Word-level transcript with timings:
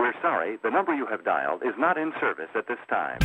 We're 0.00 0.14
sorry, 0.22 0.56
the 0.62 0.70
number 0.70 0.94
you 0.94 1.04
have 1.04 1.26
dialed 1.26 1.60
is 1.62 1.74
not 1.76 1.98
in 1.98 2.14
service 2.18 2.48
at 2.54 2.66
this 2.66 2.78
time. 2.88 3.18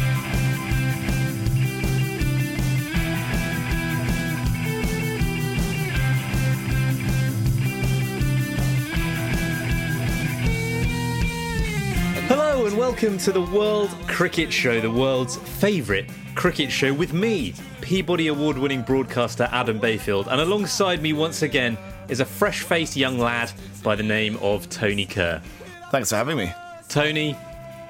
Hello 12.28 12.66
and 12.66 12.78
welcome 12.78 13.18
to 13.20 13.32
the 13.32 13.40
World 13.40 13.90
Cricket 14.08 14.52
Show, 14.52 14.82
the 14.82 14.92
world's 14.92 15.38
favourite 15.38 16.10
cricket 16.36 16.70
show 16.70 16.94
with 16.94 17.14
me, 17.14 17.54
Peabody 17.80 18.28
Award 18.28 18.58
winning 18.58 18.82
broadcaster 18.82 19.48
Adam 19.54 19.80
Bayfield, 19.80 20.28
and 20.28 20.42
alongside 20.42 21.02
me 21.02 21.14
once 21.14 21.42
again 21.42 21.78
is 22.10 22.20
a 22.20 22.26
fresh 22.26 22.64
faced 22.64 22.98
young 22.98 23.18
lad 23.18 23.50
by 23.82 23.96
the 23.96 24.04
name 24.04 24.38
of 24.42 24.70
Tony 24.70 25.06
Kerr. 25.06 25.42
Thanks 25.90 26.10
for 26.10 26.18
having 26.18 26.36
me. 26.36 26.52
Tony, 26.96 27.36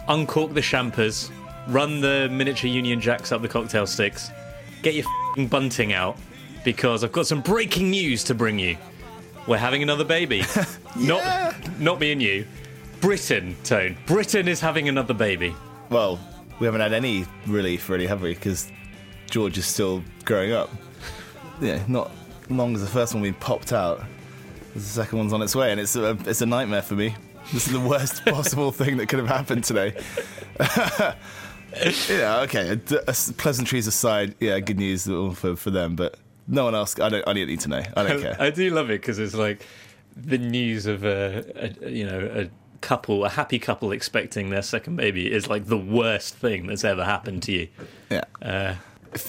uncork 0.08 0.56
the 0.56 0.62
champers, 0.62 1.30
run 1.68 2.02
the 2.02 2.28
miniature 2.32 2.68
Union 2.68 3.00
Jacks 3.00 3.32
up 3.32 3.44
the 3.44 3.48
cocktail 3.48 3.86
sticks, 3.86 4.32
get 4.82 4.96
your 4.96 5.06
fing 5.36 5.46
bunting 5.46 5.94
out, 5.94 6.18
because 6.64 7.04
I've 7.04 7.12
got 7.12 7.28
some 7.28 7.42
breaking 7.42 7.92
news 7.92 8.24
to 8.24 8.34
bring 8.34 8.58
you. 8.58 8.76
We're 9.46 9.60
having 9.60 9.84
another 9.84 10.06
baby. 10.06 10.42
Not, 10.96 11.54
not 11.80 12.00
me 12.00 12.14
and 12.14 12.20
you. 12.20 12.48
Britain, 13.00 13.56
Tone. 13.64 13.96
Britain 14.08 14.48
is 14.48 14.60
having 14.60 14.90
another 14.90 15.14
baby. 15.14 15.54
Well, 15.92 16.20
we 16.58 16.66
haven't 16.66 16.82
had 16.82 16.94
any 16.94 17.28
relief, 17.46 17.90
really, 17.90 18.08
have 18.08 18.24
we? 18.24 18.34
Because 18.34 18.72
George 19.30 19.60
is 19.60 19.68
still 19.68 20.04
growing 20.24 20.52
up. 20.52 20.72
Yeah, 21.62 21.80
not 21.88 22.10
long 22.50 22.74
as 22.74 22.82
the 22.82 22.88
first 22.88 23.14
one 23.14 23.22
we 23.22 23.34
popped 23.34 23.72
out. 23.72 24.04
The 24.74 24.80
second 24.80 25.20
one's 25.20 25.32
on 25.32 25.44
its 25.44 25.56
way, 25.56 25.70
and 25.70 25.80
it's 25.80 25.96
a, 25.96 26.18
it's 26.26 26.42
a 26.42 26.48
nightmare 26.48 26.82
for 26.82 26.96
me. 26.96 27.14
This 27.54 27.68
is 27.68 27.74
the 27.74 27.80
worst 27.80 28.26
possible 28.26 28.72
thing 28.72 28.98
that 28.98 29.08
could 29.08 29.20
have 29.20 29.28
happened 29.28 29.64
today. 29.64 29.94
yeah, 32.10 32.42
okay. 32.42 32.80
Pleasantries 33.38 33.88
aside, 33.88 34.36
yeah, 34.40 34.60
good 34.60 34.78
news 34.78 35.06
for, 35.06 35.56
for 35.56 35.72
them, 35.72 35.96
but 35.96 36.18
no 36.48 36.66
one 36.66 36.76
else. 36.76 37.00
I 37.00 37.10
don't. 37.10 37.28
I 37.28 37.34
don't 37.34 37.48
need 37.48 37.60
to 37.62 37.70
know. 37.70 37.84
I 37.96 38.04
don't 38.04 38.22
care. 38.22 38.36
I 38.40 38.50
do 38.50 38.70
love 38.72 38.90
it 38.90 39.02
because 39.02 39.20
it's 39.20 39.36
like 39.36 39.66
the 40.16 40.38
news 40.38 40.86
of 40.86 41.04
a, 41.04 41.74
a 41.82 41.90
you 41.90 42.06
know 42.06 42.20
a 42.20 42.50
couple, 42.82 43.26
a 43.26 43.30
happy 43.30 43.60
couple 43.60 43.92
expecting 43.92 44.50
their 44.50 44.62
second 44.62 44.96
baby 44.96 45.32
is 45.32 45.50
like 45.50 45.66
the 45.66 45.78
worst 45.78 46.36
thing 46.36 46.68
that's 46.68 46.84
ever 46.84 47.04
happened 47.04 47.44
to 47.44 47.52
you. 47.52 47.68
Yeah, 48.10 48.24
Uh, 48.42 48.76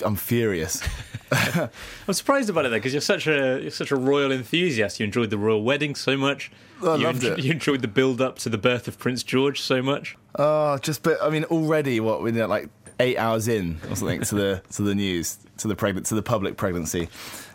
I'm 0.05 0.17
furious. 0.17 0.83
I'm 1.33 2.15
surprised 2.15 2.49
about 2.51 2.67
it 2.67 2.69
though 2.69 2.77
because 2.77 2.93
you're 2.93 3.01
such 3.01 3.27
a 3.27 3.61
you're 3.61 3.71
such 3.71 3.91
a 3.91 3.97
royal 3.97 4.31
enthusiast. 4.31 5.01
You 5.01 5.05
enjoyed 5.05 5.31
the 5.31 5.39
royal 5.39 5.63
wedding 5.63 5.95
so 5.95 6.17
much. 6.17 6.51
I 6.83 6.97
you, 6.97 7.05
loved 7.05 7.25
it. 7.25 7.39
you 7.41 7.51
enjoyed 7.53 7.83
the 7.83 7.89
build 7.89 8.21
up 8.21 8.39
to 8.41 8.49
the 8.49 8.59
birth 8.59 8.87
of 8.87 8.99
Prince 8.99 9.23
George 9.23 9.61
so 9.61 9.83
much. 9.83 10.17
Oh, 10.39 10.79
just 10.79 11.03
but 11.03 11.19
I 11.23 11.31
mean, 11.31 11.45
already 11.45 12.01
what 12.01 12.23
we're 12.23 12.35
you 12.35 12.47
like 12.47 12.69
eight 13.01 13.17
hours 13.19 13.49
in 13.49 13.79
or 13.91 13.97
something 13.97 14.23
to 14.23 14.35
the 14.35 14.63
to 14.73 14.83
the 14.83 14.95
news 14.95 15.39
to 15.59 15.69
the 15.69 15.75
pregnant 15.77 16.07
to 16.07 16.15
the 16.15 16.23
public 16.23 16.57
pregnancy. 16.57 17.09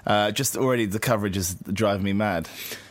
Uh, 0.05 0.31
just 0.31 0.57
already 0.57 0.85
the 0.85 0.99
coverage 0.99 1.37
is 1.37 1.55
driving 1.71 2.03
me 2.03 2.13
mad. 2.13 2.49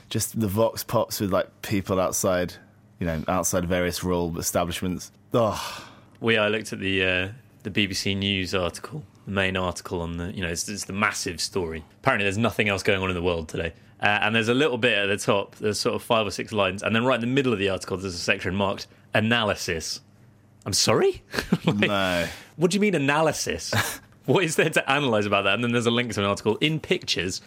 Just 0.09 0.41
the 0.41 0.48
vox 0.48 0.82
pops 0.82 1.20
with 1.20 1.32
like 1.32 1.62
people 1.62 2.00
outside, 2.00 2.54
you 2.98 3.06
know, 3.06 3.22
outside 3.28 3.66
various 3.66 4.03
royal 4.03 4.37
establishments. 4.38 5.12
Oh, 5.34 5.87
We 6.20 6.37
I 6.38 6.48
looked 6.48 6.72
at 6.72 6.81
the 6.81 7.04
uh, 7.04 7.28
the 7.62 7.70
BBC 7.70 8.16
News 8.16 8.54
article, 8.54 9.04
the 9.30 9.34
main 9.34 9.56
article 9.56 10.02
on 10.02 10.16
the 10.16 10.32
you 10.32 10.42
know 10.42 10.48
it's, 10.48 10.68
it's 10.68 10.84
the 10.84 10.92
massive 10.92 11.41
story. 11.41 11.84
Apparently, 12.00 12.24
there's 12.24 12.38
nothing 12.38 12.68
else 12.68 12.82
going 12.82 13.00
on 13.00 13.08
in 13.08 13.14
the 13.14 13.22
world 13.22 13.48
today, 13.48 13.72
uh, 14.02 14.06
and 14.06 14.34
there's 14.34 14.48
a 14.48 14.54
little 14.54 14.76
bit 14.76 14.98
at 14.98 15.06
the 15.06 15.16
top. 15.16 15.56
There's 15.56 15.78
sort 15.78 15.94
of 15.94 16.02
five 16.02 16.26
or 16.26 16.30
six 16.30 16.52
lines, 16.52 16.82
and 16.82 16.94
then 16.94 17.04
right 17.04 17.14
in 17.14 17.20
the 17.20 17.26
middle 17.26 17.52
of 17.52 17.58
the 17.58 17.69
article, 17.69 17.96
there's 17.96 18.14
a 18.14 18.19
section 18.19 18.54
marked 18.54 18.86
analysis. 19.14 20.00
I'm 20.66 20.72
sorry. 20.72 21.22
Like, 21.64 21.76
no. 21.76 22.28
What 22.56 22.70
do 22.70 22.76
you 22.76 22.80
mean 22.80 22.94
analysis? 22.94 23.72
what 24.26 24.44
is 24.44 24.56
there 24.56 24.70
to 24.70 24.90
analyze 24.90 25.26
about 25.26 25.42
that? 25.42 25.54
And 25.54 25.64
then 25.64 25.72
there's 25.72 25.86
a 25.86 25.90
link 25.90 26.12
to 26.14 26.20
an 26.20 26.26
article 26.26 26.56
in 26.56 26.80
pictures, 26.80 27.40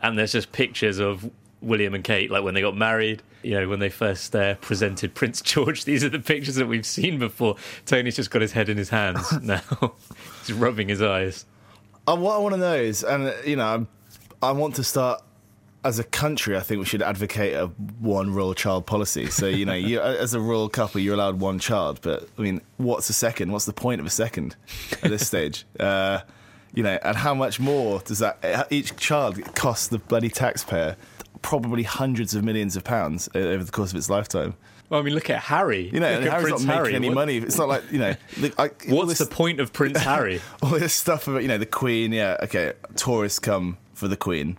and 0.00 0.18
there's 0.18 0.32
just 0.32 0.52
pictures 0.52 0.98
of 0.98 1.30
William 1.60 1.94
and 1.94 2.04
Kate, 2.04 2.30
like 2.30 2.44
when 2.44 2.54
they 2.54 2.60
got 2.60 2.76
married. 2.76 3.22
You 3.42 3.60
know, 3.60 3.68
when 3.68 3.78
they 3.78 3.90
first 3.90 4.34
uh, 4.34 4.56
presented 4.56 5.14
Prince 5.14 5.40
George. 5.40 5.84
These 5.86 6.02
are 6.04 6.08
the 6.08 6.18
pictures 6.18 6.56
that 6.56 6.66
we've 6.66 6.86
seen 6.86 7.18
before. 7.18 7.56
Tony's 7.84 8.16
just 8.16 8.30
got 8.30 8.42
his 8.42 8.52
head 8.52 8.68
in 8.68 8.76
his 8.76 8.88
hands 8.88 9.30
now, 9.42 9.62
he's 10.46 10.52
rubbing 10.52 10.88
his 10.88 11.02
eyes. 11.02 11.44
Uh, 12.08 12.16
what 12.16 12.36
I 12.36 12.38
want 12.38 12.54
to 12.54 12.60
know 12.60 12.74
is, 12.74 13.02
and 13.02 13.32
you 13.44 13.56
know, 13.56 13.66
I'm, 13.66 13.88
I 14.42 14.52
want 14.52 14.76
to 14.76 14.84
start 14.84 15.22
as 15.84 15.98
a 15.98 16.04
country. 16.04 16.56
I 16.56 16.60
think 16.60 16.80
we 16.80 16.84
should 16.84 17.02
advocate 17.02 17.54
a 17.54 17.66
one 17.66 18.34
royal 18.34 18.54
child 18.54 18.86
policy. 18.86 19.26
So 19.26 19.46
you 19.46 19.64
know, 19.64 19.74
you 19.74 20.00
as 20.00 20.34
a 20.34 20.40
royal 20.40 20.68
couple, 20.68 21.00
you're 21.00 21.14
allowed 21.14 21.40
one 21.40 21.58
child. 21.58 22.00
But 22.02 22.28
I 22.38 22.42
mean, 22.42 22.60
what's 22.76 23.08
a 23.10 23.12
second? 23.12 23.52
What's 23.52 23.64
the 23.64 23.72
point 23.72 24.00
of 24.00 24.06
a 24.06 24.10
second 24.10 24.56
at 25.02 25.10
this 25.10 25.26
stage? 25.26 25.64
Uh, 25.78 26.20
you 26.74 26.82
know, 26.82 26.98
and 27.02 27.16
how 27.16 27.34
much 27.34 27.58
more 27.58 28.00
does 28.00 28.18
that 28.18 28.66
each 28.70 28.96
child 28.96 29.42
cost 29.54 29.90
the 29.90 29.98
bloody 29.98 30.28
taxpayer? 30.28 30.96
Probably 31.46 31.84
hundreds 31.84 32.34
of 32.34 32.42
millions 32.42 32.74
of 32.74 32.82
pounds 32.82 33.28
over 33.32 33.62
the 33.62 33.70
course 33.70 33.92
of 33.92 33.96
its 33.96 34.10
lifetime. 34.10 34.54
Well, 34.88 34.98
I 34.98 35.02
mean, 35.04 35.14
look 35.14 35.30
at 35.30 35.38
Harry. 35.42 35.88
You 35.92 36.00
know, 36.00 36.18
look 36.18 36.28
Harry's 36.28 36.48
Prince 36.48 36.64
not 36.64 36.66
making 36.66 36.84
Harry. 36.84 36.94
any 36.96 37.08
What- 37.08 37.14
money. 37.14 37.36
It's 37.36 37.56
not 37.56 37.68
like 37.68 37.84
you 37.92 37.98
know. 38.00 38.14
I, 38.58 38.70
What's 38.88 39.10
this- 39.10 39.18
the 39.18 39.26
point 39.26 39.60
of 39.60 39.72
Prince 39.72 39.98
Harry? 40.02 40.40
all 40.60 40.70
this 40.70 40.92
stuff 40.92 41.28
about 41.28 41.42
you 41.42 41.48
know 41.48 41.58
the 41.58 41.64
Queen. 41.66 42.12
Yeah, 42.12 42.36
okay, 42.42 42.72
tourists 42.96 43.38
come 43.38 43.78
for 43.94 44.08
the 44.08 44.16
Queen, 44.16 44.58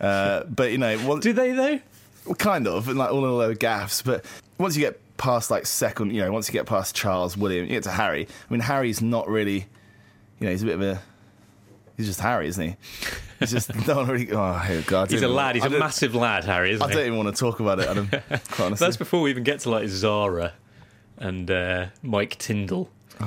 uh, 0.00 0.44
but 0.44 0.70
you 0.70 0.78
know, 0.78 0.96
what, 0.98 1.20
Do 1.22 1.32
they 1.32 1.50
though? 1.52 1.80
well, 2.26 2.34
kind 2.36 2.68
of, 2.68 2.86
and 2.88 2.96
like 2.96 3.10
all 3.10 3.24
in 3.24 3.30
a 3.30 3.34
load 3.34 3.50
of 3.50 3.58
gaffs. 3.58 4.00
But 4.02 4.24
once 4.58 4.76
you 4.76 4.82
get 4.82 5.00
past 5.16 5.50
like 5.50 5.66
second, 5.66 6.12
you 6.14 6.20
know, 6.22 6.30
once 6.30 6.46
you 6.48 6.52
get 6.52 6.66
past 6.66 6.94
Charles, 6.94 7.36
William, 7.36 7.64
you 7.64 7.70
get 7.72 7.82
to 7.84 7.90
Harry. 7.90 8.26
I 8.28 8.52
mean, 8.52 8.60
Harry's 8.60 9.02
not 9.02 9.28
really, 9.28 9.66
you 10.38 10.46
know, 10.46 10.50
he's 10.50 10.62
a 10.62 10.66
bit 10.66 10.74
of 10.76 10.82
a, 10.82 11.02
he's 12.00 12.08
just 12.08 12.20
Harry, 12.20 12.48
isn't 12.48 12.64
he? 12.64 12.76
He's 13.38 13.50
just 13.50 13.74
not 13.86 14.08
really. 14.08 14.30
Oh 14.32 14.82
God, 14.86 15.10
He's 15.10 15.22
a 15.22 15.28
lad. 15.28 15.54
He's 15.54 15.64
I 15.64 15.68
a 15.68 15.78
massive 15.78 16.14
lad, 16.14 16.44
Harry, 16.44 16.72
isn't 16.72 16.86
he? 16.86 16.86
I 16.86 16.88
he? 16.88 16.94
don't 16.96 17.06
even 17.06 17.18
want 17.24 17.34
to 17.34 17.40
talk 17.40 17.60
about 17.60 17.78
it. 17.80 17.88
Adam, 17.88 18.08
quite 18.28 18.60
honestly. 18.60 18.86
That's 18.86 18.96
before 18.96 19.22
we 19.22 19.30
even 19.30 19.44
get 19.44 19.60
to 19.60 19.70
like 19.70 19.88
Zara 19.88 20.54
and 21.18 21.50
uh, 21.50 21.86
Mike 22.02 22.36
Tindall. 22.38 22.90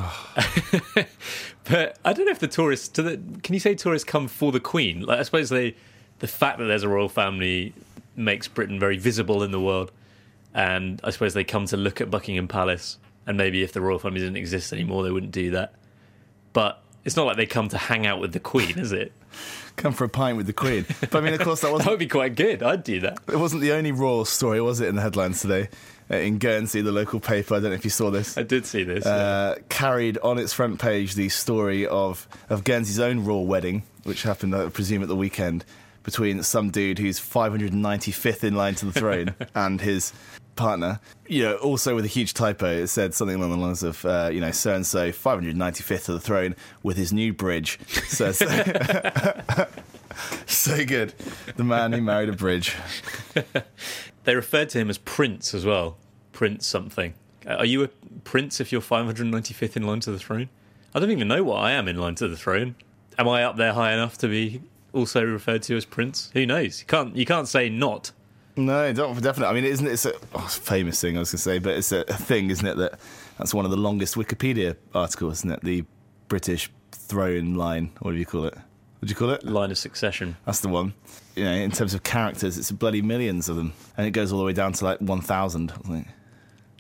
but 1.66 2.00
I 2.04 2.14
don't 2.14 2.26
know 2.26 2.32
if 2.32 2.40
the 2.40 2.48
tourists. 2.48 2.88
The, 2.90 3.22
can 3.44 3.54
you 3.54 3.60
say 3.60 3.76
tourists 3.76 4.06
come 4.06 4.28
for 4.28 4.52
the 4.52 4.60
Queen? 4.60 5.02
Like 5.02 5.20
I 5.20 5.24
suppose 5.24 5.50
they, 5.50 5.76
the 6.20 6.28
fact 6.28 6.58
that 6.60 6.66
there's 6.66 6.84
a 6.84 6.90
royal 6.90 7.10
family 7.10 7.74
makes 8.16 8.48
Britain 8.48 8.80
very 8.80 8.98
visible 8.98 9.44
in 9.44 9.52
the 9.52 9.62
world, 9.62 9.92
and 10.54 11.00
I 11.04 11.12
suppose 11.12 11.34
they 11.34 11.44
come 11.44 11.66
to 11.68 11.78
look 11.78 12.02
at 12.02 12.10
Buckingham 12.10 12.48
Palace. 12.48 12.98
And 13.26 13.38
maybe 13.38 13.64
if 13.64 13.72
the 13.72 13.80
royal 13.80 14.00
family 14.00 14.20
didn't 14.20 14.36
exist 14.36 14.74
anymore, 14.74 15.04
they 15.04 15.12
wouldn't 15.12 15.32
do 15.32 15.52
that. 15.52 15.76
But 16.52 16.83
it's 17.06 17.16
not 17.16 17.26
like 17.26 17.38
they 17.38 17.46
come 17.46 17.70
to 17.70 17.78
hang 17.78 18.06
out 18.06 18.20
with 18.20 18.34
the 18.34 18.40
Queen, 18.40 18.78
is 18.80 18.92
it? 18.92 19.12
come 19.76 19.94
for 19.94 20.04
a 20.04 20.10
pint 20.10 20.38
with 20.38 20.46
the 20.48 20.54
Queen. 20.54 20.86
But 21.02 21.16
I 21.16 21.22
mean, 21.22 21.34
of 21.34 21.40
course, 21.42 21.62
that 21.62 21.68
That 21.68 21.74
wasn't 21.74 21.90
would 21.92 22.00
be 22.00 22.08
quite 22.08 22.36
good. 22.36 22.62
I'd 22.64 22.84
do 22.84 23.00
that. 23.02 23.20
it 23.28 23.38
wasn't 23.38 23.62
the 23.62 23.72
only 23.74 23.92
royal 23.92 24.26
story, 24.26 24.62
was 24.62 24.80
it? 24.80 24.88
In 24.88 24.96
the 24.96 25.02
headlines 25.02 25.42
today, 25.42 25.70
uh, 26.12 26.18
in 26.18 26.38
Guernsey, 26.38 26.82
the 26.82 26.92
local 26.92 27.20
paper. 27.20 27.56
I 27.56 27.60
don't 27.60 27.70
know 27.72 27.76
if 27.76 27.84
you 27.84 27.90
saw 27.90 28.12
this. 28.12 28.38
I 28.38 28.44
did 28.44 28.66
see 28.66 28.84
this. 28.84 29.06
uh, 29.06 29.56
carried 29.70 30.18
on 30.20 30.38
its 30.38 30.54
front 30.54 30.80
page 30.80 31.16
the 31.16 31.30
story 31.30 31.88
of, 31.88 32.28
of 32.50 32.64
Guernsey's 32.64 33.00
own 33.00 33.26
royal 33.26 33.46
wedding, 33.48 33.84
which 34.04 34.24
happened, 34.24 34.56
I 34.56 34.70
presume, 34.70 35.02
at 35.02 35.08
the 35.08 35.16
weekend, 35.16 35.66
between 36.04 36.44
some 36.44 36.70
dude 36.70 37.00
who's 37.00 37.20
595th 37.20 38.44
in 38.44 38.56
line 38.56 38.76
to 38.76 38.86
the 38.86 38.92
throne 38.92 39.34
and 39.56 39.82
his 39.82 40.14
partner. 40.56 41.00
You 41.28 41.44
know, 41.44 41.56
also 41.56 41.96
with 41.96 42.06
a 42.06 42.10
huge 42.10 42.34
typo, 42.34 42.68
it 42.68 42.88
said 42.88 43.14
something 43.14 43.36
along 43.36 43.52
the 43.52 43.58
lines 43.58 43.84
of, 43.84 44.06
uh, 44.06 44.30
you 44.32 44.40
know, 44.40 44.52
so 44.52 44.74
and 44.76 44.86
so 44.86 45.12
595th 45.12 46.06
to 46.06 46.14
the 46.14 46.20
throne 46.20 46.56
with 46.84 46.98
his 46.98 47.12
new 47.14 47.34
bridge. 47.34 47.80
So, 48.14 48.32
so, 48.32 48.46
so 50.46 50.86
good. 50.86 51.14
The 51.56 51.64
man 51.64 51.94
who 51.94 52.02
married 52.02 52.30
a 52.30 52.34
bridge. 52.34 52.76
They 54.24 54.36
referred 54.36 54.70
to 54.70 54.80
him 54.80 54.90
as 54.90 54.98
Prince 54.98 55.54
as 55.54 55.66
well. 55.66 55.98
Prince 56.32 56.66
something. 56.66 57.14
Uh, 57.46 57.56
Are 57.56 57.66
you 57.66 57.84
a 57.84 57.90
prince 58.24 58.62
if 58.62 58.72
you're 58.72 58.82
595th 58.82 59.76
in 59.76 59.84
line 59.84 60.00
to 60.02 60.12
the 60.12 60.20
throne? 60.20 60.50
I 60.96 61.00
don't 61.00 61.12
even 61.12 61.28
know 61.28 61.44
what 61.44 61.58
I 61.58 61.72
am 61.72 61.88
in 61.88 61.98
line 61.98 62.16
to 62.16 62.28
the 62.28 62.38
throne. 62.38 62.76
Am 63.18 63.28
I 63.28 63.44
up 63.44 63.58
there 63.58 63.74
high 63.74 63.94
enough 63.94 64.18
to 64.20 64.28
be 64.28 64.62
also 64.94 65.24
referred 65.24 65.64
to 65.64 65.76
as 65.76 65.86
prince? 65.86 66.32
Who 66.34 66.46
knows? 66.46 66.80
You 66.80 66.86
can't. 66.86 67.16
You 67.16 67.26
can't 67.26 67.48
say 67.48 67.70
not. 67.70 68.12
No, 68.56 68.94
definitely. 68.94 69.46
I 69.46 69.54
mean, 69.54 69.64
isn't 69.64 69.86
it? 69.86 69.94
It's 69.94 70.06
a 70.06 70.14
oh, 70.36 70.48
famous 70.48 71.02
thing 71.02 71.16
I 71.18 71.20
was 71.20 71.32
going 71.32 71.38
to 71.38 71.44
say, 71.44 71.60
but 71.60 71.76
it's 71.76 71.92
a, 71.92 72.04
thing, 72.04 72.50
isn't 72.52 72.66
it? 72.66 72.78
That 72.78 73.00
that's 73.38 73.54
one 73.54 73.66
of 73.66 73.72
the 73.72 73.78
longest 73.78 74.16
Wikipedia 74.16 74.76
articles, 74.94 75.40
isn't 75.40 75.52
it? 75.52 75.62
The 75.62 75.86
British 76.28 76.72
throne 76.92 77.56
line. 77.56 77.92
What 78.00 78.12
do 78.12 78.18
you 78.18 78.26
call 78.26 78.46
it? 78.46 78.54
What 78.54 79.08
do 79.08 79.10
you 79.10 79.16
call 79.16 79.32
it? 79.32 79.44
Line 79.44 79.72
of 79.72 79.78
succession. 79.78 80.38
That's 80.46 80.60
the 80.60 80.70
one. 80.70 80.94
You 81.36 81.46
know, 81.46 81.52
in 81.52 81.72
terms 81.72 81.94
of 81.94 82.04
characters, 82.04 82.58
it's 82.58 82.72
bloody 82.72 83.02
millions 83.02 83.50
of 83.50 83.56
them, 83.56 83.74
and 83.98 84.06
it 84.06 84.12
goes 84.12 84.32
all 84.32 84.40
the 84.40 84.46
way 84.46 84.54
down 84.54 84.74
to 84.74 84.86
like 84.86 85.00
one 85.00 85.22
thousand. 85.22 85.72
I 85.72 85.88
think. 85.88 86.08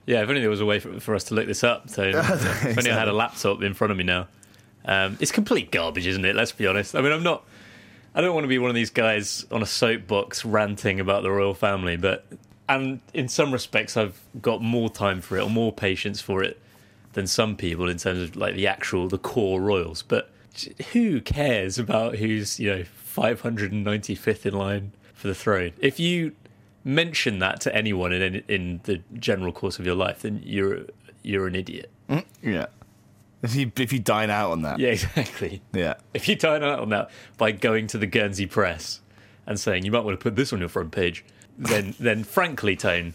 Yeah, 0.05 0.21
if 0.21 0.29
only 0.29 0.41
there 0.41 0.49
was 0.49 0.61
a 0.61 0.65
way 0.65 0.79
for, 0.79 0.99
for 0.99 1.15
us 1.15 1.23
to 1.25 1.33
look 1.33 1.47
this 1.47 1.63
up. 1.63 1.89
So 1.89 2.03
if 2.13 2.77
only 2.77 2.91
I 2.91 2.97
had 2.97 3.07
a 3.07 3.13
laptop 3.13 3.63
in 3.63 3.73
front 3.73 3.91
of 3.91 3.97
me 3.97 4.03
now. 4.03 4.27
Um, 4.85 5.17
it's 5.21 5.31
complete 5.31 5.71
garbage, 5.71 6.05
isn't 6.05 6.25
it? 6.25 6.35
Let's 6.35 6.51
be 6.51 6.67
honest. 6.67 6.93
I 6.95 7.01
mean, 7.01 7.13
I'm 7.13 7.23
not. 7.23 7.45
I 8.15 8.21
don't 8.21 8.33
want 8.33 8.43
to 8.43 8.49
be 8.49 8.59
one 8.59 8.69
of 8.69 8.75
these 8.75 8.91
guys 8.91 9.45
on 9.51 9.61
a 9.61 9.65
soapbox 9.65 10.45
ranting 10.45 10.99
about 10.99 11.23
the 11.23 11.31
royal 11.31 11.53
family, 11.53 11.97
but 11.97 12.25
and 12.69 13.01
in 13.13 13.27
some 13.27 13.51
respects, 13.51 13.97
I've 13.97 14.19
got 14.41 14.61
more 14.61 14.89
time 14.89 15.21
for 15.21 15.37
it 15.37 15.43
or 15.43 15.49
more 15.49 15.71
patience 15.71 16.21
for 16.21 16.43
it 16.43 16.59
than 17.13 17.27
some 17.27 17.55
people 17.55 17.89
in 17.89 17.97
terms 17.97 18.21
of 18.21 18.35
like 18.35 18.55
the 18.55 18.67
actual 18.67 19.07
the 19.07 19.17
core 19.17 19.61
royals. 19.61 20.01
But 20.01 20.29
who 20.91 21.21
cares 21.21 21.79
about 21.79 22.17
who's 22.17 22.59
you 22.59 22.69
know 22.69 22.83
595th 23.15 24.45
in 24.45 24.53
line 24.53 24.91
for 25.13 25.27
the 25.27 25.35
throne? 25.35 25.71
If 25.79 25.99
you 25.99 26.35
mention 26.83 27.39
that 27.39 27.61
to 27.61 27.75
anyone 27.75 28.13
in 28.13 28.43
in 28.47 28.81
the 28.83 29.01
general 29.13 29.51
course 29.51 29.79
of 29.79 29.85
your 29.85 29.95
life, 29.95 30.21
then 30.21 30.41
you're 30.43 30.85
you're 31.23 31.47
an 31.47 31.55
idiot. 31.55 31.89
Mm, 32.09 32.25
yeah. 32.41 32.65
If 33.43 33.55
you 33.55 33.71
if 33.75 33.91
you 33.91 33.99
dine 33.99 34.29
out 34.29 34.51
on 34.51 34.61
that. 34.63 34.79
Yeah, 34.79 34.89
exactly. 34.89 35.61
Yeah. 35.73 35.95
If 36.13 36.27
you 36.27 36.35
dine 36.35 36.63
out 36.63 36.79
on 36.79 36.89
that 36.89 37.11
by 37.37 37.51
going 37.51 37.87
to 37.87 37.97
the 37.97 38.07
Guernsey 38.07 38.45
Press 38.45 39.01
and 39.45 39.59
saying 39.59 39.83
you 39.83 39.91
might 39.91 40.03
want 40.03 40.17
to 40.17 40.23
put 40.23 40.35
this 40.35 40.53
on 40.53 40.59
your 40.59 40.69
front 40.69 40.91
page, 40.91 41.25
then 41.57 41.93
then 41.99 42.23
frankly, 42.23 42.75
Tone, 42.75 43.13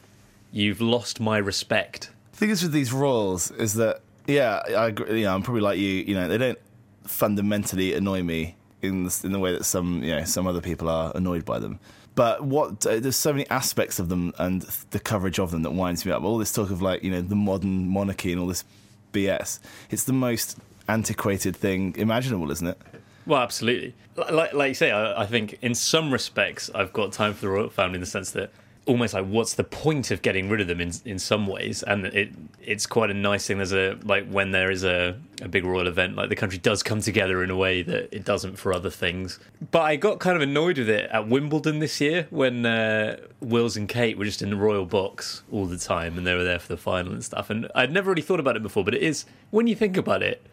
you've 0.53 0.81
lost 0.81 1.19
my 1.19 1.39
respect. 1.39 2.11
The 2.33 2.37
thing 2.39 2.51
is 2.51 2.63
with 2.63 2.73
these 2.73 2.93
royals 2.93 3.51
is 3.53 3.75
that 3.75 4.03
yeah, 4.27 4.61
I 4.69 4.89
agree. 4.89 5.21
You 5.21 5.25
know, 5.25 5.35
I'm 5.35 5.43
probably 5.43 5.63
like 5.63 5.79
you. 5.79 5.89
You 5.89 6.15
know, 6.15 6.29
they 6.29 6.39
don't 6.39 6.59
fundamentally 7.05 7.95
annoy 7.95 8.23
me 8.23 8.55
in 8.83 9.05
the, 9.05 9.21
in 9.25 9.33
the 9.33 9.39
way 9.39 9.53
that 9.53 9.65
some 9.65 10.03
you 10.05 10.15
know 10.15 10.25
some 10.25 10.47
other 10.47 10.61
people 10.61 10.91
are 10.91 11.11
annoyed 11.15 11.45
by 11.47 11.59
them. 11.59 11.81
But 12.15 12.45
what 12.45 12.85
uh, 12.87 13.01
there's 13.01 13.17
so 13.17 13.33
many 13.33 13.49
aspects 13.49 13.99
of 13.99 14.09
them 14.09 14.35
and 14.39 14.63
the 14.91 15.01
coverage 15.01 15.39
of 15.39 15.51
them 15.51 15.63
that 15.63 15.71
winds 15.71 16.05
me 16.05 16.13
up. 16.13 16.23
All 16.23 16.37
this 16.37 16.53
talk 16.53 16.71
of 16.71 16.83
like 16.83 17.03
you 17.03 17.11
know 17.11 17.23
the 17.23 17.37
modern 17.37 17.89
monarchy 17.89 18.33
and 18.33 18.41
all 18.41 18.47
this 18.47 18.65
BS. 19.13 19.61
It's 19.91 20.05
the 20.05 20.13
most 20.13 20.59
antiquated 20.89 21.57
thing 21.57 21.95
imaginable, 21.97 22.51
isn't 22.51 22.67
it? 22.67 22.79
Well, 23.27 23.41
absolutely. 23.41 23.95
Like, 24.17 24.55
like 24.55 24.69
you 24.69 24.75
say, 24.75 24.91
I, 24.91 25.23
I 25.23 25.27
think 25.27 25.59
in 25.61 25.75
some 25.75 26.11
respects 26.11 26.71
I've 26.75 26.93
got 26.93 27.13
time 27.13 27.35
for 27.35 27.43
the 27.43 27.49
royal 27.49 27.69
family 27.69 27.97
in 27.97 28.01
the 28.01 28.07
sense 28.07 28.31
that 28.33 28.51
almost 28.89 29.13
like 29.13 29.27
what's 29.27 29.55
the 29.55 29.65
point 29.65 30.11
of 30.11 30.23
getting 30.23 30.49
rid 30.49 30.61
of 30.61 30.67
them 30.67 30.81
in 30.81 30.93
in 31.05 31.19
some 31.19 31.47
ways? 31.47 31.83
And 31.85 32.07
it 32.07 32.33
it's 32.61 32.87
quite 32.87 33.11
a 33.11 33.15
nice 33.15 33.47
thing. 33.47 33.59
There's 33.59 33.73
a 33.73 33.99
like 34.03 34.29
when 34.29 34.51
there 34.51 34.71
is 34.71 34.83
a, 34.83 35.17
a 35.43 35.49
big 35.49 35.65
royal 35.65 35.87
event 35.87 36.17
like 36.17 36.31
the 36.31 36.37
country 36.37 36.59
does 36.59 36.83
come 36.83 37.01
together 37.01 37.45
in 37.45 37.51
a 37.51 37.57
way 37.57 37.83
that 37.83 38.09
it 38.11 38.25
doesn't 38.25 38.57
for 38.57 38.73
other 38.73 38.91
things. 38.91 39.39
But 39.71 39.83
i 39.83 39.97
got 39.97 40.19
kind 40.19 40.37
of 40.37 40.43
annoyed 40.43 40.79
with 40.79 40.89
it 40.89 41.11
at 41.11 41.29
wimbledon 41.29 41.79
this 41.79 42.01
year 42.01 42.27
when 42.31 42.65
uh, 42.67 43.19
wills 43.41 43.77
and 43.77 43.89
kate 43.89 44.19
were 44.19 44.25
just 44.25 44.43
in 44.43 44.51
the 44.51 44.57
royal 44.57 44.87
box 44.87 45.43
all 45.53 45.67
the 45.67 45.79
time 45.79 46.17
and 46.17 46.27
they 46.27 46.35
were 46.35 46.45
there 46.45 46.59
for 46.59 46.69
the 46.69 46.77
final 46.77 47.13
and 47.13 47.25
stuff. 47.25 47.51
And 47.51 47.71
i'd 47.75 47.93
never 47.93 48.11
really 48.11 48.23
thought 48.23 48.41
about 48.41 48.57
it 48.57 48.63
before 48.63 48.85
but 48.85 48.95
it 48.95 49.03
is 49.03 49.27
when 49.51 49.67
you 49.67 49.75
think 49.75 49.97
about 49.97 50.23
it 50.23 50.45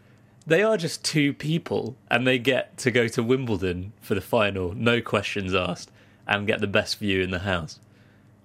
they 0.48 0.62
are 0.62 0.78
just 0.78 1.04
two 1.04 1.34
people 1.34 1.96
and 2.12 2.28
they 2.28 2.38
get 2.38 2.78
to 2.78 2.92
go 2.92 3.08
to 3.08 3.24
wimbledon 3.24 3.94
for 4.02 4.14
the 4.14 4.22
final 4.22 4.74
no 4.74 5.02
questions 5.02 5.56
asked 5.56 5.92
and 6.28 6.46
get 6.48 6.60
the 6.60 6.68
best 6.68 7.00
view 7.00 7.22
in 7.22 7.32
the 7.32 7.40
house 7.40 7.80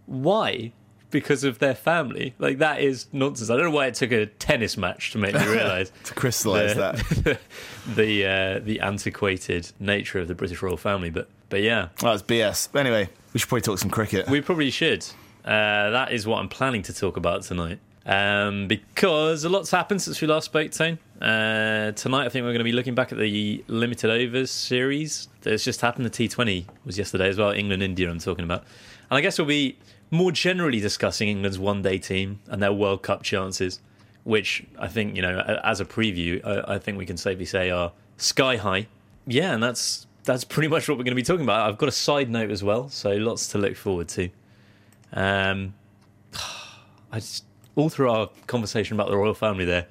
why? 0.06 0.72
Because 1.10 1.42
of 1.42 1.58
their 1.58 1.74
family. 1.74 2.34
Like 2.38 2.58
that 2.58 2.80
is 2.80 3.06
nonsense. 3.12 3.50
I 3.50 3.56
don't 3.56 3.64
know 3.64 3.70
why 3.72 3.86
it 3.86 3.94
took 3.94 4.12
a 4.12 4.26
tennis 4.26 4.76
match 4.76 5.10
to 5.12 5.18
make 5.18 5.34
me 5.34 5.44
realise 5.46 5.90
to 6.04 6.14
crystallise 6.14 6.74
the, 6.74 6.80
that. 7.24 7.40
the 7.96 8.26
uh, 8.26 8.58
the 8.64 8.78
antiquated 8.80 9.72
nature 9.80 10.20
of 10.20 10.28
the 10.28 10.34
British 10.36 10.62
royal 10.62 10.76
family. 10.76 11.10
But 11.10 11.28
but 11.48 11.62
yeah, 11.62 11.88
Oh, 12.04 12.12
it's 12.12 12.22
BS. 12.22 12.74
Anyway, 12.78 13.08
we 13.32 13.40
should 13.40 13.48
probably 13.48 13.62
talk 13.62 13.78
some 13.78 13.90
cricket. 13.90 14.28
we 14.28 14.40
probably 14.40 14.70
should. 14.70 15.04
Uh, 15.44 15.90
that 15.90 16.12
is 16.12 16.26
what 16.26 16.38
I'm 16.38 16.48
planning 16.48 16.82
to 16.82 16.92
talk 16.92 17.16
about 17.16 17.42
tonight. 17.42 17.80
Um, 18.06 18.66
because 18.66 19.44
a 19.44 19.48
lot's 19.48 19.70
happened 19.70 20.00
since 20.02 20.20
we 20.20 20.26
last 20.28 20.44
spoke, 20.46 20.70
Tone. 20.70 20.98
Uh, 21.20 21.92
tonight, 21.92 22.24
I 22.24 22.28
think 22.28 22.44
we're 22.44 22.50
going 22.50 22.58
to 22.58 22.64
be 22.64 22.72
looking 22.72 22.94
back 22.94 23.12
at 23.12 23.18
the 23.18 23.62
limited 23.68 24.10
overs 24.10 24.50
series 24.50 25.28
that's 25.42 25.64
just 25.64 25.80
happened. 25.80 26.06
The 26.06 26.10
T20 26.28 26.66
was 26.84 26.98
yesterday 26.98 27.28
as 27.28 27.36
well. 27.38 27.50
England, 27.52 27.82
India, 27.82 28.08
I'm 28.10 28.18
talking 28.18 28.44
about. 28.44 28.64
And 29.10 29.18
I 29.18 29.20
guess 29.20 29.38
we'll 29.38 29.46
be 29.46 29.76
more 30.10 30.32
generally 30.32 30.80
discussing 30.80 31.28
England's 31.28 31.58
one 31.58 31.82
day 31.82 31.98
team 31.98 32.40
and 32.48 32.62
their 32.62 32.72
World 32.72 33.02
Cup 33.02 33.22
chances, 33.22 33.80
which 34.24 34.64
I 34.78 34.88
think, 34.88 35.16
you 35.16 35.22
know, 35.22 35.40
as 35.64 35.80
a 35.80 35.84
preview, 35.84 36.44
I, 36.68 36.78
think 36.78 36.98
we 36.98 37.06
can 37.06 37.16
safely 37.16 37.44
say 37.44 37.70
are 37.70 37.92
sky 38.16 38.56
high. 38.56 38.86
Yeah, 39.26 39.52
and 39.52 39.62
that's 39.62 40.06
that's 40.24 40.44
pretty 40.44 40.68
much 40.68 40.88
what 40.88 40.98
we're 40.98 41.04
going 41.04 41.12
to 41.12 41.16
be 41.16 41.22
talking 41.22 41.44
about. 41.44 41.68
I've 41.68 41.78
got 41.78 41.88
a 41.88 41.92
side 41.92 42.30
note 42.30 42.50
as 42.50 42.62
well, 42.62 42.88
so 42.88 43.10
lots 43.16 43.48
to 43.48 43.58
look 43.58 43.76
forward 43.76 44.08
to. 44.08 44.28
Um, 45.12 45.74
I 47.12 47.18
just, 47.20 47.44
all 47.74 47.88
through 47.88 48.10
our 48.10 48.30
conversation 48.46 48.96
about 48.96 49.08
the 49.08 49.16
royal 49.16 49.34
family 49.34 49.64
there, 49.64 49.86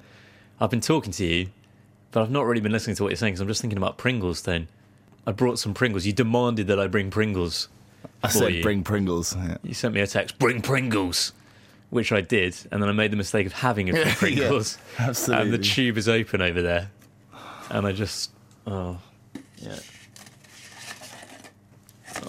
I've 0.60 0.70
been 0.70 0.80
talking 0.80 1.12
to 1.12 1.24
you, 1.24 1.48
but 2.12 2.22
I've 2.22 2.30
not 2.30 2.46
really 2.46 2.60
been 2.60 2.72
listening 2.72 2.96
to 2.96 3.02
what 3.02 3.10
you're 3.10 3.16
saying 3.16 3.34
because 3.34 3.40
I'm 3.40 3.48
just 3.48 3.60
thinking 3.60 3.78
about 3.78 3.98
Pringles. 3.98 4.42
Then 4.42 4.68
I 5.26 5.32
brought 5.32 5.58
some 5.58 5.74
Pringles. 5.74 6.06
You 6.06 6.12
demanded 6.12 6.66
that 6.68 6.78
I 6.78 6.86
bring 6.86 7.10
Pringles. 7.10 7.68
I 8.22 8.28
said 8.28 8.54
you. 8.54 8.62
bring 8.62 8.82
Pringles. 8.82 9.34
Yeah. 9.36 9.56
You 9.62 9.74
sent 9.74 9.94
me 9.94 10.00
a 10.00 10.06
text, 10.06 10.38
bring 10.38 10.60
Pringles, 10.62 11.32
which 11.90 12.12
I 12.12 12.20
did, 12.20 12.56
and 12.70 12.82
then 12.82 12.88
I 12.88 12.92
made 12.92 13.10
the 13.12 13.16
mistake 13.16 13.46
of 13.46 13.52
having 13.52 13.88
a 13.90 14.04
Pringles. 14.14 14.78
absolutely. 14.98 15.44
And 15.44 15.52
the 15.54 15.58
tube 15.58 15.96
is 15.96 16.08
open 16.08 16.42
over 16.42 16.60
there, 16.60 16.90
and 17.70 17.86
I 17.86 17.92
just, 17.92 18.30
oh, 18.66 18.98
yeah. 19.58 19.78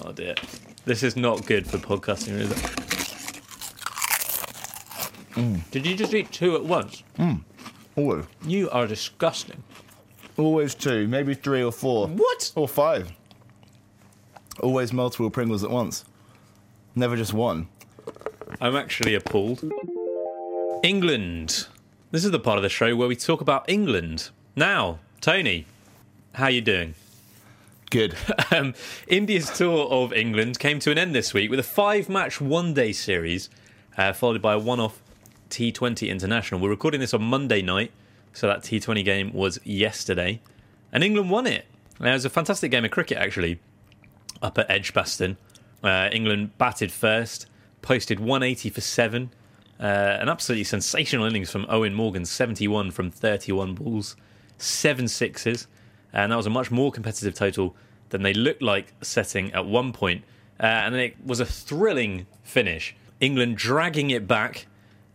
Oh 0.04 0.12
dear, 0.12 0.34
this 0.84 1.02
is 1.02 1.16
not 1.16 1.44
good 1.46 1.66
for 1.66 1.76
podcasting, 1.78 2.38
is 2.40 2.50
it? 2.50 2.56
Mm. 5.34 5.70
Did 5.70 5.86
you 5.86 5.96
just 5.96 6.14
eat 6.14 6.30
two 6.30 6.54
at 6.56 6.64
once? 6.64 7.02
Mmm. 7.18 7.40
Always. 7.96 8.24
You 8.46 8.70
are 8.70 8.86
disgusting. 8.86 9.62
Always 10.38 10.74
two, 10.74 11.06
maybe 11.08 11.34
three 11.34 11.62
or 11.62 11.72
four. 11.72 12.06
What? 12.08 12.52
Or 12.54 12.66
five. 12.68 13.12
Always 14.60 14.92
multiple 14.92 15.30
Pringles 15.30 15.64
at 15.64 15.70
once. 15.70 16.04
Never 16.94 17.16
just 17.16 17.32
one. 17.32 17.68
I'm 18.60 18.76
actually 18.76 19.14
appalled. 19.14 19.64
England. 20.82 21.66
This 22.10 22.24
is 22.24 22.30
the 22.30 22.38
part 22.38 22.58
of 22.58 22.62
the 22.62 22.68
show 22.68 22.94
where 22.94 23.08
we 23.08 23.16
talk 23.16 23.40
about 23.40 23.64
England. 23.68 24.30
Now, 24.54 24.98
Tony, 25.20 25.66
how 26.34 26.48
you 26.48 26.60
doing? 26.60 26.94
Good. 27.90 28.14
Um, 28.52 28.74
India's 29.08 29.48
tour 29.48 29.88
of 29.88 30.12
England 30.12 30.58
came 30.58 30.78
to 30.80 30.90
an 30.90 30.98
end 30.98 31.14
this 31.14 31.32
week 31.32 31.50
with 31.50 31.58
a 31.58 31.62
five-match 31.62 32.38
one-day 32.38 32.92
series, 32.92 33.48
uh, 33.96 34.12
followed 34.12 34.42
by 34.42 34.52
a 34.52 34.58
one-off 34.58 35.02
T20 35.48 36.10
international. 36.10 36.60
We're 36.60 36.68
recording 36.68 37.00
this 37.00 37.14
on 37.14 37.22
Monday 37.22 37.62
night, 37.62 37.92
so 38.34 38.46
that 38.48 38.60
T20 38.60 39.02
game 39.06 39.32
was 39.32 39.58
yesterday, 39.64 40.42
and 40.92 41.02
England 41.02 41.30
won 41.30 41.46
it. 41.46 41.64
Now, 41.98 42.10
it 42.10 42.12
was 42.12 42.26
a 42.26 42.30
fantastic 42.30 42.70
game 42.70 42.84
of 42.84 42.90
cricket, 42.90 43.16
actually, 43.16 43.58
up 44.42 44.58
at 44.58 44.70
Edgbaston. 44.70 45.36
Uh, 45.82 46.08
England 46.12 46.56
batted 46.58 46.92
first, 46.92 47.46
posted 47.80 48.20
180 48.20 48.70
for 48.70 48.80
seven. 48.80 49.30
Uh, 49.80 50.18
an 50.20 50.28
absolutely 50.28 50.64
sensational 50.64 51.24
innings 51.24 51.50
from 51.50 51.64
Eoin 51.66 51.92
Morgan, 51.94 52.24
71 52.24 52.90
from 52.92 53.10
31 53.10 53.74
balls, 53.74 54.16
seven 54.58 55.08
sixes, 55.08 55.66
and 56.12 56.30
that 56.30 56.36
was 56.36 56.46
a 56.46 56.50
much 56.50 56.70
more 56.70 56.92
competitive 56.92 57.34
total 57.34 57.74
than 58.10 58.22
they 58.22 58.32
looked 58.32 58.62
like 58.62 58.92
setting 59.00 59.52
at 59.52 59.66
one 59.66 59.92
point. 59.92 60.22
Uh, 60.60 60.66
and 60.66 60.94
it 60.94 61.16
was 61.24 61.40
a 61.40 61.46
thrilling 61.46 62.26
finish. 62.44 62.94
England 63.20 63.56
dragging 63.56 64.10
it 64.10 64.28
back 64.28 64.66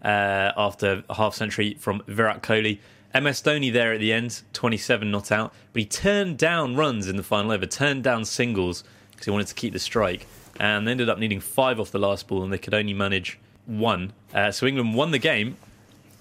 uh, 0.04 0.52
after 0.58 1.04
a 1.10 1.14
half 1.14 1.34
century 1.34 1.76
from 1.80 2.02
Virat 2.08 2.42
Kohli. 2.42 2.80
MS 3.14 3.42
Dhoni 3.42 3.72
there 3.72 3.94
at 3.94 4.00
the 4.00 4.12
end, 4.12 4.42
27 4.54 5.10
not 5.10 5.32
out, 5.32 5.54
but 5.72 5.82
he 5.82 5.86
turned 5.86 6.38
down 6.38 6.76
runs 6.76 7.08
in 7.08 7.16
the 7.16 7.24
final 7.24 7.52
over, 7.52 7.66
turned 7.66 8.04
down 8.04 8.26
singles 8.26 8.84
because 9.18 9.26
he 9.26 9.32
wanted 9.32 9.48
to 9.48 9.56
keep 9.56 9.74
the 9.74 9.80
strike, 9.80 10.26
and 10.60 10.88
they 10.88 10.92
ended 10.92 11.10
up 11.10 11.20
needing 11.20 11.40
five 11.42 11.80
off 11.80 11.92
the 11.92 12.00
last 12.00 12.28
ball, 12.30 12.44
and 12.44 12.54
they 12.54 12.58
could 12.58 12.74
only 12.74 12.94
manage 12.94 13.38
one. 13.66 14.14
Uh, 14.34 14.52
so 14.52 14.66
England 14.66 14.96
won 14.96 15.12
the 15.12 15.20
game 15.20 15.58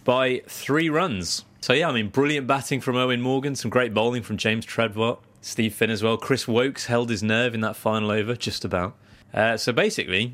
by 0.05 0.43
three 0.49 0.89
runs. 0.89 1.45
So 1.61 1.73
yeah, 1.73 1.89
I 1.89 1.93
mean, 1.93 2.09
brilliant 2.09 2.47
batting 2.47 2.81
from 2.81 2.97
Eoin 2.97 3.21
Morgan, 3.21 3.55
some 3.57 3.71
great 3.71 3.93
bowling 3.95 4.23
from 4.23 4.37
James 4.37 4.65
Tredwell, 4.67 5.19
Steve 5.41 5.75
Finn 5.75 5.91
as 5.91 6.03
well. 6.03 6.17
Chris 6.17 6.47
Woakes 6.49 6.87
held 6.87 7.11
his 7.11 7.23
nerve 7.23 7.55
in 7.55 7.61
that 7.61 7.77
final 7.77 8.11
over, 8.11 8.35
just 8.37 8.65
about. 8.65 8.95
Uh, 9.35 9.57
so 9.57 9.73
basically, 9.73 10.33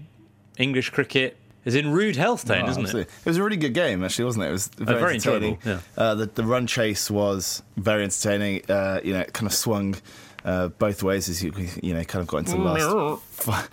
English 0.58 0.90
cricket 0.90 1.36
is 1.64 1.74
in 1.74 1.90
rude 1.92 2.16
health 2.16 2.44
tone, 2.44 2.64
Oh, 2.66 2.70
isn't 2.70 2.82
it? 2.82 2.86
absolutely. 2.86 3.12
It 3.12 3.26
was 3.26 3.36
a 3.36 3.42
really 3.42 3.56
good 3.56 3.72
game, 3.74 4.02
actually, 4.04 4.24
wasn't 4.26 4.44
it? 4.44 4.48
It 4.48 4.52
was 4.52 4.66
very, 4.76 5.00
very 5.00 5.14
entertaining. 5.14 5.54
enjoyable, 5.54 5.82
Uh, 5.96 6.14
the, 6.16 6.26
the 6.26 6.44
run 6.44 6.66
chase 6.66 7.10
was 7.10 7.62
very 7.76 8.02
entertaining. 8.04 8.62
Uh, 8.68 9.00
you 9.02 9.12
know, 9.12 9.20
it 9.20 9.32
kind 9.32 9.46
of 9.46 9.54
swung 9.54 9.94
uh, 10.44 10.68
both 10.68 11.02
ways 11.02 11.28
as 11.28 11.42
you 11.42 11.52
you 11.82 11.94
know 11.94 12.04
kind 12.04 12.20
of 12.22 12.26
got 12.26 12.38
into 12.38 12.52
the 12.52 12.58
last 12.58 13.22
fi- 13.24 13.66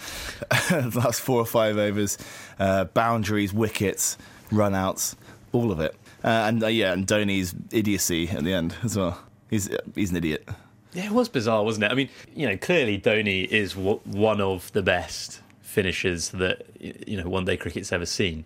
the 0.90 1.00
last 1.04 1.22
four 1.22 1.40
or 1.40 1.46
five 1.46 1.78
overs, 1.78 2.18
uh, 2.60 2.86
boundaries, 2.86 3.54
wickets, 3.54 4.18
run 4.52 4.76
outs, 4.76 5.16
all 5.52 5.72
of 5.72 5.80
it. 5.80 5.96
Uh, 6.24 6.28
and 6.28 6.64
uh, 6.64 6.68
yeah, 6.68 6.92
and 6.94 7.08
Dhoni's 7.08 7.56
idiocy 7.72 8.30
at 8.30 8.44
the 8.44 8.54
end 8.54 8.76
as 8.84 8.98
well. 8.98 9.22
He's 9.50 9.70
he's 9.96 10.12
an 10.12 10.18
idiot. 10.18 10.48
Yeah, 10.94 11.06
it 11.06 11.12
was 11.12 11.30
bizarre, 11.30 11.64
wasn't 11.64 11.86
it? 11.86 11.92
I 11.92 11.96
mean, 11.96 12.10
you 12.36 12.48
know, 12.48 12.58
clearly 12.58 13.00
Dhoni 13.00 13.46
is 13.48 13.74
w- 13.74 14.00
one 14.06 14.42
of 14.42 14.72
the 14.74 14.82
best 14.82 15.40
finishers 15.62 16.30
that 16.30 16.66
you 16.80 17.16
know 17.22 17.30
one 17.30 17.46
day 17.46 17.58
cricket's 17.58 17.92
ever 17.92 18.06
seen. 18.06 18.44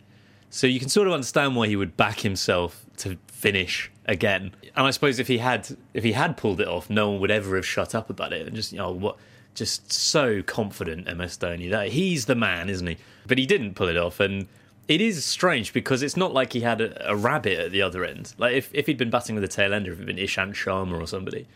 So 0.53 0.67
you 0.67 0.79
can 0.79 0.87
sort 0.87 1.07
of 1.07 1.13
understand 1.13 1.55
why 1.55 1.65
he 1.65 1.75
would 1.75 1.97
back 1.97 2.19
himself 2.19 2.85
to 2.97 3.17
finish 3.25 3.91
again. 4.05 4.53
And 4.75 4.85
I 4.85 4.91
suppose 4.91 5.17
if 5.17 5.27
he 5.27 5.39
had 5.39 5.75
if 5.95 6.03
he 6.03 6.11
had 6.11 6.37
pulled 6.37 6.61
it 6.61 6.67
off, 6.67 6.91
no 6.91 7.09
one 7.09 7.19
would 7.21 7.31
ever 7.31 7.55
have 7.55 7.65
shut 7.65 7.95
up 7.95 8.07
about 8.11 8.33
it. 8.33 8.45
And 8.45 8.55
just 8.55 8.71
you 8.71 8.77
know 8.77 8.91
what, 8.91 9.17
just 9.55 9.91
so 9.91 10.43
confident 10.43 11.07
MS 11.07 11.39
Dhoni 11.39 11.71
that 11.71 11.89
he's 11.89 12.27
the 12.27 12.35
man, 12.35 12.69
isn't 12.69 12.85
he? 12.85 12.97
But 13.25 13.39
he 13.39 13.47
didn't 13.47 13.73
pull 13.73 13.87
it 13.87 13.97
off, 13.97 14.19
and 14.19 14.45
it 14.87 15.01
is 15.01 15.25
strange 15.25 15.73
because 15.73 16.03
it's 16.03 16.15
not 16.15 16.35
like 16.35 16.53
he 16.53 16.59
had 16.59 16.81
a, 16.81 17.09
a 17.09 17.15
rabbit 17.15 17.57
at 17.57 17.71
the 17.71 17.81
other 17.81 18.05
end. 18.05 18.35
Like 18.37 18.53
if 18.53 18.69
if 18.75 18.85
he'd 18.85 18.99
been 18.99 19.09
batting 19.09 19.33
with 19.33 19.43
a 19.43 19.47
tail 19.47 19.73
ender, 19.73 19.91
if 19.91 19.97
it'd 19.97 20.05
been 20.05 20.17
Ishant 20.17 20.53
Sharma 20.53 21.01
or 21.01 21.07
somebody, 21.07 21.47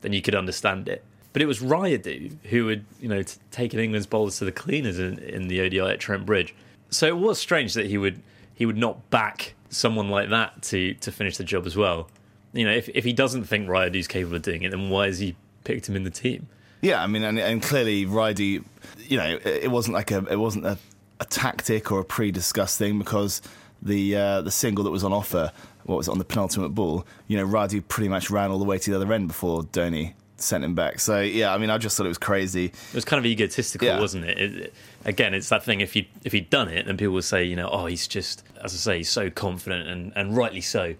then 0.00 0.14
you 0.14 0.22
could 0.22 0.34
understand 0.34 0.88
it. 0.88 1.04
But 1.34 1.42
it 1.42 1.46
was 1.46 1.60
Rayudu 1.60 2.38
who 2.44 2.68
had, 2.68 2.86
you 3.02 3.10
know, 3.10 3.22
t- 3.22 3.38
taken 3.50 3.80
England's 3.80 4.06
bowlers 4.06 4.38
to 4.38 4.46
the 4.46 4.52
cleaners 4.52 4.98
in, 4.98 5.18
in 5.18 5.48
the 5.48 5.60
ODI 5.60 5.80
at 5.80 6.00
Trent 6.00 6.24
Bridge. 6.24 6.54
So 6.88 7.06
it 7.06 7.18
was 7.18 7.38
strange 7.38 7.74
that 7.74 7.84
he 7.84 7.98
would 7.98 8.22
he 8.56 8.66
would 8.66 8.76
not 8.76 9.08
back 9.10 9.54
someone 9.68 10.08
like 10.08 10.30
that 10.30 10.62
to 10.62 10.94
to 10.94 11.12
finish 11.12 11.36
the 11.36 11.44
job 11.44 11.66
as 11.66 11.76
well. 11.76 12.08
You 12.52 12.64
know, 12.64 12.72
if 12.72 12.88
if 12.88 13.04
he 13.04 13.12
doesn't 13.12 13.44
think 13.44 13.68
Rayudu's 13.68 14.08
capable 14.08 14.36
of 14.36 14.42
doing 14.42 14.62
it, 14.62 14.70
then 14.70 14.90
why 14.90 15.06
has 15.06 15.20
he 15.20 15.36
picked 15.62 15.88
him 15.88 15.94
in 15.94 16.02
the 16.02 16.10
team? 16.10 16.48
Yeah, 16.80 17.02
I 17.02 17.06
mean, 17.06 17.22
and, 17.22 17.38
and 17.38 17.62
clearly 17.62 18.06
Ridey, 18.06 18.64
you 18.98 19.16
know, 19.16 19.38
it, 19.44 19.70
wasn't 19.70 19.94
like 19.94 20.10
a 20.10 20.24
it 20.30 20.36
wasn't 20.36 20.66
a, 20.66 20.78
a 21.20 21.24
tactic 21.24 21.90
or 21.92 22.00
a 22.00 22.04
pre-discussed 22.04 22.78
thing 22.78 22.98
because 22.98 23.42
the 23.82 24.16
uh, 24.16 24.40
the 24.42 24.50
single 24.50 24.84
that 24.84 24.90
was 24.90 25.04
on 25.04 25.12
offer, 25.12 25.52
what 25.84 25.96
was 25.96 26.08
it 26.08 26.12
on 26.12 26.18
the 26.18 26.24
penultimate 26.24 26.74
ball, 26.74 27.06
you 27.28 27.36
know, 27.36 27.46
Ridey 27.46 27.86
pretty 27.86 28.08
much 28.08 28.30
ran 28.30 28.50
all 28.50 28.58
the 28.58 28.64
way 28.64 28.78
to 28.78 28.90
the 28.90 28.96
other 28.96 29.12
end 29.12 29.28
before 29.28 29.62
Dhoni 29.62 30.14
sent 30.38 30.62
him 30.64 30.74
back. 30.74 31.00
So 31.00 31.20
yeah, 31.20 31.52
I 31.54 31.58
mean, 31.58 31.70
I 31.70 31.78
just 31.78 31.96
thought 31.96 32.06
it 32.06 32.10
was 32.10 32.18
crazy. 32.18 32.66
It 32.66 32.94
was 32.94 33.04
kind 33.04 33.18
of 33.18 33.26
egotistical, 33.26 33.86
Yeah. 33.88 34.00
wasn't 34.00 34.24
it? 34.24 34.38
It- 34.38 34.54
it- 34.56 34.74
Again, 35.04 35.34
it's 35.34 35.48
that 35.50 35.62
thing. 35.64 35.80
If 35.82 35.92
he 35.92 36.08
if 36.24 36.32
he'd 36.32 36.50
done 36.50 36.68
it, 36.68 36.86
then 36.86 36.96
people 36.96 37.14
would 37.14 37.22
say, 37.22 37.44
you 37.44 37.54
know, 37.54 37.68
oh, 37.70 37.86
he's 37.86 38.08
just, 38.08 38.42
as 38.64 38.74
I 38.74 38.76
say, 38.76 38.96
he's 38.98 39.08
so 39.08 39.30
confident 39.30 39.86
and, 39.88 40.12
and 40.16 40.36
rightly 40.36 40.60
so. 40.60 40.94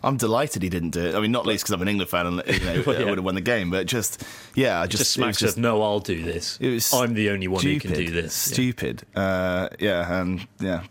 I'm 0.00 0.16
delighted 0.16 0.62
he 0.62 0.68
didn't 0.68 0.90
do 0.90 1.00
it. 1.06 1.16
I 1.16 1.20
mean, 1.20 1.32
not 1.32 1.44
least 1.44 1.64
because 1.64 1.74
I'm 1.74 1.82
an 1.82 1.88
England 1.88 2.08
fan 2.08 2.26
and 2.26 2.42
you 2.46 2.60
know 2.64 2.82
Well, 2.86 2.94
yeah. 3.00 3.06
I 3.06 3.10
would 3.10 3.18
have 3.18 3.24
won 3.24 3.34
the 3.34 3.40
game, 3.40 3.68
but 3.70 3.88
just 3.88 4.22
yeah, 4.54 4.80
I 4.80 4.86
just, 4.86 5.00
Just 5.00 5.10
smacks 5.10 5.38
just 5.40 5.56
of 5.56 5.62
no, 5.64 5.82
I'll 5.82 5.98
do 5.98 6.22
this. 6.22 6.56
it 6.60 6.70
was 6.70 6.92
I'm 6.94 7.14
the 7.14 7.30
only 7.30 7.48
one 7.48 7.64
who 7.64 7.80
can 7.80 7.94
do 7.94 8.08
this. 8.10 8.46
Yeah. 8.48 8.52
Stupid. 8.54 9.02
Uh, 9.16 9.70
yeah, 9.80 10.20
and 10.20 10.46
yeah, 10.60 10.84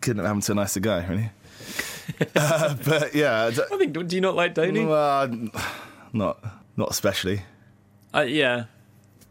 couldn't 0.00 0.16
have 0.20 0.26
happened 0.26 0.44
to 0.44 0.52
a 0.52 0.54
nicer 0.54 0.80
guy, 0.80 1.04
really. 1.06 1.30
uh, 2.36 2.74
but 2.86 3.14
yeah, 3.14 3.46
I 3.48 3.76
think. 3.76 3.92
Do 4.08 4.16
you 4.16 4.22
not 4.22 4.34
like 4.34 4.54
Dhoni? 4.54 4.88
well, 4.88 5.28
not 6.14 6.42
not 6.76 6.90
especially. 6.90 7.42
Uh, 8.14 8.22
yeah. 8.22 8.64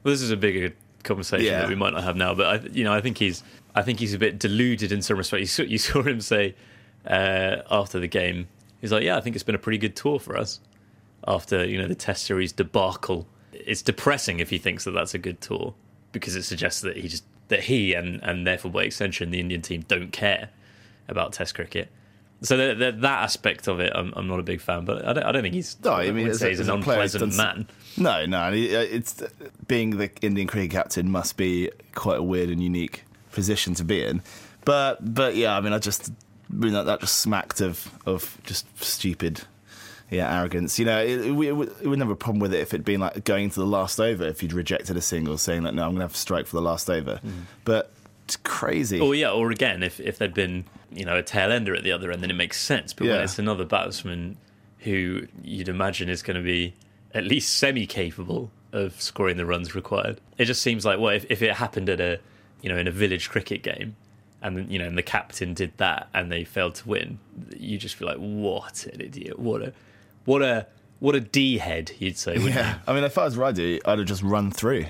Well, 0.04 0.14
this 0.14 0.22
is 0.22 0.32
a 0.32 0.38
bigger 0.38 0.74
conversation 1.04 1.46
Yeah. 1.46 1.62
that 1.62 1.70
we 1.70 1.76
might 1.76 1.94
not 1.94 2.04
have 2.04 2.16
now, 2.16 2.34
but 2.34 2.46
I, 2.46 2.68
you 2.70 2.84
know, 2.84 2.94
I 2.94 3.02
think 3.02 3.18
he's, 3.18 3.44
I 3.76 3.82
think 3.82 4.00
he's 4.00 4.14
a 4.14 4.18
bit 4.20 4.40
deluded 4.40 4.92
in 4.92 5.02
some 5.02 5.18
respect. 5.18 5.42
You 5.42 5.48
saw, 5.48 5.64
you 5.64 5.78
saw 5.90 6.02
him 6.02 6.22
say 6.22 6.56
uh, 7.06 7.58
after 7.72 8.00
the 8.00 8.08
game, 8.08 8.48
he's 8.82 8.92
like, 8.92 9.04
"Yeah, 9.04 9.18
I 9.18 9.22
think 9.22 9.36
it's 9.36 9.44
been 9.44 9.56
a 9.56 9.60
pretty 9.60 9.78
good 9.78 9.96
tour 9.96 10.20
for 10.20 10.38
us." 10.38 10.60
After 11.28 11.64
you 11.66 11.78
know 11.78 11.88
the 11.88 11.96
Test 11.96 12.26
series 12.26 12.52
debacle, 12.52 13.28
it's 13.54 13.82
depressing 13.82 14.40
if 14.40 14.50
he 14.50 14.58
thinks 14.58 14.84
that 14.84 14.92
that's 14.92 15.14
a 15.14 15.18
good 15.18 15.40
tour 15.40 15.74
because 16.12 16.36
it 16.36 16.44
suggests 16.44 16.82
that 16.82 16.98
he 16.98 17.08
just 17.08 17.24
that 17.48 17.62
he 17.62 17.94
and 17.94 18.22
and 18.24 18.46
therefore 18.46 18.72
by 18.72 18.84
extension 18.84 19.32
the 19.32 19.40
Indian 19.40 19.62
team 19.62 19.86
don't 19.88 20.12
care 20.12 20.50
about 21.08 21.32
Test 21.34 21.56
cricket. 21.56 21.90
So 22.44 22.58
that, 22.58 22.80
that, 22.80 23.02
that 23.02 23.24
aspect 23.24 23.68
of 23.68 23.80
it, 23.80 23.92
I'm, 23.96 24.14
I'm 24.18 24.28
not 24.28 24.40
a 24.40 24.44
big 24.44 24.60
fan, 24.60 24.84
but 24.86 25.06
I 25.08 25.14
don't, 25.14 25.24
I 25.24 25.32
don't 25.32 25.42
think 25.44 25.56
he's. 25.56 25.78
No, 25.84 25.94
I 25.94 26.12
mean, 26.12 26.28
as 26.28 26.40
say 26.40 26.48
a- 26.48 26.50
he's 26.50 26.60
as 26.60 26.68
an 26.68 26.74
a 26.74 26.78
unpleasant 26.78 27.36
man. 27.38 27.68
No, 27.98 28.26
no, 28.26 28.48
uh, 28.48 28.52
it's 28.52 29.24
being 29.68 29.98
the 29.98 30.10
Indian 30.22 30.48
cricket 30.48 30.72
captain 30.72 31.10
must 31.10 31.38
be 31.38 31.72
quite 31.96 32.20
a 32.20 32.24
weird 32.24 32.50
and 32.50 32.62
unique 32.62 33.06
position 33.32 33.74
to 33.76 33.84
be 33.84 34.04
in. 34.04 34.22
But 34.66 35.14
but 35.14 35.36
yeah, 35.36 35.56
I 35.58 35.62
mean, 35.62 35.74
I 35.74 35.80
just 35.80 36.12
I 36.52 36.56
mean, 36.56 36.74
that, 36.74 36.86
that 36.86 37.00
just 37.00 37.18
smacked 37.18 37.62
of 37.62 37.90
of 38.06 38.38
just 38.44 38.66
stupid. 38.84 39.42
Yeah, 40.10 40.38
arrogance. 40.40 40.78
You 40.78 40.86
know, 40.86 41.02
it, 41.02 41.32
we, 41.32 41.48
it 41.48 41.54
would 41.56 41.98
never 41.98 42.10
have 42.10 42.10
a 42.12 42.16
problem 42.16 42.40
with 42.40 42.54
it 42.54 42.60
if 42.60 42.74
it'd 42.74 42.86
been 42.86 43.00
like 43.00 43.24
going 43.24 43.50
to 43.50 43.60
the 43.60 43.66
last 43.66 44.00
over. 44.00 44.26
If 44.26 44.44
you'd 44.44 44.54
rejected 44.54 44.96
a 44.96 45.02
single, 45.02 45.38
saying 45.38 45.64
like, 45.64 45.74
"No, 45.74 45.84
I'm 45.84 45.90
going 45.92 46.00
to 46.00 46.04
have 46.04 46.14
to 46.14 46.20
strike 46.20 46.46
for 46.46 46.58
the 46.58 46.62
last 46.62 46.90
over," 46.90 47.20
but 47.66 47.92
it's 48.26 48.36
crazy. 48.36 49.00
Or 49.00 49.16
yeah, 49.16 49.32
or 49.32 49.50
again, 49.50 49.82
if 49.82 50.00
if 50.00 50.18
there'd 50.20 50.34
been 50.34 50.66
you 50.96 51.06
know 51.06 51.16
a 51.18 51.24
tail 51.24 51.52
ender 51.52 51.76
at 51.76 51.84
the 51.84 51.92
other 51.92 52.12
end, 52.12 52.22
then 52.24 52.30
it 52.30 52.36
makes 52.36 52.60
sense. 52.60 52.94
But 52.94 53.08
when 53.08 53.16
Yeah. 53.18 53.24
it's 53.24 53.40
another 53.40 53.66
batsman 53.66 54.38
who 54.80 55.28
you'd 55.44 55.70
imagine 55.70 56.10
is 56.10 56.22
going 56.22 56.38
to 56.38 56.44
be 56.44 56.74
at 57.14 57.24
least 57.24 57.58
semi 57.58 57.86
capable 57.86 58.52
of 58.72 59.00
scoring 59.02 59.38
the 59.38 59.46
runs 59.46 59.76
required, 59.76 60.20
it 60.38 60.46
just 60.46 60.62
seems 60.62 60.86
like 60.86 61.00
well, 61.00 61.10
if, 61.16 61.26
if 61.30 61.42
it 61.42 61.54
happened 61.54 61.90
at 61.90 62.00
a 62.00 62.20
you 62.62 62.70
know 62.70 62.78
in 62.78 62.88
a 62.88 62.92
village 62.92 63.30
cricket 63.30 63.62
game, 63.64 63.96
and 64.42 64.72
you 64.72 64.80
know 64.80 64.86
and 64.86 64.98
the 64.98 65.04
captain 65.04 65.54
did 65.54 65.72
that 65.78 66.08
and 66.14 66.32
they 66.32 66.44
failed 66.44 66.76
to 66.76 66.88
win, 66.90 67.20
you 67.58 67.78
just 67.78 67.96
feel 67.96 68.08
like 68.08 68.18
what 68.18 68.86
an 68.88 69.02
idiot, 69.02 69.40
what 69.40 69.62
a 69.62 69.74
what 70.26 70.42
a 70.42 70.68
what 71.00 71.16
a 71.16 71.20
d 71.20 71.58
head, 71.58 71.92
you'd 72.00 72.18
say. 72.18 72.38
Yeah, 72.38 72.80
I 72.88 72.94
mean, 72.94 73.04
if 73.04 73.18
I 73.18 73.26
was 73.26 73.36
Radu, 73.36 73.80
I'd 73.86 74.00
have 74.00 74.08
just 74.08 74.24
run 74.24 74.52
through. 74.52 74.86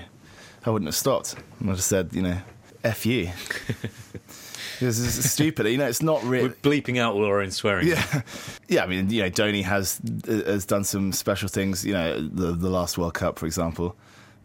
I 0.64 0.70
wouldn't 0.70 0.86
have 0.88 0.94
stopped. 0.94 1.34
I'd 1.60 1.66
have 1.68 1.82
said, 1.82 2.10
you 2.12 2.22
know, 2.22 2.38
"F 2.84 3.04
you." 3.04 3.30
this 4.80 4.98
is 4.98 5.30
stupid. 5.30 5.66
You 5.66 5.78
know, 5.78 5.86
it's 5.86 6.02
not 6.02 6.22
really. 6.24 6.48
We're 6.48 6.54
bleeping 6.54 6.98
out 6.98 7.14
all 7.14 7.24
our 7.24 7.40
own 7.40 7.50
swearing. 7.50 7.88
Yeah, 7.88 8.22
yeah. 8.68 8.84
I 8.84 8.86
mean, 8.86 9.10
you 9.10 9.22
know, 9.22 9.30
Dhoni 9.30 9.62
has 9.62 10.00
has 10.26 10.64
done 10.66 10.84
some 10.84 11.12
special 11.12 11.48
things. 11.48 11.84
You 11.84 11.94
know, 11.94 12.20
the 12.20 12.52
the 12.52 12.70
last 12.70 12.98
World 12.98 13.14
Cup, 13.14 13.38
for 13.38 13.46
example. 13.46 13.96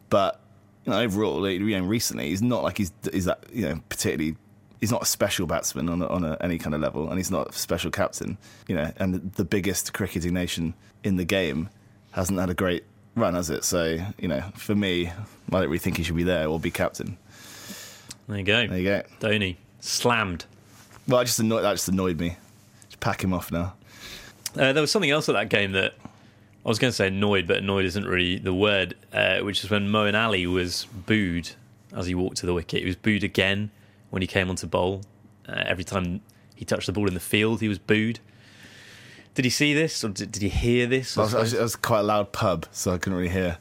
But 0.09 0.39
you 0.85 0.91
know, 0.91 0.99
overall, 0.99 1.47
you 1.49 1.79
know, 1.79 1.85
recently, 1.85 2.29
he's 2.29 2.41
not 2.41 2.63
like 2.63 2.77
he's 2.77 2.91
he's 3.11 3.25
that 3.25 3.43
you 3.51 3.67
know 3.67 3.81
particularly. 3.89 4.35
He's 4.79 4.91
not 4.91 5.01
a 5.01 5.05
special 5.05 5.45
batsman 5.45 5.89
on 5.89 6.01
a, 6.01 6.07
on 6.07 6.23
a, 6.23 6.37
any 6.39 6.57
kind 6.57 6.73
of 6.73 6.79
level, 6.79 7.09
and 7.09 7.17
he's 7.17 7.29
not 7.29 7.49
a 7.49 7.53
special 7.53 7.91
captain. 7.91 8.37
You 8.67 8.75
know, 8.75 8.91
and 8.97 9.33
the 9.33 9.43
biggest 9.43 9.93
cricketing 9.93 10.33
nation 10.33 10.73
in 11.03 11.17
the 11.17 11.25
game 11.25 11.69
hasn't 12.11 12.39
had 12.39 12.49
a 12.49 12.53
great 12.53 12.85
run, 13.15 13.33
has 13.33 13.49
it? 13.49 13.65
So 13.65 13.97
you 14.17 14.27
know, 14.29 14.41
for 14.55 14.75
me, 14.75 15.07
I 15.07 15.11
don't 15.51 15.63
really 15.63 15.79
think 15.79 15.97
he 15.97 16.03
should 16.03 16.15
be 16.15 16.23
there 16.23 16.47
or 16.47 16.59
be 16.59 16.71
captain. 16.71 17.17
There 18.29 18.37
you 18.37 18.43
go. 18.43 18.67
There 18.67 18.77
you 18.77 18.85
go. 18.85 19.03
Dhoni 19.19 19.57
slammed. 19.79 20.45
Well, 21.07 21.19
I 21.19 21.23
just 21.23 21.39
annoyed, 21.39 21.61
that 21.61 21.73
just 21.73 21.87
annoyed 21.89 22.19
me. 22.19 22.37
Just 22.87 22.99
pack 22.99 23.23
him 23.23 23.33
off 23.33 23.51
now. 23.51 23.73
Uh, 24.55 24.73
there 24.73 24.81
was 24.81 24.91
something 24.91 25.11
else 25.11 25.29
at 25.29 25.33
that 25.33 25.49
game 25.49 25.71
that 25.73 25.93
I 26.65 26.69
was 26.69 26.79
going 26.79 26.89
to 26.89 26.95
say 26.95 27.07
annoyed, 27.07 27.47
but 27.47 27.57
annoyed 27.57 27.85
isn't 27.85 28.05
really 28.05 28.37
the 28.37 28.53
word, 28.53 28.95
uh, 29.13 29.39
which 29.39 29.63
is 29.63 29.69
when 29.69 29.89
Moeen 29.89 30.19
Ali 30.19 30.45
was 30.45 30.85
booed 30.85 31.51
as 31.95 32.07
he 32.07 32.15
walked 32.15 32.37
to 32.37 32.45
the 32.45 32.53
wicket. 32.53 32.81
He 32.81 32.85
was 32.85 32.95
booed 32.95 33.23
again 33.23 33.71
when 34.09 34.21
he 34.21 34.27
came 34.27 34.49
onto 34.49 34.67
bowl. 34.67 35.01
Uh, 35.47 35.63
every 35.65 35.83
time 35.83 36.21
he 36.55 36.65
touched 36.65 36.85
the 36.87 36.91
ball 36.91 37.07
in 37.07 37.13
the 37.13 37.19
field, 37.19 37.61
he 37.61 37.67
was 37.67 37.79
booed. 37.79 38.19
Did 39.35 39.45
he 39.45 39.51
see 39.51 39.73
this 39.73 40.03
or 40.03 40.09
did, 40.09 40.31
did 40.31 40.41
he 40.41 40.49
hear 40.49 40.85
this? 40.85 41.17
I 41.17 41.21
I 41.21 41.23
was, 41.23 41.35
I 41.35 41.39
was, 41.39 41.53
it 41.53 41.61
was 41.61 41.75
quite 41.75 42.01
a 42.01 42.03
loud 42.03 42.31
pub, 42.33 42.65
so 42.71 42.91
I 42.93 42.97
couldn't 42.97 43.17
really 43.17 43.31
hear. 43.31 43.57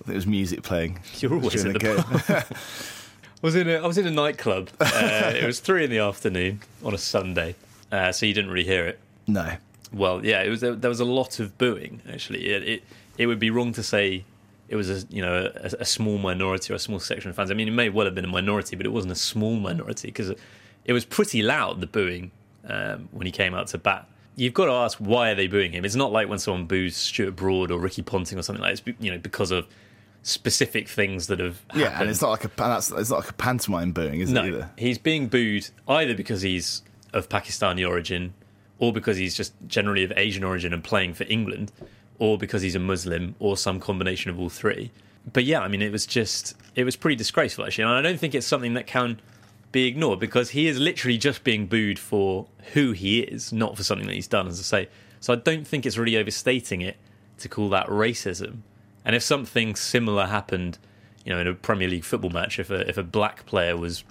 I 0.00 0.04
think 0.04 0.14
it 0.14 0.14
was 0.14 0.26
music 0.26 0.62
playing. 0.62 1.00
You're 1.18 1.34
always 1.34 1.64
in 1.64 1.74
the 1.74 1.78
game. 1.78 1.98
I 1.98 2.44
was 3.42 3.54
in 3.54 3.68
a, 3.68 3.74
I 3.74 3.86
was 3.86 3.98
in 3.98 4.06
a 4.06 4.10
nightclub. 4.10 4.70
Uh, 4.80 5.32
it 5.34 5.44
was 5.44 5.60
three 5.60 5.84
in 5.84 5.90
the 5.90 5.98
afternoon 5.98 6.60
on 6.82 6.94
a 6.94 6.98
Sunday, 6.98 7.56
uh, 7.90 8.12
so 8.12 8.24
you 8.24 8.32
didn't 8.32 8.50
really 8.50 8.66
hear 8.66 8.86
it. 8.86 8.98
no. 9.26 9.56
Well, 9.92 10.24
yeah, 10.24 10.42
it 10.42 10.48
was. 10.48 10.62
There, 10.62 10.74
was 10.74 11.00
a 11.00 11.04
lot 11.04 11.38
of 11.38 11.58
booing. 11.58 12.00
Actually, 12.10 12.48
it, 12.48 12.62
it 12.62 12.82
it 13.18 13.26
would 13.26 13.38
be 13.38 13.50
wrong 13.50 13.74
to 13.74 13.82
say 13.82 14.24
it 14.68 14.76
was 14.76 14.88
a 14.88 15.06
you 15.10 15.20
know 15.20 15.52
a, 15.54 15.70
a 15.80 15.84
small 15.84 16.16
minority 16.16 16.72
or 16.72 16.76
a 16.76 16.78
small 16.78 16.98
section 16.98 17.28
of 17.28 17.36
fans. 17.36 17.50
I 17.50 17.54
mean, 17.54 17.68
it 17.68 17.72
may 17.72 17.90
well 17.90 18.06
have 18.06 18.14
been 18.14 18.24
a 18.24 18.28
minority, 18.28 18.74
but 18.74 18.86
it 18.86 18.88
wasn't 18.88 19.12
a 19.12 19.16
small 19.16 19.56
minority 19.56 20.08
because 20.08 20.30
it, 20.30 20.38
it 20.86 20.94
was 20.94 21.04
pretty 21.04 21.42
loud 21.42 21.82
the 21.82 21.86
booing 21.86 22.30
um, 22.66 23.08
when 23.12 23.26
he 23.26 23.32
came 23.32 23.54
out 23.54 23.66
to 23.68 23.78
bat. 23.78 24.08
You've 24.34 24.54
got 24.54 24.64
to 24.64 24.72
ask 24.72 24.96
why 24.96 25.30
are 25.30 25.34
they 25.34 25.46
booing 25.46 25.72
him? 25.72 25.84
It's 25.84 25.94
not 25.94 26.10
like 26.10 26.26
when 26.26 26.38
someone 26.38 26.64
boos 26.64 26.96
Stuart 26.96 27.36
Broad 27.36 27.70
or 27.70 27.78
Ricky 27.78 28.00
Ponting 28.00 28.38
or 28.38 28.42
something 28.42 28.62
like 28.62 28.76
that. 28.76 28.88
It's 28.88 28.98
you 28.98 29.10
know 29.10 29.18
because 29.18 29.50
of 29.50 29.66
specific 30.22 30.88
things 30.88 31.26
that 31.26 31.40
have 31.40 31.62
Yeah, 31.74 31.84
happened. 31.84 32.00
and 32.02 32.10
it's 32.10 32.22
not 32.22 32.30
like 32.30 32.44
a 32.44 32.50
that's, 32.56 32.90
it's 32.90 33.10
not 33.10 33.20
like 33.20 33.30
a 33.30 33.34
pantomime 33.34 33.92
booing, 33.92 34.20
is 34.20 34.30
No, 34.30 34.44
it 34.44 34.48
either? 34.48 34.70
he's 34.78 34.98
being 34.98 35.28
booed 35.28 35.68
either 35.88 36.14
because 36.14 36.42
he's 36.42 36.82
of 37.12 37.28
Pakistani 37.28 37.86
origin, 37.88 38.34
or 38.78 38.92
because 38.92 39.16
he's 39.16 39.34
just 39.36 39.52
generally 39.66 40.04
of 40.04 40.12
Asian 40.16 40.44
origin 40.44 40.72
and 40.72 40.82
playing 40.82 41.14
for 41.14 41.24
England, 41.28 41.72
or 42.18 42.38
because 42.38 42.62
he's 42.62 42.74
a 42.74 42.78
Muslim, 42.80 43.34
or 43.38 43.56
some 43.56 43.80
combination 43.80 44.30
of 44.30 44.38
all 44.38 44.48
three. 44.48 44.90
But 45.32 45.44
yeah, 45.44 45.60
I 45.60 45.68
mean, 45.68 45.82
it 45.82 45.92
was 45.92 46.06
just 46.06 46.54
it 46.74 46.84
was 46.84 46.96
pretty 46.96 47.16
disgraceful 47.16 47.64
actually, 47.64 47.84
and 47.84 47.92
I 47.92 48.02
don't 48.02 48.18
think 48.18 48.34
it's 48.34 48.46
something 48.46 48.74
that 48.74 48.86
can 48.86 49.20
be 49.72 49.86
ignored 49.86 50.18
because 50.20 50.50
he 50.50 50.66
is 50.68 50.78
literally 50.78 51.16
just 51.16 51.44
being 51.44 51.66
booed 51.66 51.98
for 51.98 52.46
who 52.74 52.92
he 52.92 53.20
is, 53.20 53.52
not 53.52 53.76
for 53.76 53.82
something 53.82 54.06
that 54.06 54.14
he's 54.14 54.26
done, 54.28 54.46
as 54.46 54.58
I 54.60 54.62
say. 54.62 54.88
So 55.20 55.32
I 55.32 55.36
don't 55.36 55.66
think 55.66 55.86
it's 55.86 55.96
really 55.96 56.16
overstating 56.16 56.80
it 56.80 56.96
to 57.38 57.48
call 57.48 57.68
that 57.70 57.86
racism. 57.86 58.58
And 59.04 59.16
if 59.16 59.22
something 59.22 59.74
similar 59.74 60.26
happened, 60.26 60.78
you 61.24 61.32
know, 61.32 61.40
in 61.40 61.46
a 61.46 61.54
Premier 61.54 61.88
League 61.88 62.04
football 62.04 62.30
match, 62.30 62.58
if 62.58 62.70
a 62.70 62.88
if 62.88 62.96
a 62.96 63.02
black 63.02 63.46
player 63.46 63.76
was 63.76 64.04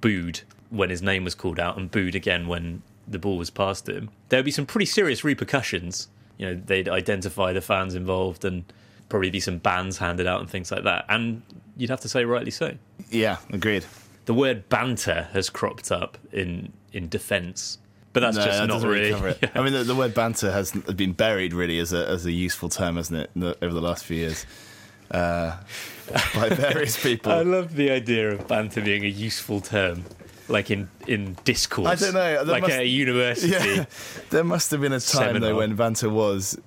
booed 0.00 0.40
when 0.70 0.90
his 0.90 1.02
name 1.02 1.24
was 1.24 1.34
called 1.34 1.58
out 1.58 1.76
and 1.76 1.90
booed 1.90 2.14
again 2.14 2.46
when 2.48 2.82
the 3.06 3.18
ball 3.18 3.36
was 3.36 3.50
passed 3.50 3.86
to 3.86 3.94
him, 3.94 4.10
there 4.28 4.38
would 4.38 4.44
be 4.44 4.50
some 4.50 4.66
pretty 4.66 4.86
serious 4.86 5.24
repercussions. 5.24 6.08
You 6.38 6.46
know, 6.46 6.62
they'd 6.64 6.88
identify 6.88 7.52
the 7.52 7.60
fans 7.60 7.94
involved 7.94 8.44
and 8.44 8.64
probably 9.08 9.30
be 9.30 9.40
some 9.40 9.58
bans 9.58 9.98
handed 9.98 10.26
out 10.26 10.40
and 10.40 10.50
things 10.50 10.72
like 10.72 10.84
that. 10.84 11.04
And 11.08 11.42
you'd 11.76 11.90
have 11.90 12.00
to 12.00 12.08
say 12.08 12.24
rightly 12.24 12.50
so. 12.50 12.74
Yeah, 13.10 13.36
agreed. 13.50 13.84
The 14.24 14.34
word 14.34 14.68
banter 14.68 15.28
has 15.32 15.50
cropped 15.50 15.92
up 15.92 16.18
in 16.32 16.72
in 16.92 17.08
defence, 17.08 17.78
but 18.14 18.20
that's 18.20 18.36
No, 18.38 18.44
just 18.46 18.58
that 18.58 18.66
not 18.68 18.82
really. 18.82 19.10
cover 19.10 19.28
it. 19.28 19.50
I 19.54 19.62
mean, 19.62 19.74
the, 19.74 19.84
the 19.84 19.94
word 19.94 20.14
banter 20.14 20.50
has 20.50 20.72
been 20.72 21.12
buried 21.12 21.52
really 21.52 21.78
as 21.78 21.92
a 21.92 22.08
as 22.08 22.24
a 22.24 22.32
useful 22.32 22.70
term, 22.70 22.96
hasn't 22.96 23.20
it, 23.20 23.30
in 23.34 23.42
the- 23.42 23.56
over 23.62 23.74
the 23.74 23.82
last 23.82 24.04
few 24.06 24.16
years, 24.16 24.46
uh, 25.10 25.56
by 26.34 26.48
various 26.48 27.00
people. 27.02 27.30
I 27.40 27.42
love 27.42 27.74
the 27.76 27.90
idea 27.90 28.30
of 28.32 28.48
banter 28.48 28.80
being 28.80 29.04
a 29.04 29.08
useful 29.08 29.60
term, 29.60 30.04
like 30.48 30.70
in 30.70 30.88
in 31.06 31.36
discourse. 31.44 31.88
I 31.88 31.94
don't 31.96 32.14
know, 32.14 32.44
there 32.44 32.44
like 32.44 32.62
must- 32.62 32.74
at 32.74 32.80
a 32.80 32.86
university. 32.86 33.48
Yeah, 33.52 33.84
there 34.30 34.44
must 34.44 34.70
have 34.70 34.80
been 34.80 34.92
a 34.92 35.00
time 35.00 35.26
Seminar. 35.28 35.40
though 35.50 35.56
when 35.58 35.74
banter 35.76 36.08
was, 36.08 36.58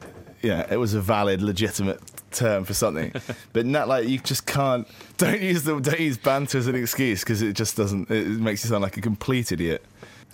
yeah, 0.44 0.66
it 0.72 0.78
was 0.78 0.94
a 0.94 1.02
valid, 1.02 1.42
legitimate 1.42 2.00
term 2.32 2.66
for 2.66 2.74
something. 2.74 3.14
but 3.54 3.66
not 3.66 3.88
like 3.88 4.08
you 4.08 4.20
just 4.20 4.46
can't. 4.46 4.88
Don't 5.18 5.42
use 5.42 5.64
the 5.64 5.80
don't 5.80 6.00
use 6.00 6.18
banter 6.18 6.58
as 6.58 6.68
an 6.68 6.76
excuse 6.76 7.22
because 7.22 7.42
it 7.42 7.54
just 7.54 7.76
doesn't. 7.78 8.12
It 8.12 8.28
makes 8.28 8.64
you 8.64 8.70
sound 8.70 8.84
like 8.84 8.98
a 8.98 9.02
complete 9.02 9.52
idiot. 9.52 9.84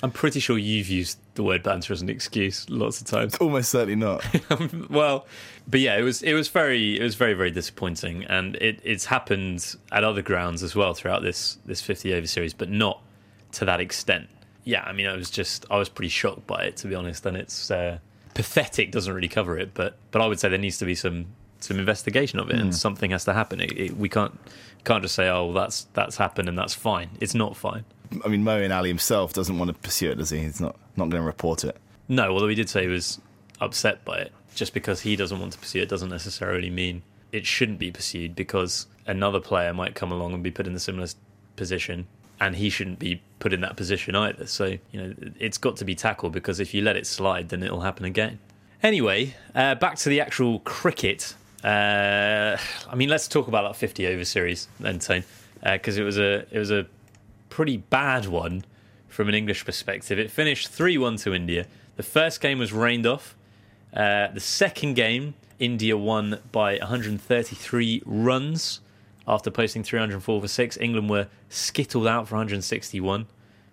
I'm 0.03 0.11
pretty 0.11 0.41
sure 0.41 0.57
you've 0.57 0.89
used 0.89 1.17
the 1.35 1.43
word 1.43 1.63
banter 1.63 1.93
as 1.93 2.01
an 2.01 2.09
excuse 2.09 2.69
lots 2.69 2.99
of 2.99 3.07
times. 3.07 3.35
Almost 3.41 3.71
certainly 3.71 3.95
not. 3.95 4.21
well, 4.89 5.25
but 5.65 5.79
yeah, 5.79 5.97
it 5.97 6.01
was 6.01 6.21
it 6.21 6.33
was 6.33 6.49
very 6.49 6.99
it 6.99 7.03
was 7.03 7.15
very 7.15 7.33
very 7.33 7.51
disappointing, 7.51 8.25
and 8.25 8.57
it, 8.57 8.81
it's 8.83 9.05
happened 9.05 9.77
at 9.93 10.03
other 10.03 10.21
grounds 10.21 10.61
as 10.61 10.75
well 10.75 10.93
throughout 10.93 11.23
this 11.23 11.57
this 11.65 11.79
50 11.79 12.13
over 12.15 12.27
series, 12.27 12.53
but 12.53 12.69
not 12.69 13.01
to 13.53 13.63
that 13.63 13.79
extent. 13.79 14.27
Yeah, 14.65 14.83
I 14.83 14.91
mean, 14.91 15.07
I 15.07 15.15
was 15.15 15.29
just 15.29 15.65
I 15.71 15.77
was 15.77 15.87
pretty 15.87 16.09
shocked 16.09 16.45
by 16.47 16.63
it 16.63 16.75
to 16.77 16.87
be 16.89 16.95
honest, 16.95 17.25
and 17.25 17.37
it's 17.37 17.71
uh, 17.71 17.99
pathetic. 18.33 18.91
Doesn't 18.91 19.13
really 19.13 19.29
cover 19.29 19.57
it, 19.57 19.73
but 19.73 19.95
but 20.11 20.21
I 20.21 20.27
would 20.27 20.37
say 20.37 20.49
there 20.49 20.59
needs 20.59 20.79
to 20.79 20.85
be 20.85 20.95
some 20.95 21.27
some 21.61 21.79
investigation 21.79 22.39
of 22.39 22.49
it, 22.49 22.57
and 22.57 22.75
something 22.75 23.11
has 23.11 23.23
to 23.23 23.33
happen. 23.33 23.61
It, 23.61 23.71
it, 23.71 23.97
we 23.97 24.09
can't 24.09 24.37
can't 24.83 25.01
just 25.01 25.15
say 25.15 25.29
oh 25.29 25.53
that's 25.53 25.87
that's 25.93 26.17
happened 26.17 26.49
and 26.49 26.57
that's 26.57 26.73
fine. 26.73 27.11
It's 27.21 27.33
not 27.33 27.55
fine. 27.55 27.85
I 28.23 28.27
mean, 28.27 28.43
Moeen 28.43 28.75
Ali 28.75 28.89
himself 28.89 29.33
doesn't 29.33 29.57
want 29.57 29.69
to 29.69 29.73
pursue 29.73 30.11
it, 30.11 30.15
does 30.15 30.29
he? 30.29 30.39
He's 30.39 30.61
not 30.61 30.75
not 30.95 31.09
going 31.09 31.21
to 31.21 31.27
report 31.27 31.63
it. 31.63 31.77
No, 32.07 32.31
although 32.31 32.47
he 32.47 32.55
did 32.55 32.69
say 32.69 32.83
he 32.83 32.87
was 32.87 33.19
upset 33.59 34.03
by 34.05 34.17
it. 34.17 34.31
Just 34.55 34.73
because 34.73 35.01
he 35.01 35.15
doesn't 35.15 35.39
want 35.39 35.53
to 35.53 35.59
pursue 35.59 35.81
it 35.81 35.89
doesn't 35.89 36.09
necessarily 36.09 36.69
mean 36.69 37.01
it 37.31 37.45
shouldn't 37.47 37.79
be 37.79 37.91
pursued 37.91 38.35
because 38.35 38.85
another 39.07 39.39
player 39.39 39.73
might 39.73 39.95
come 39.95 40.11
along 40.11 40.33
and 40.33 40.43
be 40.43 40.51
put 40.51 40.67
in 40.67 40.75
a 40.75 40.79
similar 40.79 41.07
position 41.55 42.05
and 42.39 42.55
he 42.55 42.69
shouldn't 42.69 42.99
be 42.99 43.21
put 43.39 43.53
in 43.53 43.61
that 43.61 43.75
position 43.75 44.15
either. 44.15 44.45
So, 44.45 44.77
you 44.91 45.01
know, 45.01 45.13
it's 45.39 45.57
got 45.57 45.77
to 45.77 45.85
be 45.85 45.95
tackled 45.95 46.33
because 46.33 46.59
if 46.59 46.73
you 46.73 46.81
let 46.81 46.95
it 46.95 47.07
slide, 47.07 47.49
then 47.49 47.63
it'll 47.63 47.81
happen 47.81 48.05
again. 48.05 48.39
Anyway, 48.83 49.35
uh, 49.55 49.75
back 49.75 49.95
to 49.97 50.09
the 50.09 50.21
actual 50.21 50.59
cricket. 50.59 51.35
Uh, 51.63 52.57
I 52.89 52.95
mean, 52.95 53.09
let's 53.09 53.27
talk 53.27 53.47
about 53.47 53.63
that 53.63 53.77
50 53.77 54.07
over 54.07 54.25
series 54.25 54.67
then, 54.79 54.99
Tone, 54.99 55.23
because 55.63 55.97
it 55.97 56.03
was 56.03 56.19
a 56.19 56.45
it 56.53 56.59
was 56.59 56.69
a 56.69 56.85
pretty 57.53 57.77
bad 57.77 58.25
one 58.25 58.65
from 59.07 59.29
an 59.29 59.35
English 59.35 59.63
perspective. 59.63 60.17
It 60.17 60.31
finished 60.31 60.69
3 60.69 60.97
1 60.97 61.17
to 61.17 61.35
India. 61.35 61.67
The 61.97 62.03
first 62.03 62.41
game 62.41 62.57
was 62.57 62.73
rained 62.73 63.05
off. 63.05 63.35
Uh, 63.95 64.29
the 64.29 64.39
second 64.39 64.95
game, 64.95 65.35
India 65.59 65.95
won 65.95 66.39
by 66.51 66.77
133 66.77 68.01
runs 68.07 68.79
after 69.27 69.51
posting 69.51 69.83
304 69.83 70.41
for 70.41 70.47
6. 70.47 70.77
England 70.77 71.11
were 71.11 71.27
skittled 71.47 72.07
out 72.07 72.27
for 72.27 72.33
161. 72.33 73.27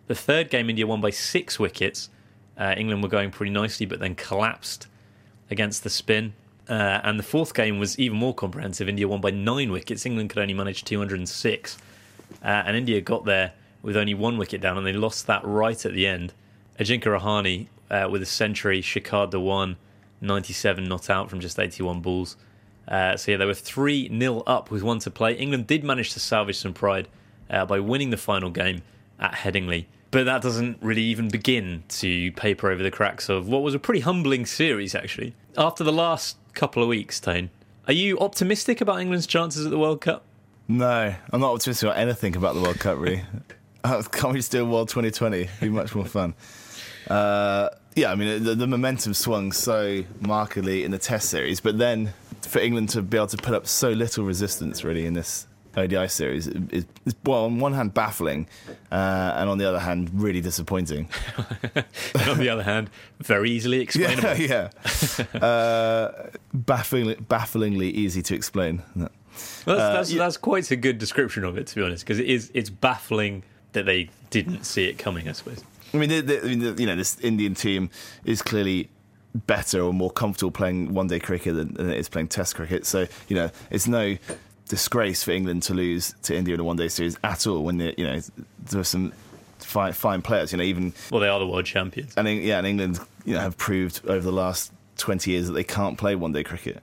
The 0.09 0.15
third 0.15 0.51
game, 0.51 0.69
India 0.69 0.87
won 0.87 1.01
by 1.01 1.09
six 1.09 1.59
wickets. 1.59 2.11
Uh, 2.59 2.75
England 2.77 3.03
were 3.03 3.09
going 3.09 3.31
pretty 3.31 3.51
nicely, 3.51 3.87
but 3.87 3.99
then 3.99 4.15
collapsed 4.15 4.89
against 5.51 5.85
the 5.85 5.91
spin. 5.91 6.35
Uh, 6.69 7.01
and 7.03 7.19
the 7.19 7.23
fourth 7.23 7.55
game 7.55 7.79
was 7.79 7.99
even 7.99 8.19
more 8.19 8.35
comprehensive. 8.35 8.91
India 8.91 9.09
won 9.09 9.23
by 9.23 9.31
nine 9.31 9.73
wickets. 9.73 10.05
England 10.05 10.29
could 10.29 10.39
only 10.43 10.53
manage 10.53 10.85
206. 10.85 11.79
Uh, 12.45 12.47
and 12.47 12.77
India 12.77 13.01
got 13.01 13.25
there 13.25 13.55
with 13.83 13.97
only 13.97 14.15
one 14.15 14.39
wicket 14.39 14.61
down, 14.61 14.77
and 14.77 14.87
they 14.87 14.93
lost 14.93 15.27
that 15.27 15.45
right 15.45 15.85
at 15.85 15.93
the 15.93 16.07
end. 16.07 16.33
Ajinkya 16.79 17.19
Rahane 17.21 17.69
uh, 17.91 18.09
with 18.09 18.23
a 18.23 18.27
century, 18.27 18.81
Shikhar 18.81 19.31
Dhawan, 19.31 19.77
97 20.21 20.85
not 20.85 21.11
out 21.11 21.31
from 21.31 21.41
just 21.41 21.59
81 21.59 22.01
balls. 22.01 22.37
Uh, 22.89 23.17
so 23.17 23.33
yeah, 23.33 23.37
they 23.37 23.47
were 23.47 23.55
3 23.55 24.19
0 24.19 24.43
up 24.47 24.71
with 24.71 24.83
one 24.83 24.99
to 25.01 25.11
play. 25.11 25.35
England 25.35 25.67
did 25.67 25.85
manage 25.85 26.13
to 26.13 26.21
salvage 26.21 26.59
some 26.59 26.75
pride 26.75 27.09
uh, 27.49 27.65
by 27.65 27.79
winning 27.81 28.11
the 28.11 28.17
final 28.17 28.51
game 28.51 28.83
at 29.19 29.33
Headingley. 29.35 29.87
But 30.11 30.25
that 30.25 30.43
doesn't 30.43 30.79
really 30.81 31.03
even 31.03 31.29
begin 31.29 31.85
to 31.89 32.33
paper 32.33 32.71
over 32.71 32.83
the 32.83 32.91
cracks 32.91 33.29
of 33.29 33.47
what 33.47 33.63
was 33.63 33.75
a 33.75 33.79
pretty 33.79 34.01
humbling 34.01 34.45
series, 34.45 34.95
actually. 34.95 35.35
After 35.57 35.85
the 35.85 35.93
last 35.93 36.37
couple 36.53 36.83
of 36.83 36.89
weeks, 36.89 37.21
Tane, 37.21 37.51
are 37.87 37.93
you 37.93 38.19
optimistic 38.19 38.81
about 38.81 39.01
England's 39.01 39.27
chances 39.27 39.65
at 39.65 39.71
the 39.71 39.79
World 39.79 40.01
Cup? 40.01 40.25
No, 40.67 41.15
I'm 41.33 41.41
not 41.41 41.55
optimistic 41.55 41.89
about 41.89 41.99
anything 41.99 42.35
about 42.35 42.55
the 42.55 42.61
World 42.61 42.81
Cup, 42.81 42.99
really. 42.99 43.23
Uh, 43.85 44.03
Can't 44.03 44.35
we 44.35 44.39
just 44.39 44.53
do 44.53 44.65
World 44.67 44.89
2020? 44.91 45.39
It'd 45.39 45.61
be 45.61 45.69
much 45.71 45.95
more 45.95 46.05
fun. 46.05 46.35
Uh, 47.09 47.71
yeah, 47.97 48.13
I 48.13 48.15
mean, 48.15 48.45
the, 48.45 48.55
the 48.55 48.67
momentum 48.67 49.15
swung 49.15 49.53
so 49.53 50.05
markedly 50.21 50.85
in 50.85 50.91
the 50.91 50.99
Test 50.99 51.31
series, 51.31 51.61
but 51.61 51.79
then 51.79 52.13
for 52.43 52.59
England 52.61 52.91
to 52.91 53.03
be 53.03 53.17
able 53.17 53.27
to 53.29 53.37
put 53.39 53.55
up 53.55 53.67
so 53.67 53.91
little 53.91 54.25
resistance, 54.25 54.85
really, 54.85 55.07
in 55.07 55.15
this 55.15 55.47
ODI 55.77 56.09
series 56.09 56.47
is, 56.47 56.85
is 57.05 57.15
well, 57.25 57.45
on 57.47 57.59
one 57.59 57.73
hand, 57.73 57.95
baffling, 57.95 58.49
uh, 58.93 59.35
and 59.37 59.49
on 59.49 59.57
the 59.59 59.67
other 59.69 59.79
hand, 59.79 60.11
really 60.13 60.41
disappointing. 60.41 61.09
On 62.29 62.39
the 62.39 62.49
other 62.49 62.63
hand, 62.65 62.91
very 63.21 63.51
easily 63.51 63.81
explainable. 63.87 64.37
Yeah, 64.37 64.71
yeah. 65.33 65.41
uh, 65.41 66.31
bafflingly, 66.53 67.15
bafflingly 67.29 67.89
easy 67.91 68.21
to 68.23 68.35
explain. 68.35 68.83
Well, 68.97 69.09
that's, 69.33 69.67
Uh, 69.67 69.93
that's, 69.95 70.13
yeah. 70.13 70.19
that's 70.19 70.37
quite 70.37 70.71
a 70.71 70.77
good 70.77 70.99
description 70.99 71.45
of 71.45 71.57
it, 71.57 71.67
to 71.69 71.75
be 71.77 71.83
honest, 71.83 72.05
because 72.05 72.19
it 72.19 72.27
is 72.27 72.51
it's 72.53 72.69
baffling 72.69 73.43
that 73.73 73.87
they 73.87 74.11
didn't 74.31 74.65
see 74.65 74.85
it 74.85 74.99
coming. 74.99 75.29
I 75.29 75.33
suppose. 75.33 75.63
I 75.93 75.97
mean, 75.97 76.09
the, 76.09 76.21
the, 76.21 76.41
I 76.41 76.45
mean 76.45 76.59
the, 76.61 76.73
you 76.81 76.87
know, 76.87 76.97
this 76.97 77.19
Indian 77.21 77.55
team 77.55 77.91
is 78.25 78.43
clearly 78.43 78.89
better 79.35 79.81
or 79.81 79.93
more 79.93 80.11
comfortable 80.11 80.51
playing 80.51 80.93
one 80.95 81.07
day 81.09 81.19
cricket 81.21 81.55
than, 81.55 81.75
than 81.75 81.91
it 81.91 81.99
is 81.99 82.09
playing 82.09 82.29
Test 82.29 82.55
cricket. 82.57 82.87
So, 82.87 83.07
you 83.29 83.37
know, 83.37 83.51
it's 83.71 83.87
no 83.89 84.17
disgrace 84.69 85.23
for 85.25 85.33
England 85.33 85.63
to 85.65 85.75
lose 85.75 86.15
to 86.23 86.37
India 86.37 86.55
in 86.55 86.61
a 86.61 86.65
one 86.65 86.77
day 86.77 86.89
series 86.89 87.17
at 87.25 87.47
all 87.47 87.65
when, 87.65 87.81
you 87.81 88.05
know, 88.05 88.21
there 88.71 88.81
are 88.81 88.85
some 88.85 89.13
fine, 89.59 89.93
fine 89.93 90.23
players, 90.23 90.53
you 90.53 90.59
know, 90.59 90.65
even, 90.65 90.93
Well, 91.11 91.21
they 91.21 91.29
are 91.29 91.39
the 91.41 91.47
world 91.47 91.67
champions. 91.67 92.15
and 92.17 92.29
yeah, 92.29 92.59
and 92.59 92.67
England, 92.67 93.01
you 93.25 93.35
know, 93.35 93.41
have 93.41 93.57
proved 93.59 94.01
over 94.07 94.21
the 94.21 94.33
last 94.33 94.73
20 94.99 95.31
years 95.31 95.47
that 95.49 95.55
they 95.55 95.65
can't 95.65 95.99
play 95.99 96.15
one 96.15 96.33
day 96.33 96.45
cricket. 96.45 96.83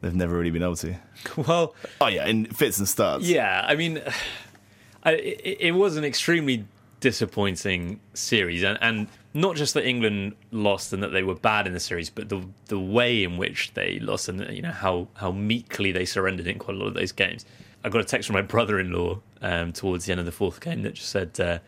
They've 0.00 0.14
never 0.14 0.36
really 0.36 0.50
been 0.50 0.62
able 0.62 0.76
to. 0.76 0.94
Well, 1.36 1.74
Oh, 2.00 2.06
yeah, 2.06 2.26
in 2.26 2.46
fits 2.46 2.78
and 2.78 2.88
starts. 2.88 3.24
yeah, 3.24 3.64
I 3.66 3.74
mean, 3.76 4.00
it, 5.12 5.56
it 5.60 5.72
was 5.72 5.96
an 5.96 6.04
extremely 6.04 6.64
disappointing 7.00 8.00
series, 8.14 8.62
and, 8.64 8.78
and 8.80 9.08
not 9.34 9.56
just 9.56 9.74
that 9.74 9.86
England 9.86 10.34
lost 10.50 10.92
and 10.92 11.02
that 11.02 11.12
they 11.12 11.22
were 11.22 11.34
bad 11.34 11.66
in 11.66 11.72
the 11.72 11.80
series, 11.80 12.10
but 12.10 12.28
the 12.28 12.42
the 12.66 12.78
way 12.78 13.22
in 13.22 13.36
which 13.36 13.72
they 13.74 13.98
lost 14.00 14.28
and 14.28 14.40
you 14.54 14.62
know 14.62 14.72
how 14.72 15.08
how 15.14 15.30
meekly 15.30 15.92
they 15.92 16.04
surrendered 16.04 16.46
in 16.46 16.58
quite 16.58 16.76
a 16.76 16.80
lot 16.80 16.86
of 16.86 16.94
those 16.94 17.12
games. 17.12 17.44
I 17.84 17.88
got 17.90 18.00
a 18.00 18.04
text 18.04 18.26
from 18.26 18.34
my 18.34 18.42
brother-in-law 18.42 19.20
um, 19.40 19.72
towards 19.72 20.06
the 20.06 20.12
end 20.12 20.18
of 20.18 20.26
the 20.26 20.32
fourth 20.32 20.60
game 20.60 20.82
that 20.82 20.94
just 20.94 21.10
said 21.10 21.38
uh, 21.38 21.58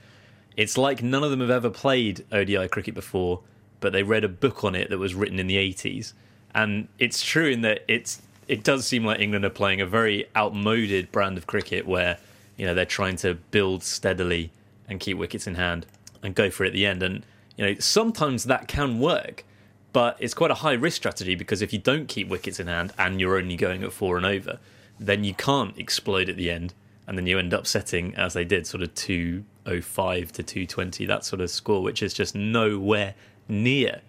it's 0.57 0.77
like 0.77 1.03
none 1.03 1.23
of 1.23 1.31
them 1.31 1.41
have 1.41 1.51
ever 1.51 1.71
played 1.71 2.25
ODI 2.33 2.69
cricket 2.69 2.95
before, 2.95 3.41
but 3.79 3.93
they 3.93 4.03
read 4.03 4.25
a 4.25 4.29
book 4.29 4.65
on 4.65 4.75
it 4.75 4.91
that 4.91 4.99
was 4.99 5.15
written 5.15 5.39
in 5.39 5.47
the 5.47 5.57
80s. 5.57 6.13
And 6.55 6.89
it's 6.99 7.23
true 7.23 7.47
in 7.47 7.61
that 7.63 7.85
it's 7.87 8.21
it 8.49 8.65
does 8.65 8.85
seem 8.85 9.05
like 9.05 9.21
England 9.21 9.45
are 9.45 9.51
playing 9.51 9.81
a 9.81 9.87
very 9.87 10.27
outmoded 10.37 11.13
brand 11.13 11.39
of 11.39 11.47
cricket 11.47 11.87
where 11.87 12.19
you 12.61 12.67
know 12.67 12.75
they're 12.75 12.85
trying 12.85 13.17
to 13.17 13.37
build 13.51 13.83
steadily 13.83 14.53
and 14.87 15.01
keep 15.01 15.17
wickets 15.17 15.47
in 15.47 15.55
hand 15.55 15.87
and 16.23 16.35
go 16.35 16.51
for 16.51 16.65
it 16.65 16.69
at 16.69 16.73
the 16.75 16.85
end. 16.85 17.03
And 17.03 17.25
you 17.57 17.65
know 17.65 17.75
sometimes 17.81 18.45
that 18.45 18.69
can 18.69 19.01
work, 19.01 19.45
but 19.95 20.19
it's 20.21 20.35
quite 20.35 20.51
a 20.51 20.55
high 20.57 20.75
risk 20.75 20.99
strategy 20.99 21.35
because 21.35 21.63
if 21.63 21.73
you 21.73 21.79
don't 21.79 22.07
keep 22.07 22.29
wickets 22.29 22.61
in 22.61 22.67
hand 22.67 22.93
and 22.99 23.19
you're 23.19 23.39
only 23.39 23.57
going 23.57 23.83
at 23.83 23.95
four 23.95 24.19
and 24.19 24.27
over, 24.27 24.59
then 24.99 25.25
you 25.25 25.33
can't 25.33 25.79
explode 25.79 26.29
at 26.29 26.37
the 26.37 26.51
end, 26.51 26.75
and 27.07 27.17
then 27.17 27.27
you 27.27 27.39
end 27.39 27.55
up 27.55 27.67
setting 27.67 28.15
as 28.15 28.35
they 28.35 28.45
did, 28.45 28.67
sort 28.67 28.83
of 28.83 28.95
two 28.95 29.45
oh 29.65 29.81
five 29.81 30.31
to 30.33 30.43
two 30.43 30.67
twenty, 30.67 31.07
that 31.07 31.25
sort 31.25 31.41
of 31.41 31.49
score, 31.49 31.83
which 31.83 32.03
is 32.03 32.13
just 32.13 32.35
nowhere 32.35 33.15
near 33.49 34.03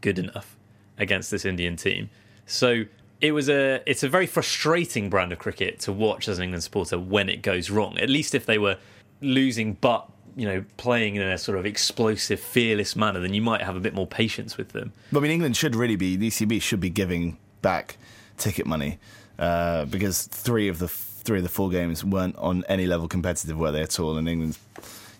good 0.00 0.18
enough 0.18 0.56
against 0.96 1.30
this 1.30 1.44
Indian 1.44 1.76
team. 1.76 2.08
So 2.46 2.84
it 3.20 3.32
was 3.32 3.48
a 3.48 3.82
it's 3.86 4.02
a 4.02 4.08
very 4.08 4.26
frustrating 4.26 5.10
brand 5.10 5.32
of 5.32 5.38
cricket 5.38 5.80
to 5.80 5.92
watch 5.92 6.28
as 6.28 6.38
an 6.38 6.44
England 6.44 6.62
supporter 6.62 6.98
when 6.98 7.28
it 7.28 7.42
goes 7.42 7.70
wrong. 7.70 7.98
At 7.98 8.08
least 8.08 8.34
if 8.34 8.46
they 8.46 8.58
were 8.58 8.76
losing 9.20 9.74
but 9.74 10.08
you 10.38 10.46
know, 10.46 10.64
playing 10.76 11.16
in 11.16 11.22
a 11.22 11.36
sort 11.36 11.58
of 11.58 11.66
explosive, 11.66 12.38
fearless 12.38 12.94
manner, 12.94 13.18
then 13.18 13.34
you 13.34 13.42
might 13.42 13.60
have 13.60 13.74
a 13.74 13.80
bit 13.80 13.92
more 13.92 14.06
patience 14.06 14.56
with 14.56 14.68
them. 14.68 14.92
I 15.12 15.18
mean, 15.18 15.32
England 15.32 15.56
should 15.56 15.74
really 15.74 15.96
be 15.96 16.14
the 16.14 16.28
ECB 16.28 16.62
should 16.62 16.78
be 16.78 16.90
giving 16.90 17.38
back 17.60 17.96
ticket 18.36 18.64
money 18.64 19.00
uh, 19.40 19.84
because 19.86 20.28
three 20.28 20.68
of 20.68 20.78
the 20.78 20.86
three 20.86 21.38
of 21.38 21.42
the 21.42 21.48
four 21.48 21.70
games 21.70 22.04
weren't 22.04 22.36
on 22.36 22.64
any 22.68 22.86
level 22.86 23.08
competitive, 23.08 23.58
were 23.58 23.72
they 23.72 23.82
at 23.82 23.98
all? 23.98 24.16
And 24.16 24.28
England, 24.28 24.58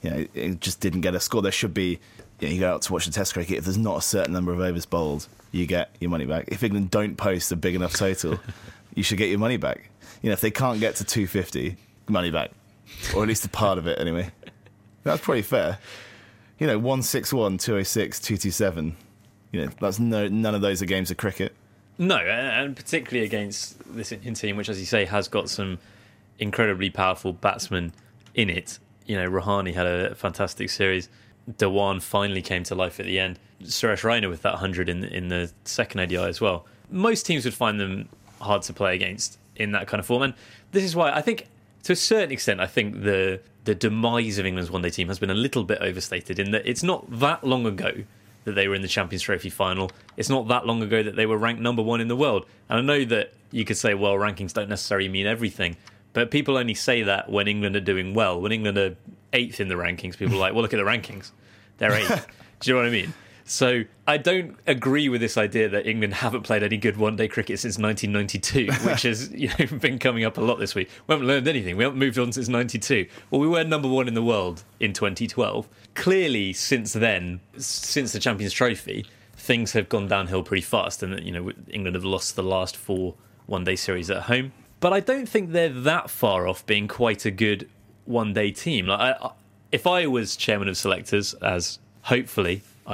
you 0.03 0.11
know, 0.11 0.27
it 0.35 0.61
just 0.61 0.79
didn't 0.79 1.01
get 1.01 1.17
a 1.17 1.21
score. 1.21 1.43
There 1.43 1.53
should 1.53 1.75
be. 1.75 1.99
You, 2.41 2.49
know, 2.49 2.55
you 2.55 2.61
go 2.61 2.75
out 2.75 2.83
to 2.83 2.93
watch 2.93 3.07
the 3.07 3.13
Test 3.13 3.33
cricket. 3.33 3.59
If 3.59 3.65
there's 3.65 3.79
not 3.79 3.99
a 3.99 4.03
certain 4.03 4.33
number 4.33 4.53
of 4.53 4.61
overs 4.61 4.87
bowled, 4.87 5.27
you 5.53 5.67
get 5.67 5.91
your 6.01 6.11
money 6.11 6.27
back. 6.27 6.47
If 6.49 6.63
England 6.63 6.91
don't 6.91 7.17
post 7.17 7.51
a 7.53 7.57
big 7.57 7.75
enough 7.75 7.95
total, 7.95 8.39
you 8.95 9.03
should 9.03 9.19
get 9.19 9.29
your 9.29 9.39
money 9.39 9.57
back. 9.57 9.91
You 10.23 10.31
know, 10.31 10.35
if 10.35 10.41
they 10.41 10.51
can't 10.51 10.81
get 10.81 10.97
to 10.97 11.05
250, 11.05 11.77
money 12.09 12.31
back, 12.31 12.51
or 13.15 13.23
at 13.23 13.29
least 13.29 13.45
a 13.45 13.49
part 13.49 13.79
of 13.79 13.87
it 13.87 13.99
anyway. 13.99 14.31
That's 15.05 15.23
pretty 15.23 15.43
fair. 15.43 15.79
You 16.59 16.67
know, 16.67 16.79
161, 16.79 17.59
206, 17.59 18.21
227. 18.21 18.97
You 19.53 19.65
know, 19.65 19.73
that's 19.81 19.99
no 19.99 20.29
none 20.29 20.55
of 20.55 20.61
those 20.61 20.83
are 20.83 20.87
games 20.87 21.11
of 21.11 21.17
cricket. 21.17 21.55
No, 21.99 22.17
and 22.17 22.77
particularly 22.77 23.27
against 23.27 23.77
this 23.95 24.13
Indian 24.13 24.35
team, 24.35 24.57
which, 24.57 24.69
as 24.69 24.79
you 24.79 24.87
say, 24.87 25.05
has 25.05 25.27
got 25.27 25.49
some 25.51 25.79
incredibly 26.39 26.91
powerful 26.91 27.33
batsmen 27.33 27.93
in 28.35 28.51
it. 28.51 28.79
You 29.07 29.17
know, 29.17 29.29
Rahane 29.29 29.75
had 29.75 29.87
a 29.87 30.15
fantastic 30.15 30.71
series. 30.71 31.09
Dhawan 31.57 32.03
finally 32.03 32.43
came 32.43 32.63
to 32.65 32.75
life 32.75 33.01
at 33.01 33.07
the 33.07 33.19
end. 33.19 33.39
Suresh 33.63 34.03
Raina 34.03 34.29
with 34.29 34.43
that 34.43 34.55
100 34.55 34.89
in, 34.89 35.05
in 35.05 35.29
the 35.29 35.51
second 35.65 36.01
ODI 36.01 36.17
as 36.17 36.41
well. 36.41 36.67
Most 36.91 37.27
teams 37.27 37.45
would 37.45 37.55
find 37.55 37.81
them 37.81 38.09
hard 38.41 38.63
to 38.63 38.73
play 38.73 38.95
against 38.95 39.39
in 39.57 39.73
that 39.73 39.89
kind 39.89 39.99
of 39.99 40.07
form. 40.07 40.23
And 40.23 40.35
this 40.73 40.85
is 40.85 40.95
why 40.95 41.11
I 41.13 41.21
think, 41.21 41.47
to 41.85 41.93
a 41.93 41.97
certain 41.97 42.33
extent, 42.33 42.61
I 42.61 42.67
think 42.67 43.03
the 43.03 43.41
the 43.65 43.75
demise 43.75 44.39
of 44.39 44.47
England's 44.47 44.71
one 44.71 44.81
day 44.81 44.89
team 44.89 45.09
has 45.09 45.19
been 45.19 45.29
a 45.31 45.35
little 45.35 45.63
bit 45.63 45.79
overstated 45.83 46.39
in 46.39 46.53
that 46.53 46.67
it's 46.67 46.83
not 46.83 47.05
that 47.21 47.45
long 47.45 47.67
ago 47.67 47.93
that 48.45 48.55
they 48.55 48.67
were 48.67 48.75
in 48.75 48.81
the 48.81 48.89
Champions 48.89 49.23
Trophy 49.23 49.51
final. 49.51 49.91
It's 50.17 50.31
not 50.31 50.49
that 50.49 50.65
long 50.65 50.83
ago 50.83 51.03
that 51.03 51.17
they 51.17 51.27
were 51.27 51.37
ranked 51.37 51.61
number 51.61 51.83
one 51.83 52.01
in 52.01 52.09
the 52.09 52.17
world. 52.17 52.47
And 52.71 52.79
I 52.79 52.83
know 52.83 53.05
that 53.05 53.35
you 53.51 53.67
could 53.67 53.77
say, 53.77 53.93
well, 53.93 54.15
rankings 54.15 54.55
don't 54.55 54.71
necessarily 54.71 55.09
mean 55.09 55.27
everything. 55.27 55.77
But 56.15 56.31
people 56.31 56.57
only 56.57 56.73
say 56.73 57.03
that 57.03 57.31
when 57.31 57.47
England 57.47 57.77
are 57.77 57.81
doing 57.81 58.15
well. 58.15 58.41
When 58.41 58.51
England 58.51 58.79
are 58.79 58.97
eighth 59.35 59.61
in 59.61 59.69
the 59.69 59.75
rankings, 59.75 60.17
people 60.17 60.37
are 60.37 60.39
like, 60.39 60.55
well, 60.55 60.63
look 60.63 60.73
at 60.73 60.79
the 60.79 60.83
rankings. 60.83 61.33
They're 61.79 61.93
eighth. 61.93 62.27
Do 62.61 62.71
you 62.71 62.75
know 62.75 62.83
what 62.83 62.89
I 62.89 62.93
mean? 62.93 63.15
So 63.49 63.85
I 64.07 64.19
don't 64.19 64.57
agree 64.67 65.09
with 65.09 65.23
this 65.23 65.39
idea 65.39 65.71
that 65.71 65.87
England 65.87 66.13
haven't 66.13 66.43
played 66.43 66.63
any 66.63 66.77
good 66.77 66.99
one-day 66.99 67.29
cricket 67.29 67.59
since 67.59 67.79
1992, 67.79 68.71
which 68.87 69.03
has 69.03 69.33
you 69.33 69.49
know, 69.59 69.67
been 69.79 69.99
coming 69.99 70.25
up 70.25 70.37
a 70.37 70.43
lot 70.43 70.59
this 70.59 70.75
week. 70.75 70.91
We 71.07 71.15
haven't 71.15 71.27
learned 71.27 71.49
anything. 71.49 71.79
We 71.79 71.85
haven't 71.85 71.99
moved 71.99 72.19
on 72.19 72.31
since 72.31 72.49
92. 72.49 73.07
Well, 73.31 73.41
we 73.41 73.49
were 73.49 73.65
number 73.65 73.89
one 73.89 74.07
in 74.07 74.13
the 74.13 74.23
world 74.23 74.65
in 74.81 74.93
2012. 74.93 75.67
Clearly, 75.95 76.53
since 76.53 76.93
then, 76.93 77.41
since 77.57 78.13
the 78.13 78.19
Champions 78.19 78.53
Trophy, 78.53 79.07
things 79.35 79.73
have 79.73 79.89
gone 79.89 80.09
downhill 80.09 80.43
pretty 80.43 80.61
fast, 80.63 81.03
and 81.03 81.19
you 81.25 81.33
know 81.33 81.51
England 81.71 81.95
have 81.95 82.05
lost 82.05 82.37
the 82.37 82.43
last 82.43 82.77
four 82.77 83.15
one-day 83.47 83.77
series 83.77 84.11
at 84.11 84.25
home. 84.25 84.53
But 84.81 84.93
I 84.93 85.01
don't 85.01 85.27
think 85.27 85.53
they're 85.53 85.71
that 85.71 86.11
far 86.11 86.47
off 86.47 86.67
being 86.67 86.87
quite 86.87 87.25
a 87.25 87.31
good 87.31 87.67
one-day 88.05 88.51
team. 88.51 88.89
Like, 88.89 89.01
I, 89.01 89.31
if 89.73 89.87
I 89.87 90.07
was 90.07 90.37
chairman 90.37 90.69
of 90.69 90.77
selectors, 90.77 91.35
as 91.35 91.79
hopefully 92.03 92.63
I- 92.87 92.93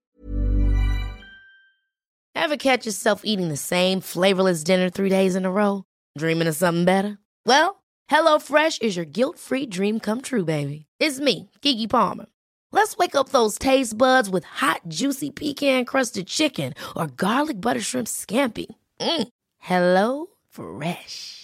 Ever 2.34 2.56
catch 2.56 2.84
yourself 2.86 3.22
eating 3.24 3.48
the 3.48 3.56
same 3.56 4.00
flavorless 4.00 4.64
dinner 4.64 4.90
three 4.90 5.08
days 5.08 5.34
in 5.36 5.44
a 5.44 5.50
row? 5.50 5.84
Dreaming 6.18 6.48
of 6.48 6.56
something 6.56 6.84
better? 6.84 7.18
Well, 7.46 7.82
HelloFresh 8.10 8.82
is 8.82 8.96
your 8.96 9.06
guilt 9.06 9.38
free 9.38 9.66
dream 9.66 9.98
come 10.00 10.20
true, 10.20 10.44
baby. 10.44 10.86
It's 10.98 11.20
me, 11.20 11.50
Keke 11.62 11.88
Palmer. 11.88 12.26
Let's 12.72 12.96
wake 12.96 13.14
up 13.14 13.28
those 13.30 13.56
taste 13.56 13.96
buds 13.96 14.28
with 14.28 14.44
hot, 14.44 14.80
juicy 14.88 15.30
pecan 15.30 15.84
crusted 15.84 16.26
chicken 16.26 16.74
or 16.96 17.06
garlic 17.06 17.60
butter 17.60 17.80
shrimp 17.80 18.08
scampi. 18.08 18.66
Mm. 19.00 19.28
Hello 19.58 20.26
Fresh. 20.50 21.43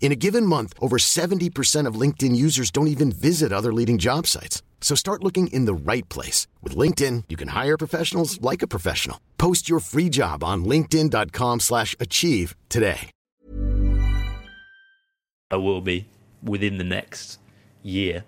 In 0.00 0.10
a 0.10 0.16
given 0.16 0.46
month, 0.46 0.72
over 0.80 0.96
70% 0.96 1.86
of 1.86 2.00
LinkedIn 2.00 2.34
users 2.34 2.70
don't 2.70 2.88
even 2.88 3.12
visit 3.12 3.52
other 3.52 3.74
leading 3.74 3.98
job 3.98 4.26
sites. 4.26 4.62
So 4.80 4.94
start 4.94 5.22
looking 5.22 5.48
in 5.48 5.66
the 5.66 5.74
right 5.74 6.08
place. 6.08 6.46
With 6.62 6.74
LinkedIn, 6.74 7.24
you 7.28 7.36
can 7.36 7.48
hire 7.48 7.76
professionals 7.76 8.40
like 8.40 8.62
a 8.62 8.66
professional. 8.66 9.20
Post 9.36 9.68
your 9.68 9.80
free 9.80 10.08
job 10.08 10.42
on 10.42 10.64
linkedin.com 10.64 11.60
slash 11.60 11.94
achieve 12.00 12.56
today. 12.70 13.10
I 15.50 15.56
will 15.56 15.80
be 15.80 16.06
within 16.42 16.78
the 16.78 16.84
next 16.84 17.38
year. 17.82 18.24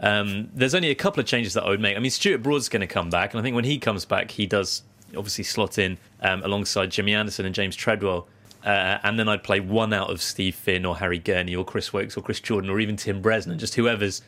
Um, 0.00 0.48
there's 0.54 0.74
only 0.74 0.90
a 0.90 0.94
couple 0.94 1.20
of 1.20 1.26
changes 1.26 1.54
that 1.54 1.64
I 1.64 1.68
would 1.68 1.80
make. 1.80 1.96
I 1.96 2.00
mean, 2.00 2.10
Stuart 2.10 2.42
Broad's 2.42 2.68
going 2.68 2.80
to 2.80 2.86
come 2.86 3.10
back, 3.10 3.32
and 3.32 3.40
I 3.40 3.42
think 3.42 3.54
when 3.54 3.64
he 3.64 3.78
comes 3.78 4.04
back, 4.04 4.30
he 4.30 4.46
does 4.46 4.82
obviously 5.16 5.44
slot 5.44 5.78
in 5.78 5.98
um, 6.20 6.42
alongside 6.42 6.90
Jimmy 6.90 7.14
Anderson 7.14 7.46
and 7.46 7.54
James 7.54 7.76
Tredwell. 7.76 8.26
Uh, 8.64 8.98
and 9.02 9.18
then 9.18 9.28
I'd 9.28 9.42
play 9.42 9.60
one 9.60 9.92
out 9.92 10.10
of 10.10 10.22
Steve 10.22 10.54
Finn 10.54 10.86
or 10.86 10.98
Harry 10.98 11.18
Gurney 11.18 11.56
or 11.56 11.64
Chris 11.64 11.92
Woakes 11.92 12.16
or 12.16 12.22
Chris 12.22 12.40
Jordan 12.40 12.70
or 12.70 12.78
even 12.78 12.96
Tim 12.96 13.22
Bresnan, 13.22 13.56
just 13.56 13.74
whoever's 13.74 14.22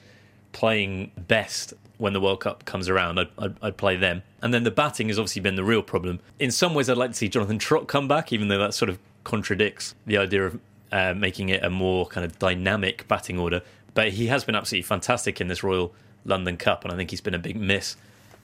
playing 0.52 1.12
best 1.16 1.74
when 1.98 2.12
the 2.12 2.20
World 2.20 2.40
Cup 2.40 2.64
comes 2.64 2.88
around. 2.88 3.18
I'd, 3.18 3.28
I'd, 3.38 3.56
I'd, 3.62 3.76
play 3.76 3.96
them. 3.96 4.22
And 4.42 4.52
then 4.52 4.64
the 4.64 4.70
batting 4.70 5.08
has 5.08 5.18
obviously 5.18 5.42
been 5.42 5.54
the 5.54 5.64
real 5.64 5.82
problem. 5.82 6.20
In 6.38 6.50
some 6.50 6.74
ways, 6.74 6.90
I'd 6.90 6.96
like 6.96 7.10
to 7.10 7.16
see 7.16 7.28
Jonathan 7.28 7.58
Trott 7.58 7.86
come 7.86 8.08
back, 8.08 8.32
even 8.32 8.48
though 8.48 8.58
that 8.58 8.74
sort 8.74 8.88
of 8.88 8.98
contradicts 9.22 9.94
the 10.06 10.18
idea 10.18 10.46
of 10.46 10.60
uh, 10.90 11.14
making 11.14 11.48
it 11.48 11.62
a 11.64 11.70
more 11.70 12.06
kind 12.06 12.24
of 12.24 12.38
dynamic 12.38 13.06
batting 13.08 13.38
order. 13.38 13.62
But 13.94 14.10
he 14.10 14.26
has 14.26 14.44
been 14.44 14.54
absolutely 14.54 14.82
fantastic 14.82 15.40
in 15.40 15.48
this 15.48 15.62
Royal 15.62 15.92
London 16.24 16.56
Cup, 16.56 16.84
and 16.84 16.92
I 16.92 16.96
think 16.96 17.10
he's 17.10 17.20
been 17.20 17.34
a 17.34 17.38
big 17.38 17.56
miss 17.56 17.96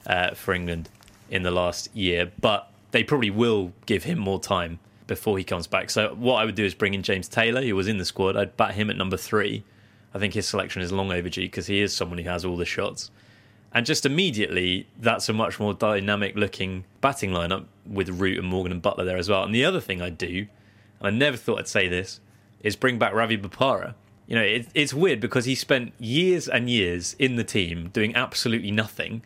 uh, 0.07 0.31
for 0.31 0.53
England 0.53 0.89
in 1.29 1.43
the 1.43 1.51
last 1.51 1.93
year. 1.95 2.31
But 2.39 2.71
they 2.91 3.03
probably 3.03 3.29
will 3.29 3.73
give 3.85 4.05
him 4.05 4.19
more 4.19 4.39
time 4.39 4.79
before 5.11 5.37
he 5.37 5.43
comes 5.43 5.67
back. 5.67 5.89
So 5.89 6.15
what 6.15 6.35
I 6.35 6.45
would 6.45 6.55
do 6.55 6.63
is 6.63 6.73
bring 6.73 6.93
in 6.93 7.03
James 7.03 7.27
Taylor, 7.27 7.61
who 7.61 7.75
was 7.75 7.89
in 7.89 7.97
the 7.97 8.05
squad. 8.05 8.37
I'd 8.37 8.55
bat 8.55 8.75
him 8.75 8.89
at 8.89 8.95
number 8.95 9.17
three. 9.17 9.65
I 10.13 10.19
think 10.19 10.33
his 10.33 10.47
selection 10.47 10.81
is 10.81 10.93
long 10.93 11.11
overdue 11.11 11.41
because 11.41 11.67
he 11.67 11.81
is 11.81 11.93
someone 11.93 12.17
who 12.17 12.29
has 12.29 12.45
all 12.45 12.55
the 12.55 12.63
shots. 12.63 13.11
And 13.73 13.85
just 13.85 14.05
immediately, 14.05 14.87
that's 14.97 15.27
a 15.27 15.33
much 15.33 15.59
more 15.59 15.73
dynamic 15.73 16.37
looking 16.37 16.85
batting 17.01 17.31
lineup 17.31 17.65
with 17.85 18.07
Root 18.07 18.39
and 18.39 18.47
Morgan 18.47 18.71
and 18.71 18.81
Buttler 18.81 19.03
there 19.03 19.17
as 19.17 19.27
well. 19.27 19.43
And 19.43 19.53
the 19.53 19.65
other 19.65 19.81
thing 19.81 20.01
I'd 20.01 20.17
do, 20.17 20.47
and 20.99 21.07
I 21.07 21.09
never 21.09 21.35
thought 21.35 21.59
I'd 21.59 21.67
say 21.67 21.89
this, 21.89 22.21
is 22.61 22.77
bring 22.77 22.97
back 22.97 23.13
Ravi 23.13 23.37
Bopara. 23.37 23.95
You 24.27 24.37
know, 24.37 24.43
it, 24.43 24.67
it's 24.73 24.93
weird 24.93 25.19
because 25.19 25.43
he 25.43 25.55
spent 25.55 25.91
years 25.99 26.47
and 26.47 26.69
years 26.69 27.17
in 27.19 27.35
the 27.35 27.43
team 27.43 27.89
doing 27.91 28.15
absolutely 28.15 28.71
nothing, 28.71 29.23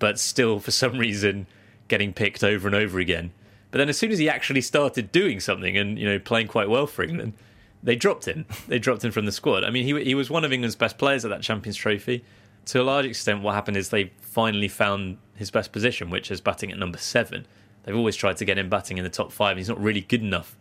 but 0.00 0.18
still, 0.18 0.58
for 0.58 0.72
some 0.72 0.98
reason, 0.98 1.46
getting 1.86 2.12
picked 2.12 2.42
over 2.42 2.66
and 2.66 2.74
over 2.74 2.98
again. 2.98 3.30
But 3.70 3.78
then 3.78 3.88
as 3.88 3.98
soon 3.98 4.10
as 4.10 4.18
he 4.18 4.28
actually 4.28 4.60
started 4.60 5.12
doing 5.12 5.40
something 5.40 5.76
and, 5.76 5.98
you 5.98 6.06
know, 6.06 6.18
playing 6.18 6.48
quite 6.48 6.68
well 6.68 6.86
for 6.86 7.02
England, 7.02 7.34
they 7.82 7.96
dropped 7.96 8.26
him. 8.26 8.46
They 8.68 8.78
dropped 8.78 9.04
him 9.04 9.12
from 9.12 9.26
the 9.26 9.32
squad. 9.32 9.64
I 9.64 9.70
mean, 9.70 9.84
he, 9.84 10.04
he 10.04 10.14
was 10.14 10.30
one 10.30 10.44
of 10.44 10.52
England's 10.52 10.76
best 10.76 10.98
players 10.98 11.24
at 11.24 11.30
that 11.30 11.42
Champions 11.42 11.76
Trophy. 11.76 12.24
To 12.66 12.80
a 12.80 12.84
large 12.84 13.06
extent, 13.06 13.42
what 13.42 13.54
happened 13.54 13.76
is 13.76 13.88
they 13.88 14.12
finally 14.20 14.68
found 14.68 15.18
his 15.34 15.50
best 15.50 15.72
position, 15.72 16.10
which 16.10 16.30
is 16.30 16.40
batting 16.40 16.70
at 16.70 16.78
number 16.78 16.98
seven. 16.98 17.46
They've 17.82 17.96
always 17.96 18.16
tried 18.16 18.36
to 18.38 18.44
get 18.44 18.58
him 18.58 18.68
batting 18.68 18.98
in 18.98 19.04
the 19.04 19.10
top 19.10 19.32
five. 19.32 19.56
He's 19.56 19.68
not 19.68 19.80
really 19.80 20.02
good 20.02 20.22
enough 20.22 20.56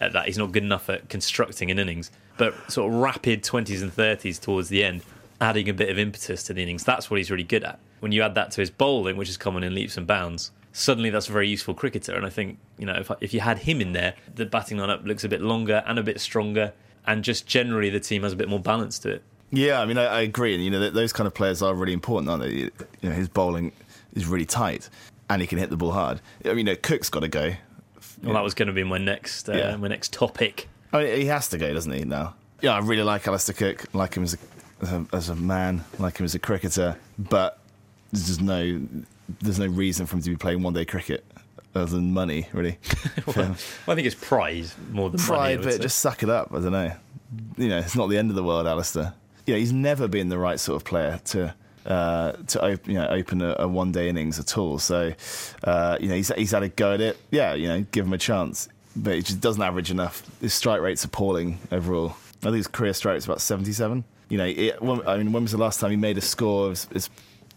at 0.00 0.12
that. 0.12 0.26
He's 0.26 0.38
not 0.38 0.52
good 0.52 0.64
enough 0.64 0.90
at 0.90 1.08
constructing 1.08 1.70
an 1.70 1.78
innings. 1.78 2.10
But 2.36 2.70
sort 2.70 2.92
of 2.92 2.98
rapid 2.98 3.42
20s 3.42 3.82
and 3.82 3.94
30s 3.94 4.40
towards 4.40 4.68
the 4.68 4.82
end, 4.84 5.02
adding 5.40 5.68
a 5.68 5.72
bit 5.72 5.88
of 5.88 5.98
impetus 5.98 6.42
to 6.44 6.54
the 6.54 6.62
innings, 6.62 6.84
that's 6.84 7.10
what 7.10 7.18
he's 7.18 7.30
really 7.30 7.44
good 7.44 7.64
at. 7.64 7.78
When 8.00 8.12
you 8.12 8.22
add 8.22 8.34
that 8.34 8.50
to 8.52 8.60
his 8.60 8.70
bowling, 8.70 9.16
which 9.16 9.28
is 9.28 9.36
common 9.36 9.62
in 9.62 9.74
leaps 9.74 9.96
and 9.96 10.06
bounds, 10.06 10.50
suddenly 10.74 11.08
that's 11.08 11.28
a 11.28 11.32
very 11.32 11.48
useful 11.48 11.72
cricketer. 11.72 12.14
And 12.14 12.26
I 12.26 12.30
think, 12.30 12.58
you 12.78 12.84
know, 12.84 12.94
if, 12.94 13.10
if 13.22 13.32
you 13.32 13.40
had 13.40 13.60
him 13.60 13.80
in 13.80 13.92
there, 13.92 14.14
the 14.34 14.44
batting 14.44 14.76
lineup 14.76 15.06
looks 15.06 15.24
a 15.24 15.28
bit 15.28 15.40
longer 15.40 15.82
and 15.86 15.98
a 15.98 16.02
bit 16.02 16.20
stronger. 16.20 16.74
And 17.06 17.22
just 17.22 17.46
generally, 17.46 17.90
the 17.90 18.00
team 18.00 18.22
has 18.24 18.32
a 18.32 18.36
bit 18.36 18.48
more 18.48 18.58
balance 18.58 18.98
to 19.00 19.10
it. 19.10 19.22
Yeah, 19.50 19.80
I 19.80 19.86
mean, 19.86 19.96
I, 19.96 20.04
I 20.06 20.20
agree. 20.22 20.54
And, 20.54 20.64
you 20.64 20.70
know, 20.70 20.90
those 20.90 21.12
kind 21.12 21.26
of 21.26 21.34
players 21.34 21.62
are 21.62 21.74
really 21.74 21.92
important, 21.92 22.28
aren't 22.28 22.42
they? 22.42 22.50
You 22.50 22.70
know, 23.02 23.12
his 23.12 23.28
bowling 23.28 23.72
is 24.14 24.26
really 24.26 24.46
tight 24.46 24.90
and 25.30 25.40
he 25.40 25.46
can 25.46 25.58
hit 25.58 25.70
the 25.70 25.76
ball 25.76 25.92
hard. 25.92 26.20
I 26.44 26.48
mean, 26.48 26.58
you 26.58 26.64
know, 26.64 26.76
Cook's 26.76 27.08
got 27.08 27.20
to 27.20 27.28
go. 27.28 27.52
Well, 28.22 28.34
that 28.34 28.42
was 28.42 28.54
going 28.54 28.68
to 28.68 28.74
be 28.74 28.84
my 28.84 28.98
next, 28.98 29.48
uh, 29.48 29.52
yeah. 29.52 29.76
my 29.76 29.88
next 29.88 30.12
topic. 30.12 30.68
I 30.92 31.04
mean, 31.04 31.16
he 31.18 31.26
has 31.26 31.48
to 31.48 31.58
go, 31.58 31.72
doesn't 31.72 31.92
he? 31.92 32.04
Now, 32.04 32.34
yeah, 32.62 32.74
I 32.74 32.78
really 32.80 33.02
like 33.02 33.28
Alastair 33.28 33.54
Cook. 33.54 33.94
Like 33.94 34.14
him 34.14 34.24
as 34.24 34.34
a, 34.34 34.38
as 34.82 34.92
a, 34.92 35.06
as 35.12 35.28
a 35.28 35.34
man. 35.36 35.84
Like 35.98 36.18
him 36.18 36.24
as 36.24 36.34
a 36.34 36.38
cricketer. 36.38 36.96
But 37.18 37.58
there's 38.12 38.26
just 38.26 38.40
no 38.40 38.80
there's 39.40 39.58
no 39.58 39.66
reason 39.66 40.06
for 40.06 40.16
him 40.16 40.22
to 40.22 40.30
be 40.30 40.36
playing 40.36 40.62
one 40.62 40.72
day 40.74 40.84
cricket 40.84 41.24
other 41.74 41.86
than 41.86 42.12
money, 42.12 42.48
really. 42.52 42.78
well, 43.26 43.34
well, 43.36 43.50
I 43.88 43.94
think 43.94 44.06
it's 44.06 44.14
pride 44.14 44.66
more 44.90 45.10
than 45.10 45.20
Pride, 45.20 45.56
money, 45.56 45.64
but 45.64 45.74
say. 45.74 45.82
just 45.82 45.98
suck 45.98 46.22
it 46.22 46.30
up. 46.30 46.48
I 46.52 46.60
don't 46.60 46.72
know. 46.72 46.92
You 47.56 47.68
know, 47.68 47.78
it's 47.78 47.96
not 47.96 48.08
the 48.08 48.18
end 48.18 48.30
of 48.30 48.36
the 48.36 48.44
world, 48.44 48.66
Alastair. 48.66 49.14
You 49.46 49.54
know, 49.54 49.58
he's 49.58 49.72
never 49.72 50.06
been 50.08 50.28
the 50.28 50.38
right 50.38 50.58
sort 50.58 50.76
of 50.76 50.84
player 50.84 51.20
to. 51.26 51.54
Uh, 51.84 52.32
to 52.46 52.64
op- 52.64 52.88
you 52.88 52.94
know, 52.94 53.06
open 53.08 53.42
a, 53.42 53.56
a 53.58 53.68
one 53.68 53.92
day 53.92 54.08
innings 54.08 54.38
at 54.38 54.56
all. 54.56 54.78
So, 54.78 55.12
uh, 55.64 55.98
you 56.00 56.08
know, 56.08 56.14
he's, 56.14 56.32
he's 56.32 56.52
had 56.52 56.62
a 56.62 56.70
go 56.70 56.94
at 56.94 57.02
it. 57.02 57.18
Yeah, 57.30 57.52
you 57.52 57.68
know, 57.68 57.84
give 57.92 58.06
him 58.06 58.14
a 58.14 58.18
chance. 58.18 58.70
But 58.96 59.16
he 59.16 59.20
just 59.20 59.42
doesn't 59.42 59.62
average 59.62 59.90
enough. 59.90 60.22
His 60.40 60.54
strike 60.54 60.80
rate's 60.80 61.04
appalling 61.04 61.58
overall. 61.70 62.16
I 62.40 62.44
think 62.46 62.56
his 62.56 62.68
career 62.68 62.94
strike 62.94 63.12
rate's 63.12 63.26
about 63.26 63.42
77. 63.42 64.02
You 64.30 64.38
know, 64.38 64.46
it, 64.46 64.80
when, 64.80 65.06
I 65.06 65.18
mean, 65.18 65.30
when 65.32 65.42
was 65.42 65.52
the 65.52 65.58
last 65.58 65.78
time 65.78 65.90
he 65.90 65.98
made 65.98 66.16
a 66.16 66.22
score? 66.22 66.70
It's, 66.70 66.88
it's 66.90 67.10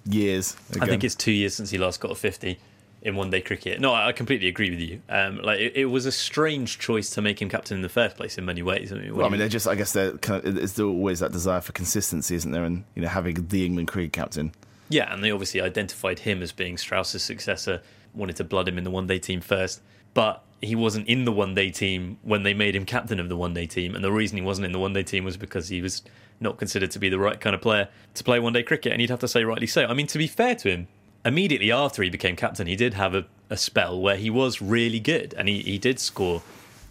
years 0.07 0.55
ago. 0.71 0.85
I 0.85 0.87
think 0.87 1.03
it's 1.03 1.15
two 1.15 1.31
years 1.31 1.55
since 1.55 1.69
he 1.69 1.77
last 1.77 1.99
got 1.99 2.11
a 2.11 2.15
50 2.15 2.57
in 3.01 3.15
one 3.15 3.29
day 3.29 3.41
cricket. 3.41 3.79
No, 3.79 3.93
I 3.93 4.11
completely 4.11 4.47
agree 4.47 4.69
with 4.69 4.79
you. 4.79 5.01
Um, 5.07 5.37
like 5.41 5.59
it, 5.59 5.73
it 5.75 5.85
was 5.85 6.05
a 6.05 6.11
strange 6.11 6.79
choice 6.79 7.09
to 7.11 7.21
make 7.21 7.41
him 7.41 7.49
captain 7.49 7.77
in 7.77 7.81
the 7.83 7.89
first 7.89 8.17
place 8.17 8.37
in 8.37 8.45
many 8.45 8.61
ways. 8.63 8.91
I 8.91 8.95
mean, 8.95 9.15
Well, 9.15 9.25
I 9.25 9.29
mean, 9.29 9.39
they're 9.39 9.49
just. 9.49 9.67
I 9.67 9.75
guess 9.75 9.93
they're 9.93 10.17
kind 10.17 10.43
of. 10.43 10.57
It's 10.57 10.79
always 10.79 11.19
that 11.19 11.31
desire 11.31 11.61
for 11.61 11.71
consistency, 11.73 12.35
isn't 12.35 12.51
there? 12.51 12.63
And 12.63 12.83
you 12.95 13.01
know, 13.03 13.07
having 13.09 13.47
the 13.47 13.65
England 13.65 13.87
cricket 13.87 14.13
captain. 14.13 14.51
yeah, 14.89 15.13
and 15.13 15.23
they 15.23 15.31
obviously 15.31 15.61
identified 15.61 16.19
him 16.19 16.41
as 16.41 16.51
being 16.51 16.77
Strauss's 16.77 17.23
successor. 17.23 17.81
Wanted 18.13 18.37
to 18.37 18.43
blood 18.43 18.67
him 18.67 18.77
in 18.77 18.83
the 18.83 18.91
one 18.91 19.05
day 19.05 19.19
team 19.19 19.41
first, 19.41 19.81
but 20.13 20.43
he 20.59 20.73
wasn't 20.73 21.07
in 21.07 21.25
the 21.25 21.31
one 21.31 21.53
day 21.53 21.69
team 21.69 22.17
when 22.23 22.41
they 22.41 22.53
made 22.53 22.75
him 22.75 22.83
captain 22.83 23.19
of 23.19 23.29
the 23.29 23.37
one 23.37 23.53
day 23.53 23.67
team. 23.67 23.93
And 23.93 24.03
the 24.03 24.11
reason 24.11 24.37
he 24.37 24.43
wasn't 24.43 24.65
in 24.65 24.71
the 24.71 24.79
one 24.79 24.93
day 24.93 25.03
team 25.03 25.23
was 25.23 25.37
because 25.37 25.69
he 25.69 25.81
was 25.83 26.01
not 26.39 26.58
considered 26.58 26.91
to 26.91 27.00
be 27.00 27.10
the 27.10 27.19
right 27.19 27.39
kind 27.39 27.56
of 27.56 27.62
player 27.62 27.89
to 28.13 28.23
play 28.23 28.39
one 28.39 28.54
day 28.54 28.63
cricket. 28.63 28.91
And 28.91 29.02
you'd 29.02 29.10
have 29.10 29.19
to 29.19 29.28
say 29.28 29.43
rightly 29.43 29.67
so. 29.67 29.86
I 29.86 29.93
mean, 29.93 30.08
to 30.08 30.17
be 30.17 30.28
fair 30.28 30.56
to 30.56 30.69
him, 30.69 30.88
immediately 31.26 31.71
after 31.71 32.02
he 32.04 32.10
became 32.10 32.36
captain, 32.36 32.67
he 32.67 32.76
did 32.76 32.93
have 32.93 33.13
a, 33.13 33.26
a 33.50 33.58
spell 33.58 34.00
where 34.00 34.15
he 34.15 34.30
was 34.30 34.62
really 34.62 35.00
good, 35.00 35.34
and 35.38 35.47
he, 35.47 35.62
he 35.62 35.78
did 35.78 36.00
score, 36.00 36.41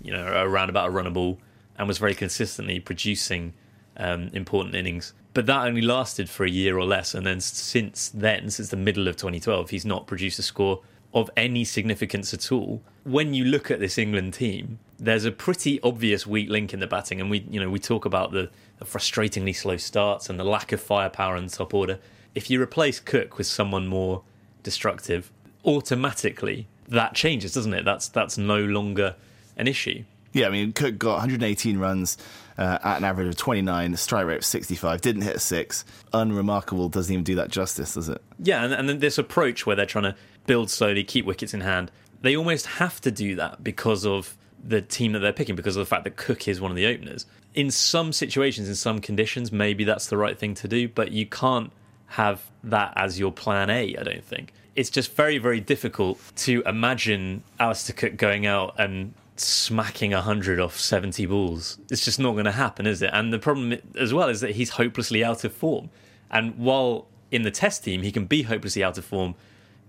you 0.03 0.13
know, 0.13 0.27
around 0.27 0.69
about 0.69 0.89
a 0.89 0.91
run 0.91 1.07
a 1.07 1.11
ball, 1.11 1.39
and 1.79 1.89
was 1.89 1.99
very 1.99 2.15
consistently 2.15 2.81
producing 2.81 3.53
um, 3.97 4.31
important 4.33 4.75
innings. 4.75 5.13
But 5.33 5.47
that 5.47 5.67
only 5.67 5.83
lasted 5.83 6.31
for 6.31 6.45
a 6.45 6.51
year 6.51 6.79
or 6.79 6.85
less, 6.85 7.15
and 7.15 7.27
then 7.27 7.41
since 7.41 8.09
then, 8.09 8.51
since 8.51 8.71
the 8.71 8.77
middle 8.77 9.09
of 9.09 9.17
2012, 9.17 9.71
he's 9.71 9.85
not 9.85 10.07
produced 10.07 10.39
a 10.39 10.43
score 10.43 10.83
of 11.13 11.31
any 11.37 11.65
significance 11.65 12.35
at 12.35 12.53
all. 12.53 12.83
When 13.05 13.35
you 13.35 13.45
look 13.45 13.71
at 13.71 13.81
this 13.81 13.99
England 13.99 14.35
team, 14.35 14.79
there's 14.99 15.25
a 15.25 15.33
pretty 15.33 15.81
obvious 15.83 16.27
weak 16.27 16.49
link 16.49 16.73
in 16.73 16.81
the 16.81 16.87
batting, 16.87 17.21
and 17.21 17.31
we, 17.31 17.41
you 17.51 17.61
know, 17.61 17.69
we 17.69 17.79
talk 17.79 18.05
about 18.05 18.33
the, 18.33 18.51
the 18.79 18.85
frustratingly 18.85 19.55
slow 19.55 19.77
starts 19.77 20.31
and 20.31 20.39
the 20.41 20.45
lack 20.45 20.73
of 20.73 20.81
firepower 20.81 21.37
in 21.37 21.47
the 21.47 21.53
top 21.53 21.75
order. 21.75 21.99
If 22.35 22.51
you 22.51 22.61
replace 22.61 23.01
Cook 23.01 23.39
with 23.39 23.47
someone 23.47 23.87
more 23.87 24.23
destructive, 24.63 25.31
automatically 25.65 26.67
that 26.89 27.15
changes, 27.15 27.53
doesn't 27.53 27.75
it? 27.75 27.85
That's 27.85 28.09
that's 28.09 28.39
no 28.39 28.59
longer 28.59 29.17
an 29.57 29.69
issue. 29.69 30.05
Yeah, 30.33 30.49
I 30.49 30.51
mean, 30.51 30.73
Cook 30.73 30.99
got 30.99 31.13
118 31.13 31.79
runs 31.79 32.19
uh, 32.59 32.79
at 32.85 32.99
an 32.99 33.05
average 33.05 33.29
of 33.29 33.37
29, 33.37 33.95
a 33.95 33.97
strike 33.97 34.27
rate 34.27 34.37
of 34.37 34.45
65, 34.45 35.01
didn't 35.01 35.23
hit 35.23 35.37
a 35.37 35.41
six. 35.41 35.85
Unremarkable 36.13 36.91
doesn't 36.91 37.13
even 37.13 37.25
do 37.25 37.35
that 37.37 37.49
justice, 37.49 37.95
does 37.95 38.11
it? 38.11 38.23
Yeah, 38.39 38.63
and, 38.63 38.75
and 38.75 38.89
then 38.89 38.99
this 38.99 39.17
approach 39.17 39.65
where 39.65 39.75
they're 39.75 39.87
trying 39.87 40.05
to 40.05 40.17
build 40.47 40.69
slowly, 40.69 41.05
keep 41.05 41.25
wickets 41.25 41.55
in 41.55 41.63
hand, 41.63 41.91
they 42.21 42.37
almost 42.37 42.67
have 42.67 43.01
to 43.03 43.11
do 43.11 43.35
that 43.37 43.65
because 43.65 44.05
of 44.05 44.37
the 44.63 44.83
team 44.83 45.13
that 45.13 45.21
they're 45.21 45.33
picking, 45.33 45.57
because 45.57 45.77
of 45.77 45.81
the 45.81 45.87
fact 45.87 46.05
that 46.05 46.17
Cook 46.17 46.49
is 46.49 46.61
one 46.61 46.71
of 46.71 46.77
the 46.77 46.87
openers. 46.87 47.27
In 47.55 47.71
some 47.71 48.13
situations, 48.13 48.69
in 48.69 48.75
some 48.75 49.01
conditions, 49.01 49.51
maybe 49.51 49.85
that's 49.85 50.09
the 50.09 50.17
right 50.17 50.39
thing 50.39 50.55
to 50.55 50.69
do, 50.69 50.89
but 50.89 51.13
you 51.13 51.27
can't 51.27 51.73
have 52.09 52.43
that 52.65 52.93
as 52.97 53.19
your 53.19 53.33
plan 53.33 53.71
A, 53.71 53.97
I 53.97 54.03
don't 54.03 54.25
think. 54.25 54.53
It's 54.75 54.91
just 54.91 55.15
very, 55.15 55.39
very 55.39 55.61
difficult 55.61 56.21
to 56.37 56.63
imagine 56.67 57.43
Alastair 57.59 57.97
Cook 57.97 58.17
going 58.17 58.47
out 58.47 58.75
and 58.79 59.15
smacking 59.37 60.13
100 60.13 60.61
off 60.61 60.79
70 60.79 61.27
balls. 61.27 61.79
It's 61.91 62.05
just 62.05 62.19
not 62.19 62.33
going 62.33 62.45
to 62.45 62.53
happen, 62.53 62.87
is 62.87 63.03
it? 63.03 63.11
And 63.13 63.33
the 63.33 63.39
problem 63.39 63.79
as 63.99 64.13
well 64.13 64.29
is 64.29 64.41
that 64.41 64.53
he's 64.53 64.71
hopelessly 64.71 65.25
out 65.25 65.45
of 65.45 65.53
form. 65.53 65.91
And 66.31 66.59
while 66.59 67.07
in 67.31 67.43
the 67.43 67.51
test 67.51 67.85
team 67.85 68.03
he 68.03 68.13
can 68.13 68.27
be 68.27 68.43
hopelessly 68.43 68.85
out 68.85 68.99
of 68.99 69.05
form, 69.05 69.35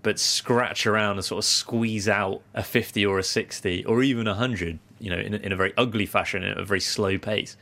but 0.08 0.18
scratch 0.18 0.86
around 0.86 1.16
and 1.16 1.24
sort 1.26 1.36
of 1.38 1.44
squeeze 1.44 2.08
out 2.08 2.40
a 2.54 2.62
50 2.62 3.04
or 3.04 3.18
a 3.18 3.22
60 3.22 3.84
or 3.84 4.02
even 4.02 4.26
a 4.26 4.30
100, 4.30 4.78
you 4.98 5.10
know, 5.10 5.18
in, 5.18 5.34
a- 5.34 5.36
in 5.36 5.52
a 5.52 5.56
very 5.56 5.74
ugly 5.76 6.06
fashion, 6.06 6.42
at 6.42 6.56
a 6.56 6.64
very 6.64 6.80
slow 6.80 7.18
pace. 7.18 7.58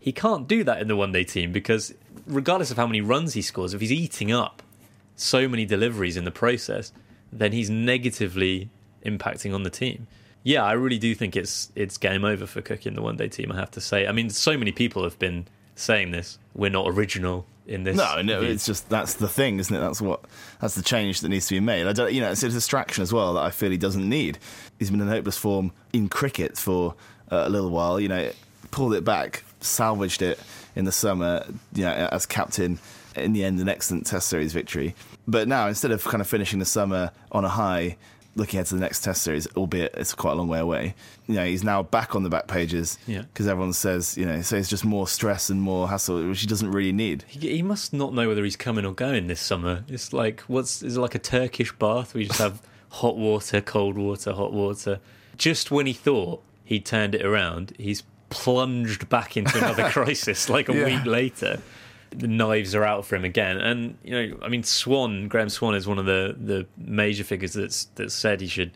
He 0.00 0.10
can't 0.10 0.48
do 0.48 0.64
that 0.64 0.82
in 0.82 0.88
the 0.88 0.96
one 0.96 1.12
day 1.12 1.22
team 1.22 1.52
because, 1.52 1.94
regardless 2.26 2.72
of 2.72 2.78
how 2.78 2.88
many 2.88 3.00
runs 3.00 3.34
he 3.34 3.42
scores, 3.42 3.74
if 3.74 3.80
he's 3.80 3.92
eating 3.92 4.32
up 4.32 4.60
so 5.14 5.46
many 5.46 5.64
deliveries 5.64 6.16
in 6.16 6.24
the 6.24 6.32
process, 6.32 6.92
then 7.32 7.52
he's 7.52 7.70
negatively 7.70 8.70
impacting 9.06 9.54
on 9.54 9.62
the 9.62 9.70
team. 9.70 10.08
Yeah, 10.42 10.64
I 10.64 10.72
really 10.72 10.98
do 10.98 11.14
think 11.14 11.36
it's 11.36 11.70
it's 11.76 11.96
game 11.96 12.24
over 12.24 12.44
for 12.44 12.60
Cook 12.60 12.86
in 12.88 12.94
the 12.94 13.02
one 13.02 13.16
day 13.16 13.28
team. 13.28 13.52
I 13.52 13.54
have 13.56 13.70
to 13.70 13.80
say. 13.80 14.08
I 14.08 14.10
mean, 14.10 14.30
so 14.30 14.58
many 14.58 14.72
people 14.72 15.04
have 15.04 15.16
been 15.20 15.46
saying 15.76 16.10
this. 16.10 16.38
We're 16.54 16.70
not 16.70 16.88
original 16.88 17.46
in 17.66 17.84
this. 17.84 17.96
No, 17.96 18.22
no, 18.22 18.40
view. 18.40 18.50
it's 18.50 18.66
just 18.66 18.88
that's 18.88 19.14
the 19.14 19.28
thing, 19.28 19.58
isn't 19.58 19.74
it? 19.74 19.80
That's 19.80 20.00
what 20.00 20.24
that's 20.60 20.74
the 20.74 20.82
change 20.82 21.20
that 21.20 21.28
needs 21.28 21.46
to 21.48 21.54
be 21.54 21.60
made. 21.60 21.86
I 21.86 21.92
don't, 21.92 22.12
you 22.12 22.20
know, 22.20 22.30
it's 22.30 22.42
a 22.42 22.48
distraction 22.48 23.02
as 23.02 23.12
well 23.12 23.34
that 23.34 23.42
I 23.42 23.50
feel 23.50 23.70
he 23.70 23.76
doesn't 23.76 24.08
need. 24.08 24.38
He's 24.78 24.90
been 24.90 25.00
in 25.00 25.08
hopeless 25.08 25.36
form 25.36 25.72
in 25.92 26.08
cricket 26.08 26.58
for 26.58 26.94
uh, 27.30 27.44
a 27.46 27.48
little 27.48 27.70
while. 27.70 27.98
You 27.98 28.08
know, 28.08 28.30
pulled 28.70 28.94
it 28.94 29.04
back, 29.04 29.44
salvaged 29.60 30.22
it 30.22 30.38
in 30.76 30.84
the 30.84 30.92
summer. 30.92 31.44
You 31.72 31.84
know, 31.84 32.08
as 32.12 32.26
captain. 32.26 32.78
In 33.16 33.32
the 33.32 33.44
end, 33.44 33.60
an 33.60 33.68
excellent 33.68 34.06
Test 34.06 34.28
series 34.28 34.52
victory. 34.52 34.96
But 35.28 35.46
now, 35.46 35.68
instead 35.68 35.92
of 35.92 36.02
kind 36.02 36.20
of 36.20 36.26
finishing 36.26 36.58
the 36.58 36.64
summer 36.64 37.12
on 37.30 37.44
a 37.44 37.48
high, 37.48 37.96
looking 38.36 38.58
ahead 38.58 38.66
to 38.66 38.74
the 38.74 38.80
next 38.80 39.02
Test 39.04 39.22
series, 39.22 39.46
albeit 39.56 39.94
it's 39.94 40.12
quite 40.14 40.32
a 40.32 40.34
long 40.34 40.48
way 40.48 40.58
away. 40.58 40.94
You 41.26 41.36
know, 41.36 41.44
he's 41.46 41.62
now 41.64 41.82
back 41.82 42.14
on 42.14 42.22
the 42.22 42.28
back 42.30 42.46
pages 42.48 42.98
Yeah. 43.06 43.22
because 43.22 43.46
everyone 43.46 43.72
says, 43.72 44.16
you 44.18 44.24
know, 44.26 44.42
so 44.42 44.56
it's 44.56 44.68
just 44.68 44.84
more 44.84 45.06
stress 45.08 45.50
and 45.50 45.60
more 45.62 45.88
hassle, 45.88 46.26
which 46.28 46.40
he 46.40 46.46
doesn't 46.46 46.70
really 46.70 46.92
need. 46.92 47.24
He, 47.28 47.48
he 47.56 47.62
must 47.62 47.92
not 47.92 48.12
know 48.12 48.28
whether 48.28 48.42
he's 48.44 48.56
coming 48.56 48.84
or 48.84 48.92
going 48.92 49.26
this 49.28 49.40
summer. 49.40 49.84
It's 49.88 50.12
like 50.12 50.40
what's 50.42 50.82
is 50.82 50.96
it 50.96 51.00
like 51.00 51.14
a 51.14 51.18
Turkish 51.20 51.72
bath? 51.78 52.14
We 52.14 52.26
just 52.26 52.40
have 52.40 52.60
hot 52.90 53.16
water, 53.16 53.60
cold 53.60 53.96
water, 53.96 54.32
hot 54.32 54.52
water. 54.52 55.00
Just 55.36 55.70
when 55.70 55.86
he 55.86 55.92
thought 55.92 56.42
he 56.64 56.80
turned 56.80 57.14
it 57.14 57.24
around, 57.24 57.72
he's 57.78 58.02
plunged 58.30 59.08
back 59.08 59.36
into 59.36 59.56
another 59.58 59.88
crisis. 59.90 60.48
Like 60.48 60.68
a 60.68 60.74
Yeah. 60.74 60.84
week 60.86 61.06
later, 61.06 61.60
the 62.16 62.28
knives 62.28 62.74
are 62.74 62.84
out 62.84 63.04
for 63.04 63.16
him 63.16 63.24
again. 63.24 63.58
And 63.58 63.96
you 64.04 64.12
know, 64.12 64.38
I 64.42 64.48
mean, 64.48 64.62
Swann, 64.62 65.28
Graeme 65.28 65.48
Swann 65.48 65.74
is 65.74 65.86
one 65.86 65.98
of 65.98 66.06
the 66.06 66.36
the 66.38 66.66
major 66.76 67.24
figures 67.24 67.54
that's 67.54 67.84
that 67.96 68.12
said 68.12 68.40
he 68.40 68.46
should 68.46 68.72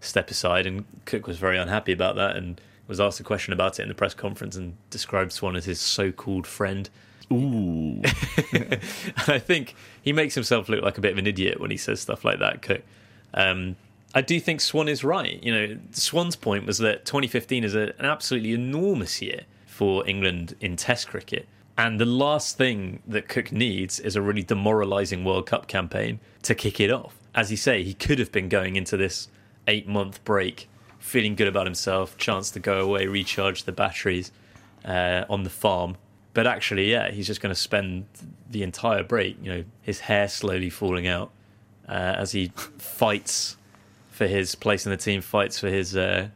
step 0.00 0.30
aside, 0.30 0.66
and 0.66 0.84
Cook 1.04 1.26
was 1.26 1.38
very 1.38 1.58
unhappy 1.58 1.92
about 1.92 2.16
that 2.16 2.36
and 2.36 2.60
was 2.88 3.00
asked 3.00 3.20
a 3.20 3.22
question 3.22 3.52
about 3.52 3.78
it 3.78 3.82
in 3.82 3.88
the 3.88 3.94
press 3.94 4.14
conference 4.14 4.56
and 4.56 4.76
described 4.90 5.32
Swann 5.32 5.56
as 5.56 5.64
his 5.64 5.80
so-called 5.80 6.46
friend. 6.46 6.90
Ooh. 7.32 8.02
And 8.52 8.72
I 9.28 9.38
think 9.38 9.74
he 10.02 10.12
makes 10.12 10.34
himself 10.34 10.68
look 10.68 10.82
like 10.82 10.98
a 10.98 11.00
bit 11.00 11.12
of 11.12 11.18
an 11.18 11.26
idiot 11.26 11.60
when 11.60 11.70
he 11.70 11.76
says 11.76 12.00
stuff 12.00 12.24
like 12.24 12.40
that, 12.40 12.60
Cook. 12.60 12.82
Um, 13.32 13.76
I 14.14 14.20
do 14.20 14.38
think 14.40 14.60
Swann 14.60 14.88
is 14.88 15.02
right. 15.04 15.42
You 15.42 15.52
know, 15.52 15.78
Swann's 15.92 16.36
point 16.36 16.66
was 16.66 16.78
that 16.78 17.06
2015 17.06 17.64
is 17.64 17.74
a, 17.74 17.94
an 17.98 18.04
absolutely 18.04 18.52
enormous 18.52 19.22
year 19.22 19.42
for 19.66 20.06
England 20.06 20.54
in 20.60 20.76
Test 20.76 21.08
cricket. 21.08 21.48
And 21.76 21.98
the 21.98 22.06
last 22.06 22.58
thing 22.58 23.02
that 23.06 23.28
Cook 23.28 23.50
needs 23.50 23.98
is 23.98 24.14
a 24.14 24.22
really 24.22 24.42
demoralising 24.42 25.24
World 25.24 25.46
Cup 25.46 25.66
campaign 25.66 26.20
to 26.42 26.54
kick 26.54 26.80
it 26.80 26.90
off. 26.90 27.16
As 27.34 27.50
you 27.50 27.56
say, 27.56 27.82
he 27.82 27.94
could 27.94 28.18
have 28.18 28.30
been 28.30 28.48
going 28.48 28.76
into 28.76 28.96
this 28.96 29.28
eight 29.66 29.88
month 29.88 30.22
break 30.24 30.68
feeling 30.98 31.34
good 31.34 31.48
about 31.48 31.66
himself, 31.66 32.16
chance 32.16 32.50
to 32.52 32.60
go 32.60 32.80
away, 32.80 33.06
recharge 33.06 33.64
the 33.64 33.72
batteries 33.72 34.30
uh, 34.84 35.24
on 35.28 35.42
the 35.42 35.50
farm. 35.50 35.96
But 36.34 36.46
actually, 36.46 36.90
yeah, 36.90 37.10
he's 37.10 37.26
just 37.26 37.40
going 37.40 37.54
to 37.54 37.60
spend 37.60 38.06
the 38.50 38.62
entire 38.62 39.02
break, 39.02 39.36
you 39.42 39.52
know, 39.52 39.64
his 39.82 40.00
hair 40.00 40.28
slowly 40.28 40.70
falling 40.70 41.06
out 41.06 41.30
uh, 41.88 41.92
as 41.92 42.32
he 42.32 42.52
fights 42.78 43.56
for 44.10 44.26
his 44.26 44.54
place 44.54 44.86
in 44.86 44.90
the 44.90 44.96
team, 44.96 45.20
fights 45.20 45.58
for 45.58 45.68
his 45.68 45.96
uh, 45.96 46.28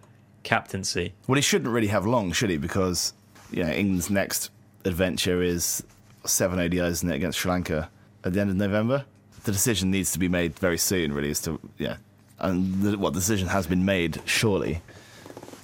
captaincy. 0.42 1.14
Well, 1.26 1.36
he 1.36 1.42
shouldn't 1.42 1.72
really 1.72 1.86
have 1.86 2.04
long, 2.04 2.32
should 2.32 2.50
he? 2.50 2.56
Because 2.56 3.14
you 3.50 3.62
know, 3.62 3.70
England's 3.70 4.10
next 4.10 4.50
adventure 4.88 5.42
is 5.42 5.82
seven 6.24 6.58
ODIs 6.58 6.90
isn't 6.90 7.10
it, 7.10 7.14
against 7.14 7.38
Sri 7.38 7.50
Lanka 7.50 7.88
at 8.24 8.32
the 8.32 8.40
end 8.40 8.50
of 8.50 8.56
November. 8.56 9.04
The 9.44 9.52
decision 9.52 9.90
needs 9.90 10.12
to 10.12 10.18
be 10.18 10.28
made 10.28 10.58
very 10.58 10.78
soon, 10.78 11.12
really, 11.12 11.30
as 11.30 11.40
to 11.42 11.60
yeah, 11.78 11.96
and 12.40 12.82
the, 12.82 12.98
what 12.98 13.12
the 13.12 13.20
decision 13.20 13.48
has 13.48 13.66
been 13.66 13.84
made. 13.84 14.20
Surely, 14.24 14.82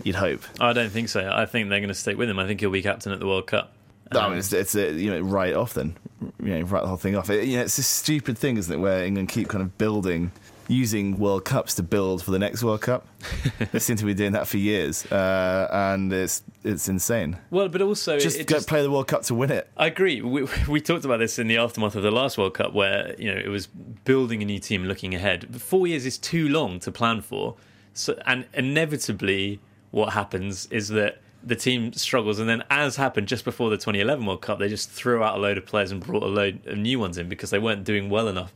you'd 0.05 0.15
hope. 0.15 0.43
I 0.61 0.73
don't 0.73 0.91
think 0.91 1.09
so. 1.09 1.29
I 1.33 1.47
think 1.47 1.69
they're 1.69 1.81
going 1.81 1.89
to 1.89 1.95
stick 1.95 2.17
with 2.17 2.31
him. 2.31 2.39
I 2.39 2.47
think 2.47 2.61
he'll 2.61 2.71
be 2.71 2.83
captain 2.83 3.11
at 3.13 3.19
the 3.19 3.27
World 3.27 3.47
Cup. 3.49 3.73
No, 4.13 4.21
I 4.21 4.25
Um, 4.25 4.31
mean, 4.33 4.39
it's, 4.39 4.53
it's 4.53 4.77
uh, 4.77 4.81
you 4.95 5.11
know 5.11 5.21
right 5.21 5.55
off 5.55 5.75
then, 5.75 5.97
you 6.43 6.59
know, 6.59 6.63
write 6.63 6.83
the 6.83 6.89
whole 6.89 6.97
thing 6.97 7.17
off. 7.17 7.29
It, 7.31 7.49
you 7.49 7.57
know, 7.57 7.63
it's 7.65 7.77
this 7.77 7.87
stupid 7.89 8.39
thing, 8.39 8.57
isn't 8.57 8.73
it, 8.73 8.79
where 8.79 9.05
England 9.05 9.31
keep 9.31 9.49
kind 9.49 9.63
of 9.63 9.77
building 9.79 10.31
using 10.69 11.19
World 11.19 11.45
Cups 11.45 11.75
to 11.75 11.83
build 11.83 12.23
for 12.23 12.31
the 12.31 12.39
next 12.39 12.63
World 12.63 12.83
Cup. 12.83 13.07
they 13.73 13.79
seem 13.79 13.97
to 13.97 14.05
be 14.05 14.15
doing 14.15 14.33
that 14.33 14.47
for 14.47 14.59
years, 14.59 15.05
uh, 15.13 15.69
and 15.71 16.13
it's 16.13 16.43
it's 16.65 16.89
insane. 16.89 17.39
Well, 17.51 17.69
but 17.69 17.83
also 17.83 18.19
Just 18.19 18.39
it 18.39 18.47
go 18.47 18.57
just, 18.57 18.69
play 18.69 18.83
the 18.83 18.91
World 18.91 19.09
Cup 19.09 19.23
to 19.25 19.35
win 19.35 19.51
it. 19.51 19.69
I 19.77 19.87
agree. 19.87 20.21
We, 20.21 20.47
we 20.69 20.81
talked 20.81 21.05
about 21.05 21.19
this 21.19 21.39
in 21.39 21.49
the 21.49 21.59
aftermath 21.59 21.95
of 21.95 22.03
the 22.03 22.11
last 22.11 22.39
World 22.39 22.55
Cup, 22.55 22.73
where 22.73 23.15
you 23.19 23.33
know 23.33 23.39
it 23.39 23.49
was 23.49 23.67
building 23.67 24.43
a 24.43 24.45
new 24.45 24.59
team, 24.59 24.85
looking 24.85 25.15
ahead. 25.15 25.61
Four 25.61 25.87
years 25.87 26.07
is 26.07 26.19
too 26.19 26.49
long 26.49 26.81
to 26.81 26.93
plan 26.93 27.21
for, 27.21 27.57
so 27.95 28.19
and 28.27 28.47
inevitably, 28.55 29.61
what 29.91 30.13
happens 30.13 30.67
is 30.67 30.89
that 30.89 31.19
the 31.45 31.57
team 31.57 31.93
struggles, 31.93 32.39
and 32.39 32.49
then, 32.49 32.63
as 32.71 32.97
happened 32.97 33.27
just 33.27 33.45
before 33.45 33.69
the 33.69 33.77
2011 33.77 34.25
World 34.25 34.43
Cup, 34.43 34.59
they 34.59 34.69
just 34.69 34.91
threw 34.91 35.23
out 35.23 35.37
a 35.37 35.41
load 35.41 35.59
of 35.59 35.67
players 35.67 35.91
and 35.91 36.01
brought 36.01 36.23
a 36.23 36.27
load 36.27 36.65
of 36.67 36.79
new 36.79 37.01
ones 37.01 37.19
in 37.19 37.29
because 37.29 37.51
they 37.51 37.59
weren't 37.59 37.85
doing 37.85 38.09
well 38.09 38.29
enough 38.29 38.53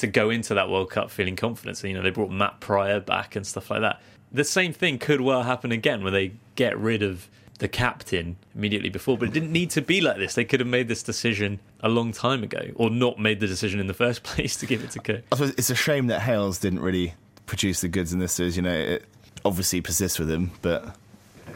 to 0.00 0.06
go 0.06 0.30
into 0.30 0.54
that 0.54 0.68
World 0.68 0.90
Cup 0.90 1.10
feeling 1.10 1.36
confident. 1.36 1.78
So 1.78 1.86
you 1.86 1.94
know 1.94 2.02
they 2.02 2.10
brought 2.10 2.30
Matt 2.30 2.60
Prior 2.60 3.00
back 3.00 3.36
and 3.36 3.46
stuff 3.46 3.70
like 3.70 3.80
that. 3.80 4.00
The 4.32 4.44
same 4.44 4.72
thing 4.72 4.98
could 4.98 5.20
well 5.20 5.42
happen 5.42 5.72
again 5.72 6.04
when 6.04 6.12
they 6.12 6.32
get 6.54 6.78
rid 6.78 7.02
of 7.02 7.28
the 7.58 7.68
captain 7.68 8.36
immediately 8.54 8.88
before, 8.88 9.18
but 9.18 9.28
it 9.28 9.34
didn't 9.34 9.52
need 9.52 9.70
to 9.70 9.82
be 9.82 10.00
like 10.00 10.16
this. 10.16 10.34
They 10.34 10.44
could 10.44 10.60
have 10.60 10.68
made 10.68 10.88
this 10.88 11.02
decision 11.02 11.60
a 11.80 11.88
long 11.88 12.12
time 12.12 12.42
ago, 12.42 12.70
or 12.74 12.90
not 12.90 13.18
made 13.18 13.40
the 13.40 13.46
decision 13.46 13.80
in 13.80 13.86
the 13.86 13.94
first 13.94 14.22
place 14.24 14.56
to 14.56 14.66
give 14.66 14.82
it 14.82 14.90
to 14.92 14.98
Cook. 14.98 15.22
It's 15.32 15.70
a 15.70 15.74
shame 15.74 16.06
that 16.08 16.20
Hales 16.20 16.58
didn't 16.58 16.80
really 16.80 17.14
produce 17.46 17.80
the 17.80 17.88
goods 17.88 18.12
in 18.12 18.18
this 18.18 18.32
series. 18.32 18.56
You 18.56 18.62
know, 18.62 18.72
it 18.72 19.04
obviously 19.44 19.80
persists 19.80 20.18
with 20.18 20.30
him, 20.30 20.52
but 20.62 20.96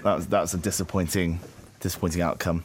that's 0.02 0.26
that's 0.26 0.54
a 0.54 0.58
disappointing 0.58 1.40
disappointing 1.80 2.22
outcome. 2.22 2.64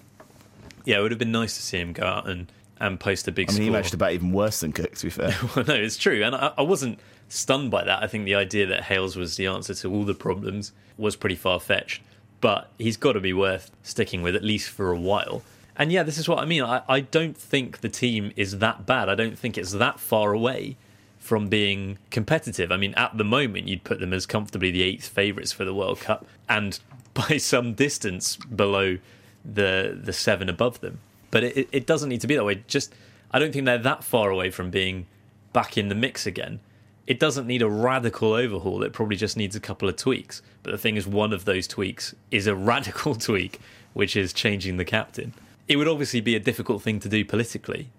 Yeah, 0.86 1.00
it 1.00 1.02
would 1.02 1.12
have 1.12 1.20
been 1.20 1.32
nice 1.32 1.56
to 1.56 1.62
see 1.62 1.78
him 1.78 1.94
go 1.94 2.04
out 2.04 2.28
and, 2.28 2.52
and 2.80 3.00
post 3.00 3.28
a 3.28 3.32
big 3.32 3.50
I 3.50 3.54
mean, 3.54 3.62
he 3.62 3.68
score. 3.68 3.74
managed 3.74 3.92
to 3.92 3.98
bat 3.98 4.14
even 4.14 4.32
worse 4.32 4.60
than 4.62 4.72
Cook. 4.72 4.96
To 4.96 5.06
be 5.06 5.10
fair, 5.10 5.36
well, 5.56 5.66
no, 5.66 5.76
it's 5.76 5.98
true, 5.98 6.24
and 6.24 6.36
I, 6.36 6.54
I 6.58 6.62
wasn't 6.62 7.00
stunned 7.28 7.72
by 7.72 7.84
that. 7.84 8.02
I 8.02 8.08
think 8.08 8.26
the 8.26 8.36
idea 8.36 8.66
that 8.68 8.84
Hales 8.84 9.16
was 9.16 9.38
the 9.38 9.46
answer 9.48 9.74
to 9.76 9.94
all 9.94 10.04
the 10.04 10.14
problems 10.14 10.72
was 10.98 11.16
pretty 11.16 11.36
far 11.36 11.60
fetched, 11.60 12.02
but 12.42 12.70
he's 12.78 12.98
got 12.98 13.14
to 13.14 13.20
be 13.20 13.34
worth 13.34 13.72
sticking 13.84 14.22
with 14.22 14.36
at 14.36 14.44
least 14.44 14.70
for 14.70 14.92
a 14.92 15.00
while. 15.00 15.44
And 15.76 15.92
yeah, 15.94 16.04
this 16.04 16.18
is 16.18 16.28
what 16.28 16.40
I 16.40 16.46
mean. 16.46 16.62
I, 16.64 16.82
I 16.90 17.00
don't 17.00 17.38
think 17.38 17.80
the 17.80 17.90
team 17.90 18.34
is 18.36 18.60
that 18.60 18.86
bad. 18.86 19.08
I 19.08 19.16
don't 19.16 19.40
think 19.40 19.58
it's 19.58 19.72
that 19.74 19.98
far 20.00 20.34
away 20.34 20.76
from 21.20 21.48
being 21.48 21.98
competitive. 22.12 22.72
I 22.72 22.78
mean, 22.78 22.94
at 22.96 23.18
the 23.18 23.24
moment, 23.24 23.68
you'd 23.68 23.84
put 23.84 24.00
them 24.00 24.12
as 24.12 24.26
comfortably 24.26 24.72
the 24.72 24.82
eighth 24.82 25.08
favourites 25.08 25.52
for 25.52 25.64
the 25.64 25.74
World 25.74 26.00
Cup, 26.02 26.26
and 26.50 26.80
by 27.14 27.38
some 27.38 27.74
distance 27.74 28.36
below 28.36 28.98
the 29.46 29.98
the 30.02 30.14
seven 30.14 30.50
above 30.50 30.82
them. 30.82 31.00
But 31.32 31.44
it, 31.44 31.70
it 31.72 31.86
doesn't 31.86 32.10
need 32.10 32.22
to 32.22 32.28
be 32.28 32.36
that 32.36 32.46
way. 32.46 32.64
Just 32.68 32.94
I 33.32 33.40
don't 33.40 33.52
think 33.52 33.66
they're 33.66 33.78
that 33.78 34.04
far 34.04 34.30
away 34.30 34.50
from 34.50 34.70
being 34.70 35.06
back 35.54 35.78
in 35.78 35.90
the 35.90 35.96
mix 35.96 36.26
again. 36.26 36.60
It 37.08 37.20
doesn't 37.20 37.48
need 37.48 37.62
a 37.62 37.70
radical 37.70 38.34
overhaul. 38.34 38.84
It 38.84 38.94
probably 38.94 39.16
just 39.16 39.36
needs 39.36 39.56
a 39.56 39.60
couple 39.60 39.90
of 39.90 39.96
tweaks. 39.96 40.42
But 40.62 40.72
the 40.72 40.78
thing 40.78 40.96
is, 40.96 41.08
one 41.08 41.34
of 41.34 41.46
those 41.46 41.68
tweaks 41.68 42.14
is 42.30 42.48
a 42.48 42.56
radical 42.74 43.16
tweak, 43.16 43.60
which 43.94 44.16
is 44.16 44.34
changing 44.34 44.78
the 44.78 44.86
captain. 44.86 45.34
It 45.68 45.78
would 45.78 45.88
obviously 45.88 46.22
be 46.22 46.36
a 46.36 46.40
difficult 46.40 46.82
thing 46.82 47.00
to 47.00 47.10
do 47.10 47.24
politically, 47.24 47.90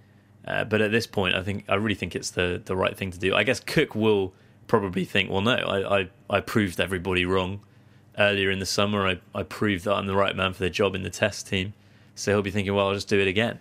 uh, 0.47 0.65
but 0.65 0.81
at 0.81 0.91
this 0.91 1.07
point, 1.07 1.35
I 1.35 1.43
think 1.43 1.65
I 1.69 1.77
really 1.77 1.95
think 1.95 2.17
it's 2.17 2.31
the 2.31 2.61
the 2.65 2.75
right 2.75 2.97
thing 2.97 3.13
to 3.13 3.19
do. 3.19 3.35
I 3.35 3.45
guess 3.45 3.61
Cook 3.61 3.95
will 3.95 4.33
probably 4.67 5.05
think, 5.05 5.31
well, 5.31 5.41
no, 5.41 5.55
I 5.55 6.01
I, 6.01 6.09
I 6.29 6.41
proved 6.41 6.81
everybody 6.81 7.25
wrong 7.25 7.61
earlier 8.19 8.51
in 8.51 8.59
the 8.59 8.67
summer. 8.67 9.07
I, 9.07 9.21
I 9.35 9.43
proved 9.45 9.85
that 9.85 9.95
I'm 9.95 10.07
the 10.07 10.17
right 10.17 10.35
man 10.35 10.53
for 10.53 10.63
the 10.63 10.71
job 10.71 10.95
in 10.95 11.03
the 11.03 11.11
test 11.11 11.47
team. 11.47 11.75
So 12.21 12.33
he'll 12.33 12.43
be 12.43 12.51
thinking, 12.51 12.75
well, 12.75 12.89
I'll 12.89 12.95
just 12.95 13.09
do 13.09 13.19
it 13.19 13.29
again. 13.29 13.59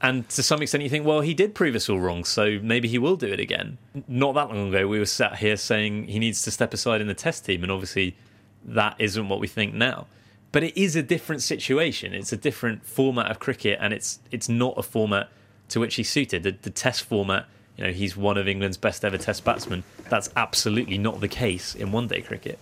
And 0.00 0.28
to 0.30 0.42
some 0.42 0.60
extent, 0.60 0.82
you 0.82 0.90
think, 0.90 1.06
well, 1.06 1.20
he 1.20 1.32
did 1.32 1.54
prove 1.54 1.76
us 1.76 1.88
all 1.88 2.00
wrong, 2.00 2.24
so 2.24 2.58
maybe 2.60 2.88
he 2.88 2.98
will 2.98 3.14
do 3.14 3.28
it 3.28 3.38
again. 3.38 3.78
Not 4.08 4.34
that 4.34 4.48
long 4.48 4.68
ago, 4.70 4.88
we 4.88 4.98
were 4.98 5.06
sat 5.06 5.36
here 5.36 5.56
saying 5.56 6.08
he 6.08 6.18
needs 6.18 6.42
to 6.42 6.50
step 6.50 6.74
aside 6.74 7.00
in 7.00 7.06
the 7.06 7.14
test 7.14 7.44
team, 7.44 7.62
and 7.62 7.70
obviously 7.70 8.16
that 8.64 8.96
isn't 8.98 9.28
what 9.28 9.38
we 9.38 9.46
think 9.46 9.74
now. 9.74 10.06
But 10.50 10.64
it 10.64 10.76
is 10.76 10.96
a 10.96 11.02
different 11.04 11.40
situation. 11.40 12.14
It's 12.14 12.32
a 12.32 12.36
different 12.36 12.84
format 12.84 13.30
of 13.30 13.38
cricket, 13.38 13.78
and 13.80 13.94
it's 13.94 14.18
it's 14.32 14.48
not 14.48 14.74
a 14.76 14.82
format 14.82 15.28
to 15.68 15.80
which 15.80 15.94
he's 15.94 16.10
suited. 16.10 16.42
The, 16.42 16.50
the 16.50 16.70
test 16.70 17.04
format, 17.04 17.46
you 17.76 17.84
know, 17.84 17.92
he's 17.92 18.16
one 18.16 18.36
of 18.36 18.48
England's 18.48 18.76
best 18.76 19.04
ever 19.04 19.16
test 19.16 19.44
batsmen. 19.44 19.84
That's 20.10 20.30
absolutely 20.36 20.98
not 20.98 21.20
the 21.20 21.28
case 21.28 21.74
in 21.76 21.92
one 21.92 22.08
day 22.08 22.20
cricket. 22.20 22.58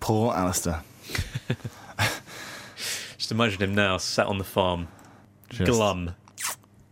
poor 0.00 0.34
Alastair. 0.34 0.82
Just 3.24 3.32
imagine 3.32 3.62
him 3.62 3.74
now, 3.74 3.96
sat 3.96 4.26
on 4.26 4.36
the 4.36 4.44
farm, 4.44 4.86
Just- 5.48 5.70
glum. 5.70 6.14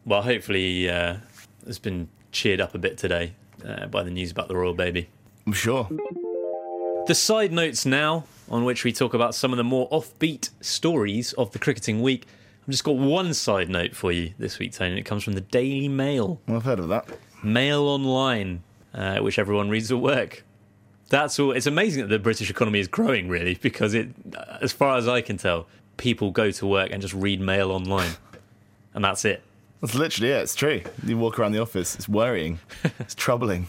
Well, 0.07 0.23
hopefully 0.23 0.88
uh, 0.88 1.16
has 1.66 1.79
been 1.79 2.09
cheered 2.31 2.59
up 2.59 2.75
a 2.75 2.79
bit 2.79 2.97
today 2.97 3.35
uh, 3.62 3.85
by 3.88 4.03
the 4.03 4.11
news 4.11 4.31
about 4.31 4.49
the 4.49 4.57
royal 4.57 4.73
baby. 4.73 5.11
I'm 5.47 5.53
sure. 5.53 5.90
The 7.07 7.14
side 7.14 7.53
notes 7.53 7.85
now, 7.85 8.25
on 8.49 8.64
which 8.64 8.83
we 8.83 8.95
talk 8.95 9.12
about 9.12 9.35
some 9.35 9.53
of 9.53 9.59
the 9.59 9.62
more 9.64 9.90
offbeat 9.90 10.49
stories 10.62 11.35
of 11.35 11.53
the 11.53 11.59
cricketing 11.59 12.01
week. 12.01 12.25
I've 12.62 12.71
just 12.71 12.85
got 12.85 12.97
one 12.97 13.35
side 13.35 13.68
note 13.68 13.95
for 13.95 14.11
you 14.11 14.33
this 14.38 14.59
week, 14.59 14.73
Tony, 14.73 14.92
and 14.92 14.99
it 14.99 15.05
comes 15.05 15.25
from 15.25 15.35
the 15.35 15.42
Daily 15.42 15.87
Mail. 15.88 16.40
Well, 16.49 16.57
I've 16.57 16.64
heard 16.64 16.79
of 16.79 16.88
that. 16.88 17.11
Mail 17.45 17.83
Online, 17.83 18.62
uh, 18.95 19.18
which 19.18 19.38
everyone 19.38 19.68
reads 19.68 19.92
at 19.92 19.99
work. 19.99 20.45
That's 21.11 21.38
all. 21.38 21.53
It's 21.53 21.66
amazing 21.66 22.05
that 22.05 22.09
the 22.09 22.18
British 22.18 22.49
economy 22.49 22.81
is 22.81 22.88
growing, 22.88 23.29
really, 23.29 23.59
because 23.61 23.92
it, 23.92 24.09
as 24.62 24.73
far 24.73 24.97
as 24.97 25.07
I 25.07 25.21
can 25.21 25.37
tell, 25.37 25.66
people 25.96 26.31
go 26.31 26.50
to 26.50 26.66
work 26.66 26.90
and 26.92 27.00
just 27.00 27.14
read 27.14 27.40
Mail 27.40 27.70
Online, 27.70 28.12
and 28.94 29.05
that's 29.05 29.24
it. 29.24 29.42
That's 29.81 29.94
literally 29.94 30.31
it. 30.31 30.42
It's 30.42 30.55
true. 30.55 30.83
You 31.05 31.18
walk 31.18 31.38
around 31.38 31.52
the 31.52 31.61
office. 31.61 31.94
It's 31.96 32.09
worrying. 32.09 32.61
it's 33.00 33.14
troubling. 33.14 33.68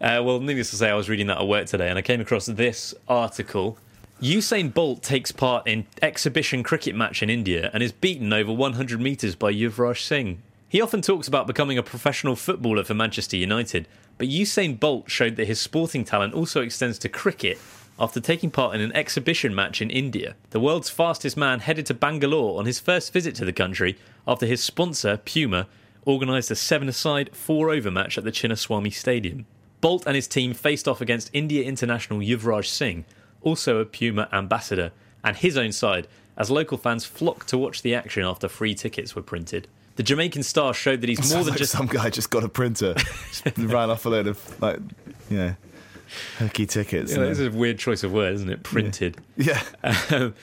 Uh, 0.00 0.20
well, 0.22 0.40
needless 0.40 0.70
to 0.70 0.76
say, 0.76 0.90
I 0.90 0.94
was 0.94 1.08
reading 1.08 1.26
that 1.28 1.38
at 1.38 1.48
work 1.48 1.66
today, 1.66 1.88
and 1.88 1.98
I 1.98 2.02
came 2.02 2.20
across 2.20 2.46
this 2.46 2.94
article. 3.08 3.78
Usain 4.20 4.72
Bolt 4.72 5.02
takes 5.02 5.32
part 5.32 5.66
in 5.66 5.86
exhibition 6.00 6.62
cricket 6.62 6.94
match 6.94 7.22
in 7.22 7.30
India 7.30 7.70
and 7.74 7.82
is 7.82 7.92
beaten 7.92 8.32
over 8.32 8.52
100 8.52 9.00
metres 9.00 9.34
by 9.34 9.52
Yuvraj 9.52 9.98
Singh. 9.98 10.42
He 10.68 10.80
often 10.80 11.02
talks 11.02 11.28
about 11.28 11.46
becoming 11.46 11.78
a 11.78 11.82
professional 11.82 12.34
footballer 12.34 12.82
for 12.84 12.94
Manchester 12.94 13.36
United, 13.36 13.86
but 14.18 14.28
Usain 14.28 14.78
Bolt 14.80 15.10
showed 15.10 15.36
that 15.36 15.46
his 15.46 15.60
sporting 15.60 16.04
talent 16.04 16.34
also 16.34 16.62
extends 16.62 16.98
to 17.00 17.08
cricket 17.08 17.58
after 17.98 18.20
taking 18.20 18.50
part 18.50 18.74
in 18.74 18.80
an 18.80 18.94
exhibition 18.94 19.54
match 19.54 19.80
in 19.80 19.90
India. 19.90 20.36
The 20.50 20.60
world's 20.60 20.90
fastest 20.90 21.36
man 21.36 21.60
headed 21.60 21.86
to 21.86 21.94
Bangalore 21.94 22.58
on 22.58 22.66
his 22.66 22.78
first 22.78 23.12
visit 23.12 23.34
to 23.36 23.44
the 23.44 23.52
country 23.52 23.96
after 24.26 24.46
his 24.46 24.62
sponsor, 24.62 25.16
Puma, 25.18 25.66
organised 26.06 26.50
a 26.50 26.56
seven-a-side, 26.56 27.34
four-over 27.34 27.90
match 27.90 28.16
at 28.18 28.24
the 28.24 28.32
Chinnaswamy 28.32 28.92
Stadium. 28.92 29.46
Bolt 29.80 30.04
and 30.06 30.14
his 30.14 30.28
team 30.28 30.54
faced 30.54 30.86
off 30.86 31.00
against 31.00 31.30
India 31.32 31.64
international 31.64 32.20
Yuvraj 32.20 32.66
Singh, 32.66 33.04
also 33.42 33.78
a 33.78 33.84
Puma 33.84 34.28
ambassador, 34.32 34.92
and 35.24 35.36
his 35.36 35.56
own 35.56 35.72
side, 35.72 36.06
as 36.36 36.50
local 36.50 36.78
fans 36.78 37.04
flocked 37.04 37.48
to 37.48 37.58
watch 37.58 37.82
the 37.82 37.94
action 37.94 38.24
after 38.24 38.48
free 38.48 38.74
tickets 38.74 39.16
were 39.16 39.22
printed. 39.22 39.68
The 39.96 40.02
Jamaican 40.02 40.42
star 40.42 40.74
showed 40.74 41.00
that 41.00 41.08
he's 41.08 41.18
more 41.20 41.26
Sounds 41.26 41.46
than 41.46 41.52
like 41.52 41.58
just 41.58 41.72
some 41.72 41.86
guy 41.86 42.10
just 42.10 42.30
got 42.30 42.44
a 42.44 42.48
printer, 42.48 42.94
ran 43.56 43.90
off 43.90 44.04
a 44.04 44.10
load 44.10 44.26
of 44.26 44.62
like, 44.62 44.78
know, 45.30 45.56
hooky 46.38 46.66
tickets. 46.66 47.12
Yeah, 47.12 47.18
and 47.18 47.30
this 47.30 47.38
is 47.38 47.54
a 47.54 47.56
weird 47.56 47.78
choice 47.78 48.02
of 48.04 48.12
words, 48.12 48.40
isn't 48.40 48.50
it? 48.50 48.62
Printed. 48.62 49.18
yeah. 49.36 49.62
Um, 50.10 50.34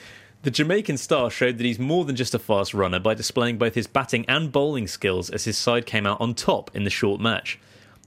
the 0.42 0.50
Jamaican 0.50 0.98
star 0.98 1.30
showed 1.30 1.56
that 1.56 1.64
he's 1.64 1.78
more 1.78 2.04
than 2.04 2.16
just 2.16 2.34
a 2.34 2.38
fast 2.38 2.74
runner 2.74 3.00
by 3.00 3.14
displaying 3.14 3.56
both 3.56 3.74
his 3.74 3.86
batting 3.86 4.26
and 4.28 4.52
bowling 4.52 4.86
skills 4.86 5.30
as 5.30 5.44
his 5.44 5.56
side 5.56 5.86
came 5.86 6.06
out 6.06 6.20
on 6.20 6.34
top 6.34 6.70
in 6.76 6.84
the 6.84 6.90
short 6.90 7.18
match. 7.18 7.58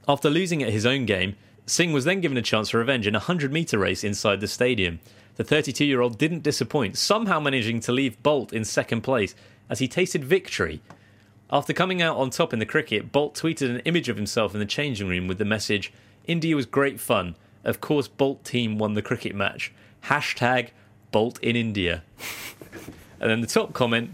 After 0.07 0.29
losing 0.29 0.61
at 0.61 0.71
his 0.71 0.85
own 0.85 1.07
game, 1.07 1.35
Singh 1.65 1.93
was 1.93 2.05
then 2.05 2.21
given 2.21 2.37
a 2.37 2.43
chance 2.43 2.69
for 2.69 2.77
revenge 2.77 3.07
in 3.07 3.15
a 3.15 3.17
100 3.17 3.51
metre 3.51 3.79
race 3.79 4.03
inside 4.03 4.39
the 4.39 4.47
stadium. 4.47 4.99
The 5.35 5.43
32 5.43 5.83
year 5.83 5.99
old 5.99 6.19
didn't 6.19 6.43
disappoint, 6.43 6.95
somehow 6.95 7.39
managing 7.39 7.79
to 7.81 7.91
leave 7.91 8.21
Bolt 8.21 8.53
in 8.53 8.63
second 8.63 9.01
place 9.01 9.33
as 9.67 9.79
he 9.79 9.87
tasted 9.87 10.23
victory. 10.23 10.81
After 11.51 11.73
coming 11.73 12.01
out 12.01 12.17
on 12.17 12.29
top 12.29 12.53
in 12.53 12.59
the 12.59 12.65
cricket, 12.65 13.11
Bolt 13.11 13.33
tweeted 13.33 13.69
an 13.69 13.79
image 13.79 14.09
of 14.09 14.17
himself 14.17 14.53
in 14.53 14.59
the 14.59 14.65
changing 14.65 15.07
room 15.07 15.27
with 15.27 15.39
the 15.39 15.45
message 15.45 15.91
India 16.25 16.55
was 16.55 16.65
great 16.65 16.99
fun. 16.99 17.35
Of 17.67 17.79
course, 17.81 18.07
Bolt 18.07 18.43
team 18.43 18.79
won 18.79 18.95
the 18.95 19.01
cricket 19.03 19.35
match. 19.35 19.71
Hashtag 20.05 20.69
Bolt 21.11 21.37
in 21.43 21.55
India. 21.55 22.03
And 23.19 23.31
then 23.31 23.41
the 23.41 23.47
top 23.47 23.73
comment 23.73 24.13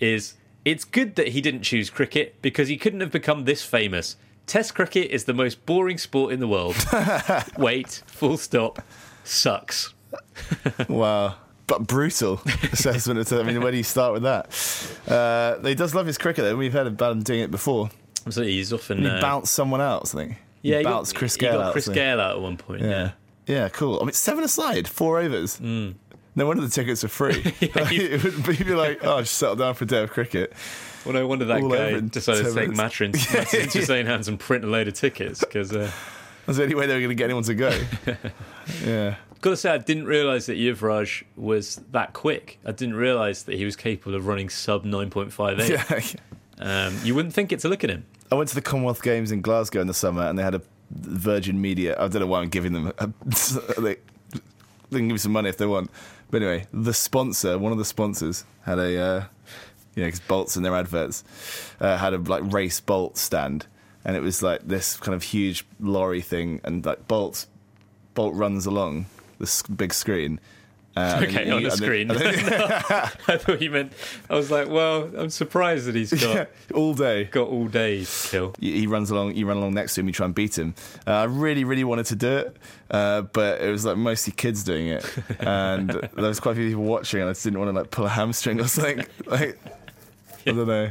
is 0.00 0.34
It's 0.64 0.84
good 0.84 1.16
that 1.16 1.28
he 1.28 1.40
didn't 1.40 1.62
choose 1.62 1.90
cricket 1.90 2.40
because 2.40 2.68
he 2.68 2.76
couldn't 2.76 3.00
have 3.00 3.10
become 3.10 3.44
this 3.46 3.64
famous. 3.64 4.16
Test 4.46 4.74
cricket 4.76 5.10
is 5.10 5.24
the 5.24 5.34
most 5.34 5.66
boring 5.66 5.98
sport 5.98 6.32
in 6.32 6.38
the 6.38 6.46
world. 6.46 6.76
Wait, 7.58 8.02
full 8.06 8.36
stop. 8.36 8.80
Sucks. 9.24 9.92
Wow. 10.88 11.34
But 11.66 11.86
brutal 11.88 12.40
assessment. 12.72 13.18
of- 13.18 13.32
I 13.40 13.42
mean, 13.42 13.60
where 13.60 13.72
do 13.72 13.76
you 13.78 13.82
start 13.82 14.12
with 14.12 14.22
that? 14.22 14.46
Uh, 15.12 15.66
he 15.66 15.74
does 15.74 15.94
love 15.94 16.06
his 16.06 16.18
cricket, 16.18 16.44
though. 16.44 16.56
We've 16.56 16.72
heard 16.72 16.86
about 16.86 17.10
him 17.12 17.22
doing 17.22 17.40
it 17.40 17.50
before. 17.50 17.90
So 18.30 18.42
he's 18.42 18.72
often. 18.72 19.02
He 19.02 19.08
uh, 19.08 19.20
bounced 19.20 19.52
someone 19.52 19.80
else, 19.80 20.14
I 20.14 20.18
think. 20.26 20.36
Yeah, 20.64 20.78
he 20.78 20.84
bounced 20.84 21.14
got, 21.14 21.18
Chris 21.18 21.34
he 21.34 21.40
Gayle 21.40 21.58
got. 21.58 21.72
Chris? 21.72 21.88
Gayle 21.88 22.20
out 22.20 22.36
at 22.36 22.40
one 22.40 22.56
point. 22.56 22.82
Yeah. 22.82 22.88
Yeah. 22.88 23.10
Yeah, 23.46 23.68
cool. 23.68 23.98
I 24.00 24.04
mean, 24.04 24.12
seven 24.14 24.42
aside, 24.42 24.88
four 24.88 25.20
overs. 25.20 25.60
Mm. 25.60 25.96
No 26.34 26.46
wonder 26.46 26.62
the 26.62 26.70
tickets 26.70 27.04
are 27.04 27.08
free. 27.08 27.42
Like, 27.60 27.60
it 27.92 28.22
would 28.22 28.46
be 28.46 28.74
like, 28.74 29.00
oh, 29.02 29.20
just 29.20 29.36
settle 29.36 29.56
down 29.56 29.74
for 29.74 29.84
a 29.84 29.86
day 29.86 30.02
of 30.02 30.10
cricket. 30.10 30.52
Well, 31.04 31.12
no 31.12 31.26
wonder 31.26 31.44
that 31.44 31.62
All 31.62 31.68
guy 31.68 32.00
decided 32.00 32.46
to 32.46 32.54
10 32.54 32.68
take 32.68 32.76
matter 32.76 33.04
into, 33.04 33.18
matter 33.34 33.58
into 33.60 33.78
his 33.78 33.90
own 33.90 34.06
hands 34.06 34.26
and 34.26 34.40
print 34.40 34.64
a 34.64 34.68
load 34.68 34.88
of 34.88 34.94
tickets 34.94 35.40
because. 35.40 35.72
Uh, 35.72 35.90
That's 36.46 36.56
the 36.56 36.64
only 36.64 36.74
way 36.74 36.86
they 36.86 36.94
were 36.94 37.00
going 37.00 37.10
to 37.10 37.14
get 37.14 37.24
anyone 37.24 37.42
to 37.44 37.54
go. 37.54 37.78
yeah. 38.84 39.16
Got 39.42 39.50
to 39.50 39.56
say, 39.58 39.70
I 39.70 39.78
didn't 39.78 40.06
realise 40.06 40.46
that 40.46 40.56
Yuvraj 40.56 41.24
was 41.36 41.76
that 41.90 42.14
quick. 42.14 42.58
I 42.64 42.72
didn't 42.72 42.94
realise 42.94 43.42
that 43.42 43.56
he 43.56 43.66
was 43.66 43.76
capable 43.76 44.14
of 44.14 44.26
running 44.26 44.48
sub 44.48 44.86
9.58. 44.86 46.16
yeah. 46.58 46.86
Um, 46.86 46.98
you 47.04 47.14
wouldn't 47.14 47.34
think 47.34 47.52
it 47.52 47.60
to 47.60 47.68
look 47.68 47.84
at 47.84 47.90
him. 47.90 48.06
I 48.30 48.34
went 48.34 48.48
to 48.48 48.54
the 48.54 48.62
Commonwealth 48.62 49.02
Games 49.02 49.30
in 49.32 49.40
Glasgow 49.40 49.80
in 49.80 49.86
the 49.86 49.94
summer, 49.94 50.22
and 50.22 50.38
they 50.38 50.42
had 50.42 50.54
a 50.54 50.62
Virgin 50.90 51.60
Media. 51.60 51.94
I 51.98 52.08
don't 52.08 52.20
know 52.20 52.26
why 52.26 52.40
I'm 52.40 52.48
giving 52.48 52.72
them. 52.72 52.92
A, 52.98 53.10
they, 53.80 53.96
they 54.90 54.98
can 54.98 55.08
give 55.08 55.14
me 55.14 55.18
some 55.18 55.32
money 55.32 55.48
if 55.48 55.56
they 55.56 55.66
want. 55.66 55.90
But 56.30 56.42
anyway, 56.42 56.66
the 56.72 56.94
sponsor, 56.94 57.58
one 57.58 57.72
of 57.72 57.78
the 57.78 57.84
sponsors, 57.84 58.44
had 58.64 58.78
a, 58.78 59.00
uh, 59.00 59.24
you 59.94 60.02
know, 60.02 60.06
because 60.08 60.20
Bolts 60.20 60.56
in 60.56 60.62
their 60.62 60.74
adverts 60.74 61.22
uh, 61.80 61.96
had 61.96 62.14
a 62.14 62.18
like 62.18 62.42
race 62.52 62.80
Bolt 62.80 63.16
stand, 63.16 63.66
and 64.04 64.16
it 64.16 64.20
was 64.20 64.42
like 64.42 64.66
this 64.66 64.96
kind 64.96 65.14
of 65.14 65.22
huge 65.22 65.64
lorry 65.78 66.20
thing, 66.20 66.60
and 66.64 66.84
like 66.84 67.06
Bolt, 67.06 67.46
Bolt 68.14 68.34
runs 68.34 68.66
along 68.66 69.06
this 69.38 69.62
big 69.62 69.92
screen. 69.92 70.40
Uh, 70.96 71.20
Okay, 71.24 71.44
then 71.44 71.52
on 71.54 71.62
the 71.62 71.68
then- 71.70 71.76
screen. 71.78 72.10
and 72.10 72.20
then- 72.20 72.44
I 73.28 73.36
thought 73.36 73.60
you 73.60 73.70
meant. 73.70 73.92
I 74.30 74.34
was 74.36 74.50
like, 74.50 74.68
well, 74.68 75.10
I'm 75.16 75.28
surprised 75.30 75.86
that 75.86 75.94
he's 75.96 76.12
got 76.12 76.48
all 76.72 76.94
day. 76.94 77.24
got 77.24 77.48
all 77.48 77.66
day 77.66 78.04
to 78.04 78.28
kill. 78.28 78.54
he 78.60 78.80
he 78.80 78.86
runs 78.86 79.10
along 79.10 79.34
you 79.34 79.44
run 79.46 79.56
along 79.56 79.74
next 79.74 79.94
to 79.94 80.00
him 80.02 80.06
you 80.06 80.12
try 80.12 80.26
and 80.26 80.34
beat 80.34 80.56
him 80.56 80.74
uh, 81.06 81.10
i 81.10 81.24
really 81.24 81.64
really 81.64 81.82
wanted 81.84 82.06
to 82.06 82.16
do 82.16 82.28
it 82.38 82.56
uh, 82.90 83.22
but 83.22 83.60
it 83.60 83.70
was 83.70 83.84
like 83.84 83.96
mostly 83.96 84.32
kids 84.32 84.62
doing 84.62 84.86
it 84.88 85.04
and 85.40 85.90
there 85.90 86.10
was 86.28 86.38
quite 86.40 86.52
a 86.52 86.54
few 86.54 86.68
people 86.68 86.84
watching 86.84 87.20
and 87.20 87.28
i 87.28 87.32
just 87.32 87.42
didn't 87.44 87.58
want 87.58 87.68
to 87.74 87.80
like 87.80 87.90
pull 87.90 88.06
a 88.06 88.08
hamstring 88.08 88.60
or 88.60 88.68
something 88.68 89.04
like 89.26 89.58
i 90.46 90.50
don't 90.52 90.66
know 90.66 90.90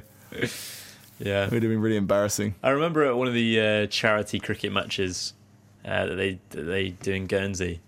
Yeah, 1.20 1.46
it 1.46 1.52
would 1.52 1.64
have 1.64 1.72
been 1.72 1.82
really 1.82 1.96
embarrassing 1.98 2.56
I 2.64 2.72
remember 2.72 3.04
at 3.06 3.16
one 3.16 3.28
of 3.28 3.34
the 3.34 3.60
uh, 3.62 3.88
charity 3.88 4.40
cricket 4.40 4.74
matches 4.74 5.34
uh, 5.86 6.08
that 6.08 6.16
they 6.16 6.40
that 6.50 6.64
they 6.64 6.90
do 6.90 7.14
in 7.14 7.28
Guernsey 7.28 7.80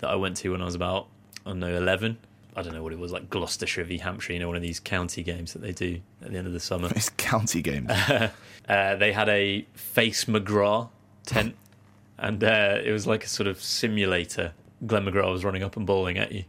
that 0.00 0.10
I 0.10 0.16
went 0.16 0.36
to 0.38 0.50
when 0.52 0.60
I 0.60 0.64
was 0.66 0.74
about 0.74 1.06
I 1.44 1.50
don't 1.50 1.60
know 1.60 1.76
eleven. 1.76 2.18
I 2.56 2.62
don't 2.62 2.72
know 2.72 2.82
what 2.84 2.92
it 2.92 2.98
was 2.98 3.10
like 3.10 3.30
Gloucestershire 3.30 3.84
v 3.84 3.98
Hampshire, 3.98 4.32
you 4.32 4.38
know, 4.38 4.46
one 4.46 4.56
of 4.56 4.62
these 4.62 4.78
county 4.78 5.24
games 5.24 5.54
that 5.54 5.62
they 5.62 5.72
do 5.72 6.00
at 6.22 6.30
the 6.30 6.38
end 6.38 6.46
of 6.46 6.52
the 6.52 6.60
summer. 6.60 6.88
it's 6.96 7.10
county 7.10 7.62
games 7.62 7.90
Uh, 8.68 8.96
they 8.96 9.12
had 9.12 9.28
a 9.28 9.66
face 9.74 10.24
McGrath 10.24 10.88
tent, 11.26 11.54
and 12.18 12.42
uh, 12.42 12.78
it 12.82 12.92
was 12.92 13.06
like 13.06 13.24
a 13.24 13.28
sort 13.28 13.46
of 13.46 13.60
simulator. 13.62 14.52
Glenn 14.86 15.04
McGrath 15.04 15.30
was 15.30 15.44
running 15.44 15.62
up 15.62 15.76
and 15.76 15.86
bowling 15.86 16.16
at 16.16 16.32
you, 16.32 16.44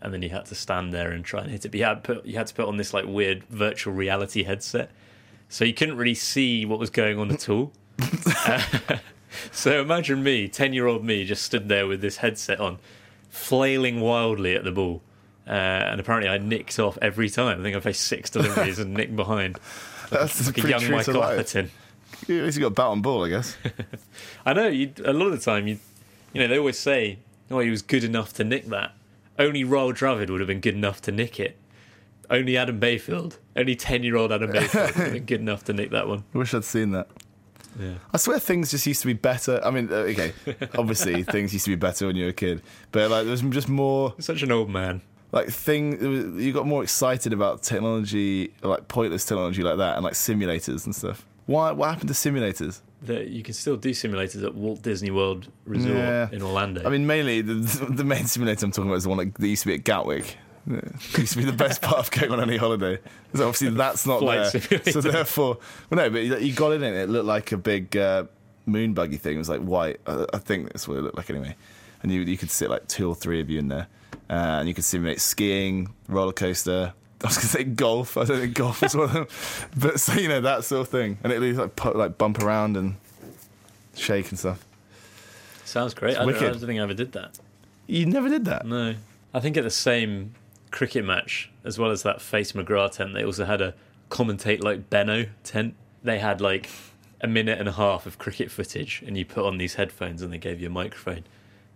and 0.00 0.14
then 0.14 0.22
you 0.22 0.28
had 0.28 0.46
to 0.46 0.54
stand 0.54 0.94
there 0.94 1.10
and 1.10 1.24
try 1.24 1.40
and 1.40 1.50
hit 1.50 1.64
it. 1.64 1.70
But 1.70 1.78
you 1.78 1.84
had 1.84 2.04
put 2.04 2.24
you 2.24 2.36
had 2.36 2.46
to 2.46 2.54
put 2.54 2.68
on 2.68 2.76
this 2.76 2.94
like 2.94 3.04
weird 3.06 3.42
virtual 3.44 3.94
reality 3.94 4.44
headset, 4.44 4.92
so 5.48 5.64
you 5.64 5.74
couldn't 5.74 5.96
really 5.96 6.14
see 6.14 6.64
what 6.64 6.78
was 6.78 6.90
going 6.90 7.18
on 7.18 7.32
at 7.32 7.48
all. 7.48 7.72
So 9.52 9.80
imagine 9.80 10.22
me, 10.22 10.48
ten 10.48 10.72
year 10.72 10.86
old 10.86 11.04
me, 11.04 11.24
just 11.24 11.42
stood 11.42 11.68
there 11.68 11.86
with 11.86 12.00
this 12.00 12.18
headset 12.18 12.60
on, 12.60 12.78
flailing 13.36 14.00
wildly 14.00 14.56
at 14.56 14.64
the 14.64 14.72
ball. 14.72 15.02
Uh, 15.46 15.50
and 15.52 16.00
apparently, 16.00 16.28
I 16.28 16.38
nicked 16.38 16.78
off 16.78 16.98
every 17.00 17.30
time. 17.30 17.60
I 17.60 17.62
think 17.62 17.76
I 17.76 17.80
faced 17.80 18.02
six 18.02 18.30
deliveries 18.30 18.78
and 18.80 18.94
nicked 18.94 19.14
behind. 19.14 19.58
that's 20.10 20.44
Like 20.46 20.58
a 20.58 20.60
pretty 20.60 20.84
young 20.84 20.90
Michael 20.92 21.22
Atherton. 21.22 21.70
at 22.22 22.28
least 22.28 22.56
you 22.56 22.62
got 22.64 22.74
bat 22.74 22.86
on 22.86 23.02
ball 23.02 23.24
i 23.24 23.28
guess 23.28 23.56
I 24.46 24.52
know. 24.54 24.68
You, 24.68 24.92
a 25.04 25.12
lot 25.12 25.26
of 25.26 25.32
the 25.32 25.38
time, 25.38 25.66
you, 25.68 25.78
you 26.32 26.40
know, 26.40 26.48
they 26.48 26.58
always 26.58 26.78
say, 26.78 27.18
"Oh, 27.50 27.60
he 27.60 27.70
was 27.70 27.82
good 27.82 28.02
enough 28.04 28.32
to 28.34 28.44
nick 28.44 28.66
that." 28.66 28.94
Only 29.38 29.64
Rahul 29.64 29.92
Dravid 29.92 30.30
would 30.30 30.40
have 30.40 30.46
been 30.48 30.60
good 30.60 30.74
enough 30.74 31.00
to 31.02 31.12
nick 31.12 31.38
it. 31.38 31.56
Only 32.30 32.56
Adam 32.56 32.80
Bayfield, 32.80 33.38
only 33.54 33.76
ten-year-old 33.76 34.32
Adam 34.32 34.50
Bayfield 34.52 34.86
would 34.96 35.04
have 35.04 35.12
been 35.12 35.26
good 35.26 35.40
enough 35.40 35.62
to 35.64 35.72
nick 35.72 35.90
that 35.90 36.08
one. 36.08 36.24
i 36.34 36.38
wish 36.38 36.54
i'd 36.54 36.64
seen 36.64 36.90
that 36.92 37.08
Yeah. 37.78 37.94
I 38.12 38.16
swear 38.16 38.38
things 38.38 38.70
just 38.70 38.86
used 38.86 39.00
to 39.02 39.06
be 39.06 39.12
better. 39.12 39.60
I 39.64 39.70
mean, 39.70 39.88
uh, 39.90 39.96
okay, 40.12 40.32
obviously 40.78 41.22
things 41.22 41.52
used 41.52 41.64
to 41.66 41.70
be 41.72 41.76
better 41.76 42.06
when 42.06 42.16
you 42.16 42.24
were 42.24 42.30
a 42.30 42.34
kid, 42.34 42.62
but 42.92 43.10
like 43.10 43.24
there 43.24 43.30
was 43.32 43.42
just 43.42 43.68
more 43.68 44.14
Such 44.18 44.42
an 44.42 44.52
old 44.52 44.70
man. 44.70 45.02
like 45.32 45.48
thing 45.48 46.38
you 46.40 46.52
got 46.52 46.66
more 46.66 46.82
excited 46.82 47.32
about 47.32 47.62
technology 47.62 48.52
like 48.62 48.88
pointless 48.88 49.24
technology 49.24 49.62
like 49.62 49.76
that 49.78 49.96
and 49.96 50.04
like 50.04 50.14
simulators 50.14 50.84
and 50.86 50.94
stuff 50.94 51.26
why 51.46 51.70
what 51.72 51.90
happened 51.90 52.08
to 52.08 52.14
simulators 52.14 52.80
That 53.02 53.28
you 53.28 53.42
can 53.42 53.52
still 53.54 53.76
do 53.76 53.90
simulators 53.90 54.42
at 54.44 54.54
Walt 54.54 54.82
Disney 54.82 55.10
World 55.10 55.48
Resort 55.64 55.94
Yeah. 55.96 56.28
in 56.32 56.42
Orlando. 56.42 56.82
i 56.86 56.88
mean 56.90 57.06
mainly 57.06 57.40
the, 57.42 57.54
the 57.90 58.04
main 58.04 58.26
simulator 58.26 58.64
i'm 58.66 58.72
talking 58.72 58.88
about 58.88 58.96
is 58.98 59.02
the 59.04 59.08
one 59.10 59.32
that 59.38 59.46
used 59.46 59.62
to 59.62 59.68
be 59.68 59.74
at 59.74 59.84
gatwick 59.84 60.36
it 60.68 60.92
used 61.18 61.32
to 61.32 61.38
be 61.38 61.44
the 61.44 61.52
best 61.52 61.82
part 61.82 61.98
of 61.98 62.10
going 62.10 62.32
on 62.32 62.40
any 62.40 62.56
holiday. 62.56 62.98
So 63.34 63.48
obviously 63.48 63.70
that's 63.76 64.06
not 64.06 64.20
Flight 64.20 64.52
there. 64.52 64.92
So 64.92 65.00
therefore, 65.00 65.58
well, 65.90 65.98
no, 65.98 66.10
but 66.10 66.42
you 66.42 66.52
got 66.52 66.72
in 66.72 66.82
it. 66.82 66.94
It 66.94 67.08
looked 67.08 67.26
like 67.26 67.52
a 67.52 67.56
big 67.56 67.96
uh, 67.96 68.24
moon 68.66 68.94
buggy 68.94 69.16
thing. 69.16 69.36
It 69.36 69.38
was 69.38 69.48
like 69.48 69.60
white. 69.60 70.00
I, 70.06 70.26
I 70.34 70.38
think 70.38 70.72
that's 70.72 70.88
what 70.88 70.98
it 70.98 71.02
looked 71.02 71.16
like 71.16 71.30
anyway. 71.30 71.56
And 72.02 72.12
you 72.12 72.20
you 72.20 72.36
could 72.36 72.50
sit 72.50 72.70
like 72.70 72.86
two 72.88 73.08
or 73.08 73.14
three 73.14 73.40
of 73.40 73.48
you 73.48 73.58
in 73.58 73.68
there, 73.68 73.86
uh, 74.28 74.58
and 74.60 74.68
you 74.68 74.74
could 74.74 74.84
simulate 74.84 75.20
skiing, 75.20 75.92
roller 76.08 76.32
coaster. 76.32 76.92
I 77.24 77.28
was 77.28 77.36
gonna 77.36 77.48
say 77.48 77.64
golf. 77.64 78.16
I 78.16 78.24
don't 78.24 78.40
think 78.40 78.54
golf 78.54 78.82
is 78.82 78.94
one 78.94 79.04
of 79.04 79.12
them, 79.12 79.26
but 79.76 80.00
so 80.00 80.12
you 80.14 80.28
know 80.28 80.40
that 80.42 80.64
sort 80.64 80.82
of 80.82 80.88
thing. 80.88 81.18
And 81.24 81.32
it 81.32 81.40
would 81.40 81.56
like 81.56 81.76
pu- 81.76 81.96
like 81.96 82.18
bump 82.18 82.40
around 82.42 82.76
and 82.76 82.96
shake 83.94 84.28
and 84.28 84.38
stuff. 84.38 84.64
Sounds 85.64 85.94
great. 85.94 86.16
I 86.16 86.24
don't, 86.24 86.36
I 86.36 86.40
don't 86.40 86.60
think 86.60 86.78
I 86.78 86.82
ever 86.82 86.94
did 86.94 87.12
that. 87.12 87.38
You 87.86 88.06
never 88.06 88.28
did 88.28 88.44
that. 88.44 88.66
No. 88.66 88.94
I 89.34 89.40
think 89.40 89.56
at 89.56 89.64
the 89.64 89.70
same 89.70 90.34
cricket 90.76 91.06
match, 91.06 91.50
as 91.64 91.78
well 91.78 91.90
as 91.90 92.02
that 92.02 92.20
Face 92.20 92.52
McGrath 92.52 92.92
tent, 92.92 93.14
they 93.14 93.24
also 93.24 93.46
had 93.46 93.62
a 93.62 93.72
commentate 94.10 94.62
like 94.62 94.90
Benaud 94.90 95.30
tent. 95.42 95.74
They 96.04 96.18
had 96.18 96.42
like 96.42 96.68
a 97.22 97.26
minute 97.26 97.58
and 97.58 97.66
a 97.66 97.72
half 97.72 98.04
of 98.04 98.18
cricket 98.18 98.50
footage, 98.50 99.02
and 99.06 99.16
you 99.16 99.24
put 99.24 99.46
on 99.46 99.56
these 99.56 99.76
headphones, 99.76 100.20
and 100.20 100.30
they 100.30 100.36
gave 100.36 100.60
you 100.60 100.66
a 100.66 100.70
microphone, 100.70 101.24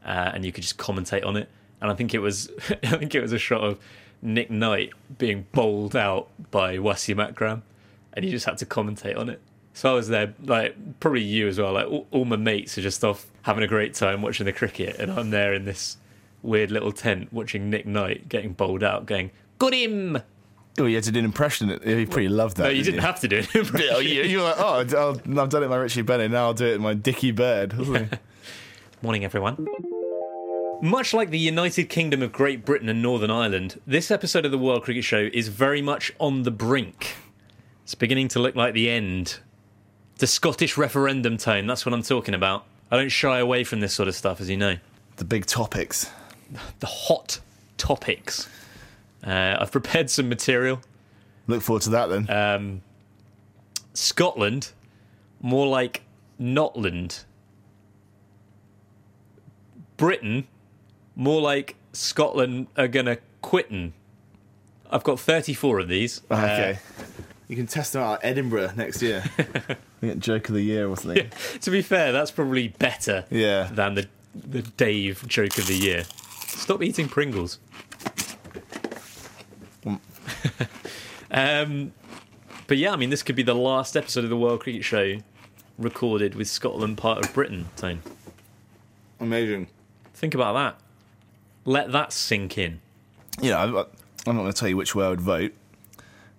uh, 0.04 0.32
and 0.34 0.44
you 0.44 0.52
could 0.52 0.60
just 0.60 0.76
commentate 0.76 1.24
on 1.24 1.38
it. 1.38 1.48
And 1.80 1.90
I 1.90 1.94
think 1.94 2.12
it 2.12 2.18
was, 2.18 2.50
I 2.82 2.98
think 2.98 3.14
it 3.14 3.22
was 3.22 3.32
a 3.32 3.38
shot 3.38 3.62
of 3.62 3.78
Nick 4.20 4.50
Knight 4.50 4.92
being 5.16 5.46
bowled 5.52 5.96
out 5.96 6.28
by 6.50 6.76
Wasim 6.76 7.26
Akram, 7.26 7.62
and 8.12 8.22
you 8.22 8.30
just 8.30 8.44
had 8.44 8.58
to 8.58 8.66
commentate 8.66 9.16
on 9.16 9.30
it. 9.30 9.40
So 9.72 9.90
I 9.90 9.94
was 9.94 10.08
there, 10.08 10.34
like 10.44 10.76
probably 11.00 11.22
you 11.22 11.48
as 11.48 11.58
well. 11.58 11.72
Like 11.72 11.86
all, 11.86 12.06
all 12.10 12.26
my 12.26 12.36
mates 12.36 12.76
are 12.76 12.82
just 12.82 13.02
off 13.02 13.26
having 13.42 13.64
a 13.64 13.68
great 13.68 13.94
time 13.94 14.20
watching 14.20 14.44
the 14.44 14.52
cricket, 14.52 14.96
and 14.98 15.10
I'm 15.10 15.30
there 15.30 15.54
in 15.54 15.64
this 15.64 15.96
weird 16.42 16.70
little 16.70 16.92
tent 16.92 17.32
watching 17.32 17.70
Nick 17.70 17.86
Knight 17.86 18.28
getting 18.28 18.52
bowled 18.52 18.82
out, 18.82 19.06
going 19.06 19.30
"Got 19.58 19.74
him!" 19.74 20.18
Oh, 20.78 20.86
you 20.86 20.94
had 20.94 21.04
to 21.04 21.12
do 21.12 21.18
an 21.18 21.24
impression. 21.24 21.68
You 21.84 22.06
pretty 22.06 22.28
loved 22.28 22.56
that. 22.56 22.64
No, 22.64 22.68
you 22.70 22.82
didn't 22.82 22.96
you? 22.96 23.00
have 23.02 23.20
to 23.20 23.28
do 23.28 23.38
it. 23.38 23.48
Yeah, 23.54 23.90
oh, 23.92 23.98
you, 23.98 24.22
you 24.22 24.38
were 24.38 24.44
like, 24.44 24.58
oh, 24.58 24.84
I'll, 24.96 25.40
I've 25.40 25.48
done 25.48 25.62
it 25.62 25.64
in 25.66 25.70
my 25.70 25.76
Richie 25.76 26.02
Benaud. 26.02 26.30
Now 26.30 26.44
I'll 26.46 26.54
do 26.54 26.66
it 26.66 26.74
in 26.74 26.80
my 26.80 26.94
Dickie 26.94 27.32
Bird. 27.32 27.74
Morning, 29.02 29.24
everyone. 29.24 29.66
Much 30.80 31.12
like 31.12 31.30
the 31.30 31.38
United 31.38 31.90
Kingdom 31.90 32.22
of 32.22 32.32
Great 32.32 32.64
Britain 32.64 32.88
and 32.88 33.02
Northern 33.02 33.30
Ireland, 33.30 33.80
this 33.86 34.10
episode 34.10 34.46
of 34.46 34.50
the 34.50 34.58
World 34.58 34.84
Cricket 34.84 35.04
Show 35.04 35.28
is 35.32 35.48
very 35.48 35.82
much 35.82 36.12
on 36.18 36.44
the 36.44 36.50
brink. 36.50 37.16
It's 37.82 37.94
beginning 37.94 38.28
to 38.28 38.38
look 38.38 38.54
like 38.56 38.72
the 38.72 38.88
end. 38.88 39.40
The 40.18 40.26
Scottish 40.26 40.78
referendum 40.78 41.36
tone, 41.36 41.66
that's 41.66 41.84
what 41.84 41.92
I'm 41.92 42.02
talking 42.02 42.34
about. 42.34 42.64
I 42.90 42.96
don't 42.96 43.10
shy 43.10 43.38
away 43.38 43.64
from 43.64 43.80
this 43.80 43.92
sort 43.92 44.08
of 44.08 44.14
stuff, 44.14 44.40
as 44.40 44.48
you 44.48 44.56
know. 44.56 44.76
the 45.16 45.24
big 45.24 45.44
topics. 45.46 46.10
The 46.80 46.86
hot 46.86 47.40
topics. 47.76 48.48
Uh, 49.24 49.56
I've 49.60 49.70
prepared 49.72 50.10
some 50.10 50.28
material. 50.28 50.80
Look 51.46 51.62
forward 51.62 51.82
to 51.82 51.90
that 51.90 52.06
then. 52.08 52.30
Um, 52.30 52.82
Scotland, 53.94 54.72
more 55.40 55.66
like 55.66 56.02
Notland. 56.38 57.24
Britain, 59.96 60.46
more 61.14 61.40
like 61.40 61.76
Scotland 61.92 62.68
are 62.76 62.88
gonna 62.88 63.18
quittin'. 63.42 63.92
I've 64.90 65.04
got 65.04 65.20
34 65.20 65.80
of 65.80 65.88
these. 65.88 66.22
Uh, 66.30 66.34
okay. 66.34 66.78
you 67.48 67.56
can 67.56 67.66
test 67.66 67.92
them 67.92 68.02
out 68.02 68.24
at 68.24 68.30
Edinburgh 68.30 68.72
next 68.76 69.02
year. 69.02 69.22
joke 70.18 70.48
of 70.48 70.54
the 70.54 70.62
year 70.62 70.88
or 70.88 70.96
something. 70.96 71.30
to 71.60 71.70
be 71.70 71.82
fair, 71.82 72.12
that's 72.12 72.30
probably 72.30 72.68
better 72.68 73.24
Yeah. 73.30 73.68
than 73.72 73.94
the 73.94 74.08
the 74.34 74.62
Dave 74.62 75.26
joke 75.26 75.58
of 75.58 75.66
the 75.66 75.74
year. 75.76 76.04
Stop 76.56 76.82
eating 76.82 77.08
Pringles. 77.08 77.58
um, 81.30 81.92
but 82.66 82.76
yeah, 82.76 82.92
I 82.92 82.96
mean, 82.96 83.10
this 83.10 83.22
could 83.22 83.36
be 83.36 83.42
the 83.42 83.54
last 83.54 83.96
episode 83.96 84.24
of 84.24 84.30
the 84.30 84.36
World 84.36 84.60
Cricket 84.60 84.84
Show 84.84 85.18
recorded 85.78 86.34
with 86.34 86.48
Scotland 86.48 86.98
part 86.98 87.24
of 87.24 87.32
Britain. 87.32 87.68
Tone, 87.76 88.02
Amazing. 89.18 89.68
think 90.14 90.34
about 90.34 90.52
that. 90.54 90.76
Let 91.64 91.92
that 91.92 92.12
sink 92.12 92.58
in. 92.58 92.80
Yeah, 93.40 93.62
I'm 93.62 93.72
not- 93.72 93.90
I'm 94.26 94.36
not 94.36 94.42
going 94.42 94.52
to 94.52 94.58
tell 94.58 94.68
you 94.68 94.76
which 94.76 94.94
way 94.94 95.06
I 95.06 95.08
would 95.08 95.20
vote, 95.22 95.52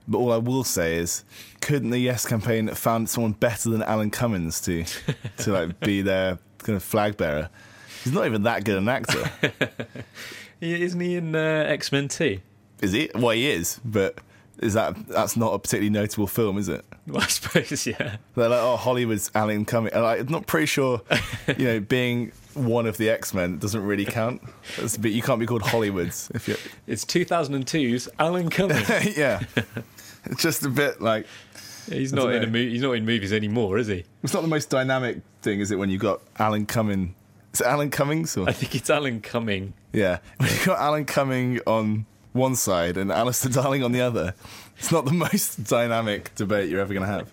but 0.08 0.20
all 0.20 0.32
I 0.32 0.38
will 0.38 0.64
say 0.64 0.98
is, 0.98 1.24
couldn't 1.62 1.90
the 1.90 1.98
Yes 1.98 2.28
campaign 2.28 2.68
have 2.68 2.78
found 2.78 3.10
someone 3.10 3.32
better 3.32 3.70
than 3.72 3.82
Alan 3.82 4.12
Cummins 4.12 4.62
to 4.62 4.84
to 5.40 5.52
like 5.52 5.80
be 5.80 6.04
their 6.04 6.38
kind 6.60 6.76
of 6.76 6.84
flag 6.84 7.18
bearer? 7.18 7.50
He's 8.04 8.14
not 8.14 8.26
even 8.26 8.44
that 8.44 8.64
good 8.64 8.78
an 8.78 8.90
actor, 8.90 9.30
Isn't 10.62 11.00
he 11.00 11.16
in 11.16 11.36
uh, 11.36 11.66
X 11.68 11.92
Men 11.92 12.08
Two? 12.08 12.40
is 12.82 12.92
he? 12.94 13.10
Well, 13.14 13.32
he 13.32 13.50
is, 13.50 13.80
but 13.86 14.18
is 14.60 14.74
that 14.74 14.96
that's 15.08 15.36
not 15.38 15.54
a 15.54 15.60
particularly 15.60 15.90
notable 15.90 16.28
film, 16.28 16.58
is 16.58 16.70
it? 16.70 16.86
Well, 17.08 17.24
I 17.24 17.28
suppose, 17.28 17.88
yeah. 17.88 18.18
They're 18.36 18.48
like, 18.48 18.60
oh, 18.62 18.78
Hollywood's 18.78 19.32
Alan 19.34 19.66
Cumming. 19.66 19.92
And 19.92 20.06
I'm 20.06 20.28
not 20.28 20.46
pretty 20.46 20.68
sure, 20.68 21.02
you 21.58 21.66
know, 21.66 21.80
being 21.80 22.32
one 22.54 22.86
of 22.86 22.98
the 22.98 23.10
X 23.10 23.34
Men 23.34 23.58
doesn't 23.58 23.84
really 23.84 24.06
count. 24.06 24.42
It's 24.78 24.98
a 24.98 25.00
bit, 25.00 25.12
you 25.12 25.24
can't 25.24 25.40
be 25.40 25.48
called 25.48 25.64
Hollywood's 25.64 26.30
if 26.36 26.48
you're. 26.48 26.58
It's 26.86 27.04
2002's 27.04 28.08
Alan 28.20 28.52
Cumming. 28.52 28.86
yeah, 29.18 29.42
it's 30.26 30.44
just 30.44 30.64
a 30.64 30.70
bit 30.70 31.02
like 31.02 31.26
he's 31.90 32.14
not 32.14 32.32
in 32.34 32.44
a 32.44 32.48
mo- 32.48 32.60
he's 32.60 32.84
not 32.84 32.92
in 32.92 33.04
movies 33.04 33.34
anymore, 33.34 33.80
is 33.80 33.88
he? 33.88 34.06
it's 34.22 34.34
not 34.34 34.42
the 34.44 34.48
most 34.48 34.70
dynamic 34.70 35.22
thing, 35.42 35.60
is 35.60 35.72
it? 35.72 35.78
When 35.80 35.90
you've 35.90 36.02
got 36.02 36.22
Alan 36.38 36.68
Cumming, 36.68 37.16
is 37.54 37.62
it 37.62 37.68
Alan 37.68 37.90
Cummings 37.90 38.38
or 38.38 38.48
I 38.48 38.54
think 38.54 38.76
it's 38.76 38.90
Alan 38.90 39.22
Cumming. 39.22 39.74
yeah? 39.94 40.20
When 40.38 40.50
you've 40.52 40.66
got 40.66 40.80
Alan 40.80 41.06
Cumming 41.06 41.60
on 41.68 42.06
one 42.34 42.56
side 42.56 42.98
and 42.98 43.12
Alistair 43.12 43.52
Darling 43.52 43.84
on 43.84 43.92
the 43.92 44.02
other, 44.02 44.34
it's 44.78 44.92
not 44.92 45.06
the 45.06 45.12
most 45.32 45.64
dynamic 45.66 46.34
debate 46.36 46.70
you're 46.70 46.80
ever 46.80 46.94
going 46.94 47.06
to 47.06 47.12
have. 47.12 47.32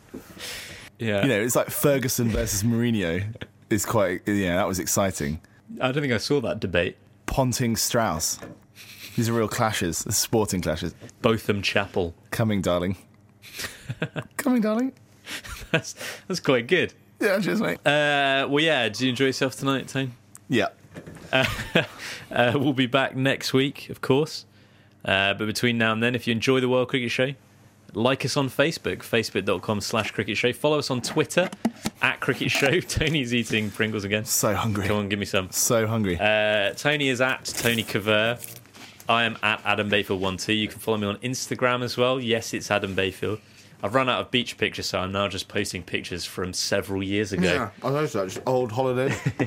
Yeah. 0.98 1.22
You 1.22 1.28
know, 1.28 1.40
it's 1.40 1.54
like 1.56 1.70
Ferguson 1.70 2.28
versus 2.28 2.62
Mourinho. 2.62 3.24
Is 3.70 3.84
quite 3.84 4.22
yeah, 4.26 4.56
that 4.56 4.66
was 4.66 4.78
exciting. 4.78 5.40
I 5.80 5.92
don't 5.92 6.00
think 6.00 6.14
I 6.14 6.18
saw 6.18 6.40
that 6.40 6.58
debate. 6.58 6.96
Ponting 7.26 7.76
Strauss. 7.76 8.38
These 9.14 9.28
are 9.28 9.34
real 9.34 9.46
clashes, 9.48 9.98
sporting 10.08 10.62
clashes. 10.62 10.94
Botham 11.20 11.60
Chappell. 11.60 12.14
Coming, 12.30 12.62
darling. 12.62 12.96
Coming, 14.38 14.62
darling. 14.62 14.92
That's 15.70 15.94
that's 16.26 16.40
quite 16.40 16.66
good. 16.66 16.94
Yeah, 17.20 17.40
cheers, 17.40 17.60
mate. 17.60 17.78
Uh, 17.86 18.46
well, 18.48 18.60
yeah. 18.62 18.84
Did 18.88 19.00
you 19.00 19.08
enjoy 19.10 19.26
yourself 19.26 19.56
tonight, 19.56 19.88
Tone? 19.88 20.12
yeah. 20.48 20.68
Uh, 22.30 22.52
we'll 22.56 22.74
be 22.74 22.86
back 22.86 23.16
next 23.16 23.54
week, 23.54 23.88
of 23.88 24.02
course. 24.02 24.44
Uh, 25.02 25.32
but 25.32 25.46
between 25.46 25.78
now 25.78 25.92
and 25.94 26.02
then, 26.02 26.14
if 26.14 26.26
you 26.26 26.32
enjoy 26.32 26.60
the 26.60 26.68
World 26.68 26.88
Cricket 26.88 27.10
Show, 27.10 27.32
like 27.94 28.22
us 28.26 28.36
on 28.36 28.50
Facebook, 28.50 28.98
facebook.com 28.98 29.80
slash 29.80 30.10
cricket 30.10 30.36
show. 30.36 30.52
Follow 30.52 30.78
us 30.78 30.90
on 30.90 31.00
Twitter, 31.00 31.48
at 32.02 32.20
cricket 32.20 32.50
show. 32.50 32.80
Tony's 32.80 33.32
eating 33.32 33.70
Pringles 33.70 34.04
again. 34.04 34.26
So 34.26 34.54
hungry. 34.54 34.86
Come 34.86 34.98
on, 34.98 35.08
give 35.08 35.18
me 35.18 35.24
some. 35.24 35.50
So 35.50 35.86
hungry. 35.86 36.18
Uh, 36.20 36.74
Tony 36.74 37.08
is 37.08 37.22
at 37.22 37.46
Tony 37.46 37.82
Caver. 37.82 38.38
I 39.08 39.24
am 39.24 39.38
at 39.42 39.62
Adam 39.64 39.88
Bayfield 39.88 40.20
one 40.20 40.36
two. 40.36 40.52
You 40.52 40.68
can 40.68 40.78
follow 40.80 40.98
me 40.98 41.06
on 41.06 41.16
Instagram 41.18 41.82
as 41.82 41.96
well. 41.96 42.20
Yes, 42.20 42.52
it's 42.52 42.70
Adam 42.70 42.94
Bayfield. 42.94 43.40
I've 43.82 43.94
run 43.94 44.08
out 44.08 44.20
of 44.20 44.30
beach 44.30 44.56
pictures, 44.58 44.86
so 44.86 44.98
I'm 44.98 45.12
now 45.12 45.28
just 45.28 45.48
posting 45.48 45.82
pictures 45.82 46.24
from 46.24 46.52
several 46.52 47.02
years 47.02 47.32
ago. 47.32 47.52
Yeah, 47.52 47.70
I 47.82 47.90
noticed 47.90 48.14
that. 48.14 48.28
Just 48.28 48.40
old 48.46 48.72
holiday. 48.72 49.14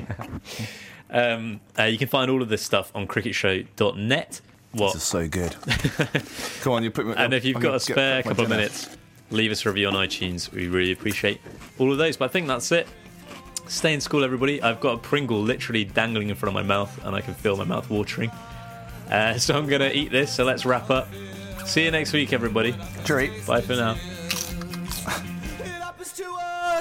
Um, 1.12 1.60
uh, 1.78 1.84
you 1.84 1.98
can 1.98 2.08
find 2.08 2.30
all 2.30 2.42
of 2.42 2.48
this 2.48 2.62
stuff 2.62 2.90
on 2.94 3.06
cricketshow.net. 3.06 4.40
What? 4.72 4.94
This 4.94 5.02
is 5.02 5.08
so 5.08 5.28
good. 5.28 5.54
Come 6.62 6.72
on, 6.72 6.82
you 6.82 6.90
put 6.90 7.06
me. 7.06 7.14
And 7.16 7.34
if 7.34 7.44
you've 7.44 7.56
I'm 7.56 7.62
got 7.62 7.74
a 7.74 7.80
spare 7.80 8.22
get 8.22 8.28
couple 8.28 8.44
of 8.44 8.50
minutes, 8.50 8.96
leave 9.30 9.52
us 9.52 9.66
a 9.66 9.68
review 9.68 9.88
on 9.88 9.94
iTunes. 9.94 10.50
We 10.50 10.68
really 10.68 10.92
appreciate 10.92 11.40
all 11.78 11.92
of 11.92 11.98
those. 11.98 12.16
But 12.16 12.26
I 12.26 12.28
think 12.28 12.46
that's 12.48 12.72
it. 12.72 12.88
Stay 13.68 13.92
in 13.92 14.00
school, 14.00 14.24
everybody. 14.24 14.62
I've 14.62 14.80
got 14.80 14.94
a 14.94 14.98
Pringle 14.98 15.40
literally 15.40 15.84
dangling 15.84 16.30
in 16.30 16.34
front 16.34 16.48
of 16.48 16.54
my 16.54 16.66
mouth, 16.66 17.04
and 17.04 17.14
I 17.14 17.20
can 17.20 17.34
feel 17.34 17.56
my 17.56 17.64
mouth 17.64 17.90
watering. 17.90 18.30
Uh, 19.10 19.34
so 19.38 19.54
I'm 19.54 19.66
going 19.66 19.82
to 19.82 19.94
eat 19.94 20.10
this. 20.10 20.32
So 20.32 20.44
let's 20.44 20.64
wrap 20.64 20.88
up. 20.88 21.08
See 21.66 21.84
you 21.84 21.90
next 21.90 22.14
week, 22.14 22.32
everybody. 22.32 22.74
Treat. 23.04 23.46
Bye 23.46 23.60
for 23.60 23.76
now. 23.76 23.96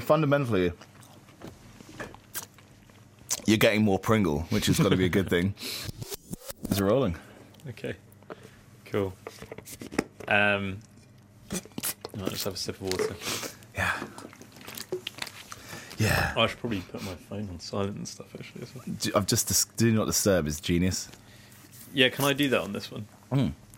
mean, 0.00 0.06
fundamentally, 0.06 0.72
you're 3.46 3.58
getting 3.58 3.82
more 3.82 3.98
Pringle, 3.98 4.40
which 4.50 4.66
has 4.66 4.78
got 4.78 4.88
to 4.90 4.96
be 4.96 5.04
a 5.04 5.08
good 5.10 5.28
thing. 5.28 5.54
It's 6.64 6.78
rolling. 6.80 7.16
Okay. 7.70 7.94
Cool. 8.84 9.12
Um, 10.28 10.78
I'll 12.20 12.28
just 12.28 12.44
have 12.44 12.54
a 12.54 12.56
sip 12.56 12.76
of 12.76 12.82
water. 12.82 13.16
Yeah. 13.74 13.92
Yeah. 15.98 16.32
I 16.36 16.46
should 16.46 16.60
probably 16.60 16.80
put 16.82 17.02
my 17.02 17.14
phone 17.16 17.48
on 17.50 17.58
silent 17.58 17.96
and 17.96 18.06
stuff, 18.06 18.26
actually. 18.38 18.62
As 18.62 18.72
well. 18.74 18.84
D- 19.00 19.10
I've 19.16 19.26
just 19.26 19.48
dis- 19.48 19.64
do 19.76 19.90
not 19.90 20.04
disturb 20.04 20.46
is 20.46 20.60
genius. 20.60 21.08
Yeah, 21.92 22.08
can 22.10 22.24
I 22.24 22.34
do 22.34 22.48
that 22.50 22.60
on 22.60 22.72
this 22.72 22.88
one? 22.92 23.06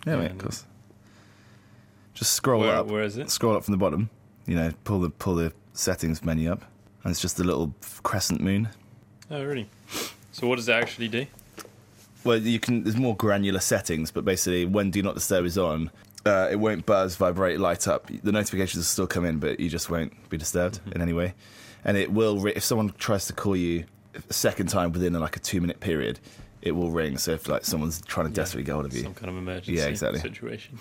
Yeah, 0.07 0.17
mate, 0.17 0.33
of 0.33 0.39
course. 0.39 0.65
Just 2.13 2.35
scroll 2.35 2.61
Where- 2.61 2.75
up. 2.77 2.89
where 2.89 3.05
is 3.05 3.17
it? 3.17 3.31
Scroll 3.31 3.57
up 3.57 3.65
from 3.65 3.73
the 3.73 3.79
bottom. 3.79 4.11
You 4.47 4.57
know, 4.57 4.73
pull 4.85 5.01
the 5.01 5.09
pull 5.09 5.37
the 5.37 5.55
settings 5.73 6.25
menu 6.25 6.51
up, 6.53 6.63
and 7.05 7.11
it's 7.11 7.21
just 7.21 7.39
a 7.41 7.45
little 7.45 7.75
crescent 8.03 8.41
moon. 8.41 8.69
Oh, 9.31 9.43
really? 9.45 9.69
So 10.33 10.47
what 10.47 10.57
does 10.57 10.69
it 10.69 10.73
actually 10.73 11.09
do? 11.09 11.27
Well, 12.25 12.39
you 12.39 12.61
can. 12.61 12.85
There's 12.85 12.97
more 12.97 13.17
granular 13.17 13.61
settings, 13.61 14.11
but 14.11 14.25
basically, 14.25 14.65
when 14.67 14.91
Do 14.91 15.03
Not 15.03 15.15
Disturb 15.15 15.45
is 15.45 15.59
on, 15.59 15.91
uh, 16.25 16.49
it 16.51 16.57
won't 16.57 16.87
buzz, 16.87 17.17
vibrate, 17.17 17.59
light 17.59 17.89
up. 17.89 18.07
The 18.23 18.31
notifications 18.33 18.77
will 18.79 18.85
still 18.85 19.07
come 19.07 19.25
in, 19.25 19.39
but 19.39 19.59
you 19.59 19.69
just 19.69 19.91
won't 19.91 20.29
be 20.31 20.37
disturbed 20.37 20.79
Mm-hmm. 20.81 20.93
in 20.93 21.03
any 21.03 21.13
way. 21.13 21.35
And 21.85 21.97
it 21.97 22.13
will. 22.13 22.39
Ri- 22.39 22.53
if 22.55 22.63
someone 22.63 22.93
tries 22.99 23.27
to 23.27 23.33
call 23.33 23.57
you 23.57 23.85
a 24.29 24.33
second 24.33 24.69
time 24.69 24.93
within 24.93 25.15
like 25.15 25.37
a 25.37 25.41
two 25.41 25.61
minute 25.61 25.81
period, 25.81 26.21
it 26.61 26.73
will 26.73 26.93
ring. 26.93 27.19
So 27.19 27.33
if 27.33 27.49
like 27.49 27.65
someone's 27.65 28.01
trying 28.03 28.29
to 28.29 28.33
desperately 28.33 28.65
get 28.65 28.73
hold 28.75 28.85
of 28.87 28.95
you, 28.95 29.03
Some 29.03 29.15
kind 29.15 29.31
of 29.31 29.37
emergency 29.37 29.73
Yeah, 29.73 29.87
exactly. 29.87 30.21
situation. 30.21 30.79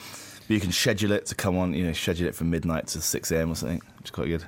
But 0.48 0.54
you 0.54 0.60
can 0.60 0.72
schedule 0.72 1.12
it 1.12 1.26
to 1.28 1.36
come 1.36 1.58
on. 1.58 1.74
You 1.74 1.86
know, 1.86 1.94
schedule 1.94 2.28
it 2.28 2.36
from 2.36 2.52
midnight 2.52 2.86
to 2.88 3.02
six 3.02 3.32
a.m. 3.32 3.50
or 3.50 3.56
something, 3.56 3.82
which 3.98 4.06
is 4.08 4.12
quite 4.12 4.28
good. 4.28 4.44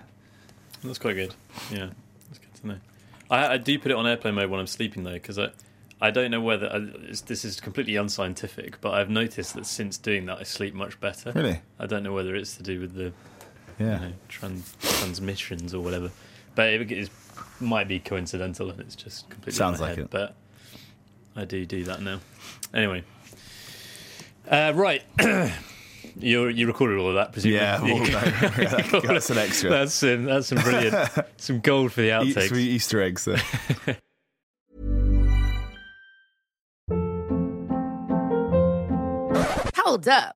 That's 0.84 0.99
quite 0.99 1.13
good. 1.13 1.34
Yeah, 1.71 1.89
that's 2.27 2.39
good 2.39 2.53
to 2.61 2.67
know. 2.67 2.77
I, 3.31 3.53
I 3.53 3.57
do 3.57 3.79
put 3.79 3.91
it 3.91 3.95
on 3.97 4.05
airplane 4.05 4.36
mode 4.36 4.49
when 4.49 4.59
I'm 4.59 4.67
sleeping 4.67 5.03
though, 5.03 5.13
because 5.13 5.39
I, 5.39 5.49
I 6.01 6.11
don't 6.11 6.29
know 6.31 6.41
whether 6.41 6.67
I, 6.67 6.77
it's, 7.07 7.21
this 7.21 7.45
is 7.45 7.59
completely 7.59 7.95
unscientific, 7.95 8.81
but 8.81 8.93
I've 8.93 9.09
noticed 9.09 9.55
that 9.55 9.65
since 9.65 9.97
doing 9.97 10.25
that, 10.25 10.39
I 10.39 10.43
sleep 10.43 10.73
much 10.73 10.99
better. 10.99 11.31
Really? 11.31 11.61
I 11.79 11.86
don't 11.86 12.03
know 12.03 12.13
whether 12.13 12.36
it's 12.36 12.57
to 12.57 12.63
do 12.63 12.79
with 12.81 12.93
the 12.95 13.13
Yeah. 13.79 13.99
you 14.01 14.07
know, 14.07 14.13
tran- 14.29 14.79
transmissions 14.99 15.73
or 15.73 15.81
whatever, 15.81 16.11
but 16.55 16.67
it 16.67 16.91
is, 16.91 17.09
might 17.59 17.88
be 17.88 17.99
coincidental 17.99 18.69
and 18.69 18.79
it's 18.81 18.95
just 18.95 19.29
completely 19.29 19.53
Sounds 19.57 19.79
like 19.79 19.91
head, 19.95 19.99
it. 20.05 20.09
But 20.11 20.36
I 21.36 21.45
do 21.45 21.65
do 21.65 21.86
that 21.86 22.01
now. 22.01 22.19
Anyway, 22.73 23.03
uh, 24.49 24.73
right. 24.75 25.03
You 26.18 26.47
you 26.47 26.68
recorded 26.68 26.99
all 26.99 27.09
of 27.09 27.16
that, 27.16 27.32
presumably. 27.34 27.59
Yeah, 27.59 27.82
well, 27.82 28.03
that- 28.91 29.03
that's 29.07 29.30
an 29.30 29.38
extra. 29.38 29.70
That's 29.70 29.93
some, 29.93 30.26
that's 30.26 30.47
some 30.47 30.59
brilliant, 30.59 31.09
some 31.38 31.59
gold 31.59 31.91
for 31.91 32.01
the 32.01 32.07
Eat 32.22 32.36
outtakes. 32.36 32.47
three 32.49 32.64
Easter 32.64 33.01
eggs. 33.01 33.26
There. 33.26 33.41
Hold 39.76 40.07
up. 40.07 40.36